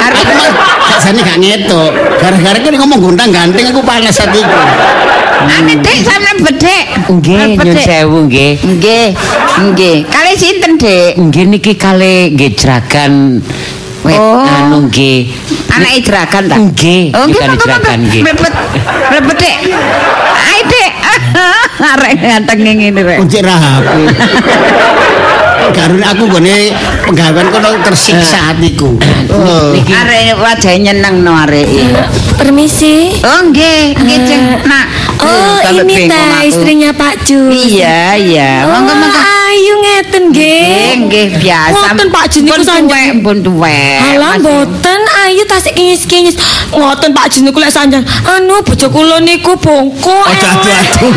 Arek- 0.00 0.24
Aku 0.24 0.32
mah 0.32 0.50
sakjane 0.96 1.20
gak 1.20 1.38
ngetok. 1.38 1.90
Gara-gara 2.16 2.56
ngomong 2.72 2.98
gontang 3.04 3.28
ganteng 3.28 3.68
aku 3.68 3.84
panas 3.84 4.16
hatiku. 4.16 4.48
Ane 5.40 5.74
dek 5.80 5.98
sampe 6.00 6.32
bedek. 6.42 6.84
Nggih, 7.08 7.56
nyun 7.56 7.72
Bedek. 7.72 7.84
sewu 7.84 8.18
nggih. 8.26 8.52
Nggih. 8.60 9.06
Nggih. 9.62 9.96
Kali 10.06 10.32
sinten, 10.34 10.72
Dek? 10.76 11.16
Nggih 11.16 11.44
niki 11.46 11.72
kali 11.74 12.30
nggih 12.30 12.50
jeragan 12.54 13.40
wet 14.00 14.16
Oh. 14.16 14.40
anu 14.42 14.88
nggih. 14.88 15.28
Anak 15.70 15.92
Idragan 15.94 16.44
ta? 16.46 16.56
Nggih, 16.56 17.12
Oh, 17.12 17.24
nggih, 17.24 17.40
Idragan, 17.46 17.80
monggo. 17.80 17.92
nggih. 18.04 18.22
Mlebet. 18.22 18.54
Mlebet, 19.10 19.36
Dek. 19.38 19.56
Ayo, 20.40 20.62
Dek. 20.66 20.90
Arek 21.80 22.12
ganteng 22.18 22.58
ngene 22.60 23.00
rek. 23.00 23.18
Kunci 23.20 23.38
rahaku. 23.40 24.00
Karena 25.70 26.12
aku 26.12 26.24
gone 26.28 26.74
penggawean 27.06 27.48
kono 27.54 27.68
tersiksa 27.86 28.52
hatiku. 28.52 28.98
Oh. 29.30 29.70
Niki 29.72 29.92
Arek 29.94 30.38
wajah 30.38 30.74
nyeneng 30.76 31.22
no 31.24 31.32
arek. 31.34 31.66
Permisi. 32.36 33.20
Oh, 33.22 33.40
nggih, 33.48 33.96
nggih. 33.96 34.66
Nak. 34.66 34.86
Oh, 35.20 35.56
Sampai 35.60 35.84
ini 35.84 36.08
teh 36.08 36.28
istrinya 36.48 36.90
Pak 36.96 37.24
Jus. 37.28 37.52
Iya, 37.52 38.16
iya. 38.16 38.50
Oh, 38.66 38.80
Monggo, 38.80 38.94
monggo. 38.96 39.39
Ngeten 40.00 40.32
Nggih, 40.32 40.96
nggih. 41.04 41.26
biasa. 41.36 41.76
Ngoten 41.76 42.08
Pak 42.08 42.24
Jus 42.30 42.42
niku 42.42 42.56
Pun 42.56 42.64
sanjang. 42.64 43.20
pun 43.20 43.36
tuwek. 43.44 44.00
Alah 44.00 44.32
Mas. 44.32 44.40
mboten 44.40 45.00
ayu 45.20 45.42
tasik 45.44 45.76
kinyis-kinyis. 45.76 46.36
Ngoten 46.72 47.12
Pak 47.12 47.28
Jus 47.28 47.42
niku 47.44 47.60
lek 47.60 47.68
sanjang. 47.68 48.00
Anu 48.24 48.64
bojo 48.64 48.86
kula 48.88 49.20
niku 49.20 49.52
bongko. 49.56 50.16
Aduh, 50.24 50.48
aduh, 50.48 50.72
aduh. 50.72 51.12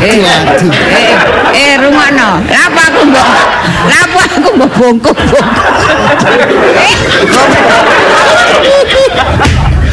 Eh, 0.00 0.08
Aduh, 0.08 0.24
aduh. 0.24 0.72
eh, 0.72 1.12
eh, 1.52 1.72
rungokno. 1.76 2.28
Lapa 2.48 2.82
aku 2.88 3.00
mbok 3.04 3.28
Lapa 3.84 4.20
aku 4.24 4.48
mbok 4.56 4.70
bongkok-bongkok. 4.72 5.16
Eh, 6.80 6.94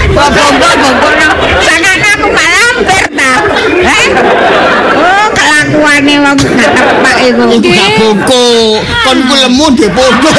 Mbok 0.10 0.30
bongkok-bongkok 0.32 1.14
no. 1.20 1.30
Sangat 1.60 2.00
aku 2.16 2.26
gak 2.32 2.50
lampir 2.56 3.04
ta. 3.14 3.32
Eh? 3.84 4.08
Oh, 5.60 5.68
kelakuane 5.68 6.16
wong 6.24 6.38
gak 6.40 6.72
tepak 6.72 7.18
iku. 7.28 7.44
Gak 7.60 7.90
bongko. 8.00 8.44
Kon 9.04 9.18
ku 9.28 9.34
lemu 9.36 9.66
di 9.76 9.88
bongko. 9.92 10.32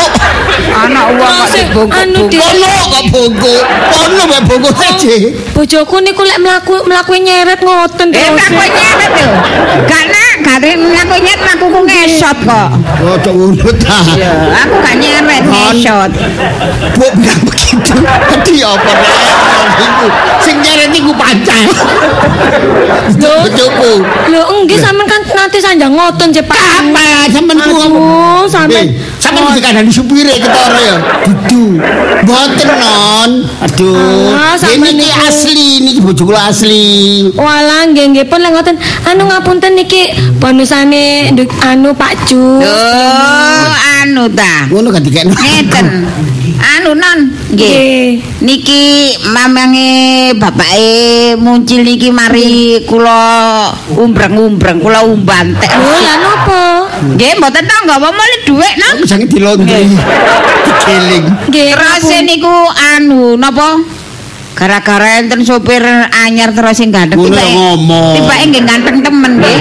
Ana 0.71 1.03
wong 1.12 1.21
kok 1.21 1.49
dibongkok-bongkok. 1.53 2.33
Dik. 2.33 2.41
Kono 2.41 2.73
kok 2.89 3.05
bongko. 3.12 3.55
Kono 3.93 4.23
mek 4.25 4.41
bongko 4.49 4.71
saja. 4.81 5.12
Bojoku 5.53 5.97
niku 6.01 6.23
lek 6.25 6.39
mlaku 6.41 6.75
mlaku 6.89 7.12
nyeret 7.21 7.61
ngoten 7.61 8.09
Eh, 8.09 8.16
terus. 8.16 8.33
mlaku 8.33 8.62
nyet 8.64 9.12
lho. 9.12 9.29
Gak 9.85 10.05
nak, 10.09 10.35
gak 10.41 10.57
mlaku 10.81 11.16
nyet 11.21 11.41
mlakuku 11.45 11.81
ngesot 11.85 12.39
kok. 12.49 12.71
Oh, 13.05 13.16
cok 13.21 13.35
ngono 13.37 13.71
ta. 13.77 13.99
Ya, 14.16 14.33
aku 14.64 14.75
gak 14.81 14.95
nyeret 14.97 15.45
ngesot. 15.45 16.11
Bu, 16.97 17.07
enggak 17.12 17.39
begitu. 17.45 17.95
Tadi 18.09 18.55
apa 18.64 18.93
sing 20.41 20.57
nyeret 20.64 20.91
iku 20.97 21.12
pancen. 21.12 21.68
Bojoku. 23.21 23.93
Lho 24.33 24.43
enggih 24.57 24.81
sampean 24.81 25.10
kan 25.11 25.21
nanti 25.35 25.59
sanjang 25.59 25.91
ngoten 25.91 26.31
Pak. 26.47 26.55
Apa 26.55 27.03
sampean 27.35 27.91
ku 27.91 28.47
sampean 28.47 28.87
Sampean 29.21 29.45
mesti 29.47 29.61
kandhani 29.61 29.93
supire 29.93 30.33
ketara 30.41 30.81
ya. 30.89 30.97
Dudu. 31.29 31.77
Mboten 32.25 32.68
non. 32.81 33.31
Aduh. 33.61 34.33
Ah, 34.33 34.57
Ini 34.57 35.09
asli 35.29 35.85
niki 35.85 36.01
bojoku 36.01 36.33
asli. 36.33 37.29
Walah 37.37 37.85
nggih 37.93 38.16
nggih 38.16 38.27
pun 38.27 38.41
lek 38.41 38.51
ngoten. 38.51 38.77
Anu 39.05 39.29
ngapunten 39.29 39.77
niki 39.77 40.09
bonusane 40.41 41.29
anu 41.61 41.93
Pak 41.93 42.25
Jus. 42.25 42.64
Oh, 42.64 43.68
anu 44.01 44.25
ta. 44.33 44.66
Ngono 44.73 44.89
kan 44.89 45.05
dikene. 45.05 45.31
Ngeten. 45.37 45.87
Anu 46.61 46.93
non, 46.93 47.18
nggih. 47.53 48.21
Niki 48.41 48.83
mamange 49.33 49.89
bapake 50.37 51.37
muncul 51.37 51.81
niki 51.81 52.09
mari 52.09 52.81
kula 52.85 53.68
umbreng-umbreng, 53.97 54.81
kula 54.81 55.05
umbantek. 55.05 55.68
Lho 55.73 55.97
lah 56.01 56.16
napa? 56.21 56.62
Nggih, 57.01 57.33
mboten 57.41 57.64
to 57.64 57.77
nggak 57.85 57.99
mau 58.01 58.12
muli 58.12 58.37
dhuwit 58.45 58.75
non. 58.77 58.97
Sange 59.11 59.27
dilondri. 59.27 59.91
Nggih. 61.51 61.75
Terus 61.75 61.99
ngapun- 62.07 62.27
niku 62.31 62.55
anu 62.95 63.35
napa? 63.35 63.83
Gara-gara 64.51 65.19
enten 65.19 65.41
sopir 65.41 65.81
anyar 66.13 66.53
terus 66.53 66.77
sing 66.77 66.91
ganteng 66.91 67.17
tibake- 67.17 67.55
ngomong. 67.55 68.13
Tibake 68.13 68.45
nggih 68.47 68.63
ganteng 68.63 68.97
temen 69.01 69.33
nggih. 69.41 69.59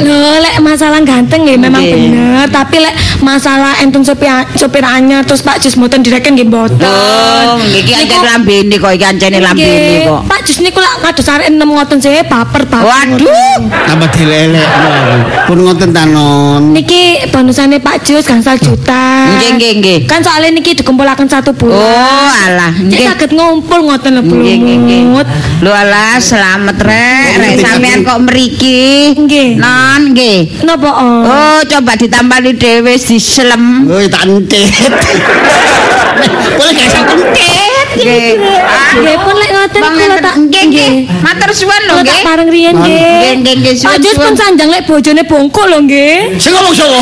Lho, 0.00 0.32
lek 0.40 0.56
masalah 0.58 0.98
ganteng 1.00 1.44
nggih 1.44 1.58
memang 1.58 1.82
bener, 1.82 2.48
tapi 2.48 2.80
lek 2.80 2.94
masalah 3.20 3.76
entung 3.78 4.00
sopir 4.00 4.26
sopir 4.54 4.80
anyar 4.80 5.22
terus 5.22 5.40
Pak 5.40 5.60
Jus 5.60 5.76
mboten 5.76 6.00
direken 6.00 6.34
nggih 6.34 6.48
mboten. 6.48 6.80
Oh, 6.80 7.60
nggih 7.60 7.80
iki 7.80 7.92
ancen 7.92 8.20
lambene 8.24 8.74
kok 8.74 8.92
iki 8.92 9.04
ancene 9.04 9.38
lambene 9.38 10.08
kok. 10.08 10.20
Pak 10.24 10.40
Jus 10.42 10.58
niku 10.60 10.80
lak 10.80 10.94
kados 11.00 11.28
arek 11.28 11.46
enem 11.46 11.68
ngoten 11.68 11.98
sih 12.00 12.24
baper 12.24 12.64
baper. 12.64 12.86
Waduh. 12.86 13.60
Tambah 13.84 14.08
dilelek. 14.10 14.68
Pun 15.44 15.58
ngoten 15.60 15.90
ta 15.90 16.04
non. 16.04 16.72
Niki 16.72 17.28
bonusane 17.28 17.76
Pak 17.76 18.00
Jus 18.02 18.24
gangsal 18.24 18.56
juta. 18.56 19.36
Nggih, 19.36 19.50
nggih, 19.54 19.72
nggih. 19.78 19.98
Kan 20.08 20.24
soalnya 20.24 20.48
niki 20.50 20.72
dikumpulaken 20.74 21.28
satu 21.28 21.52
bulan. 21.52 21.76
Oh, 21.76 22.30
alah, 22.48 22.72
Nggih 22.72 22.88
nggih. 22.94 23.06
saged 23.06 23.30
ngumpul 23.32 23.84
ngoten 23.84 24.03
lho, 24.10 24.20
Nggih, 24.24 24.56
nggih, 24.60 24.76
nggih. 24.84 25.02
Blumut. 25.08 25.26
Lho 25.62 25.72
alah, 25.72 26.16
selamat 26.20 26.76
rek. 26.82 27.30
Rek 27.40 27.54
sampean 27.62 27.98
kok 28.04 28.18
mriki. 28.26 29.14
Nggih. 29.16 29.48
Non, 29.56 30.00
nggih. 30.12 30.64
Napa 30.66 30.90
oh? 30.90 31.22
Oh, 31.24 31.60
coba 31.64 31.92
ditampani 31.96 32.52
dhewe 32.56 32.98
diselem. 32.98 33.88
Oh, 33.88 34.02
tak 34.10 34.28
entit. 34.28 34.72
Boleh 36.58 36.72
gak 36.76 36.88
sak 36.92 37.08
entit. 37.14 37.63
Nggih. 37.94 38.30
Nggih 38.94 39.16
pun 39.22 39.34
lek 39.38 39.50
ngoten 39.50 39.82
kula 39.82 40.16
tak 40.18 40.34
nggih, 40.38 40.62
nggih. 40.70 40.90
Matur 41.22 41.50
suwun 41.50 41.82
lho, 41.86 41.94
Kula 41.94 42.02
tak 42.02 42.10
nggih. 42.10 42.24
pareng 42.26 42.48
riyen 42.50 42.74
Nggih, 42.74 42.94
nggih. 42.94 43.32
nggih, 43.40 43.54
nggih, 43.62 43.74
suwun, 43.78 43.88
Pak 43.90 43.96
Jus 44.02 44.16
pun 44.18 44.34
sanjang 44.34 44.68
lek 44.70 44.82
bojone 44.84 45.22
bongkok 45.24 45.66
lho 45.70 45.78
nggih. 45.86 46.16
Sing 46.38 46.52
ngomong 46.52 46.74
sapa? 46.74 47.00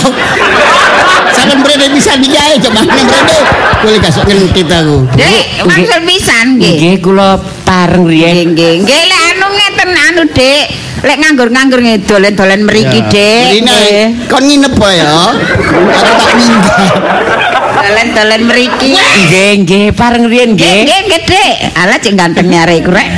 Sampeyan 1.32 1.59
mrene 1.64 1.86
bisa 1.90 2.12
dijae 2.16 2.57
coba 2.61 2.80
nang 2.84 3.01
mrene. 3.01 3.38
Boleh 3.82 3.99
gak 3.99 4.12
sok 4.12 4.24
ngentit 4.28 4.68
aku. 4.68 4.97
Dek, 5.16 5.45
maksud 5.64 6.01
pisan 6.05 6.47
nggih. 6.61 6.74
nggih 6.76 6.95
kula 7.01 7.30
pareng 7.64 8.05
riyen. 8.05 8.32
Nggih, 8.32 8.47
nggih. 8.53 8.74
Nggih, 8.84 9.03
lek 9.09 9.20
anu 9.32 9.47
ngeten 9.51 9.90
anu, 9.97 10.22
Dik. 10.28 10.66
Lek 11.03 11.18
nganggur-nganggur 11.18 11.82
ngedolen-dolen 11.82 12.62
mriki, 12.62 13.03
Dik. 13.11 13.42
Rina, 13.59 13.74
Nggih. 13.74 14.30
kon 14.30 14.46
nginep 14.46 14.72
apa 14.78 14.88
ya? 14.94 15.14
Aku 15.34 16.12
tak 16.14 16.34
minggat. 16.38 16.94
Dolen-dolen 17.74 18.42
mriki. 18.46 18.94
Nggih, 18.94 19.50
nggih 19.66 19.84
pareng 19.98 20.30
riyen 20.30 20.55
Nggih, 20.55 20.86
nggih. 20.86 21.00
nggih, 21.11 21.22
Dik. 21.26 21.55
Alah 21.74 21.98
cek 21.98 22.14
ganteng 22.14 22.46
nyare 22.46 22.78
iku 22.78 22.94
rek. 22.94 23.09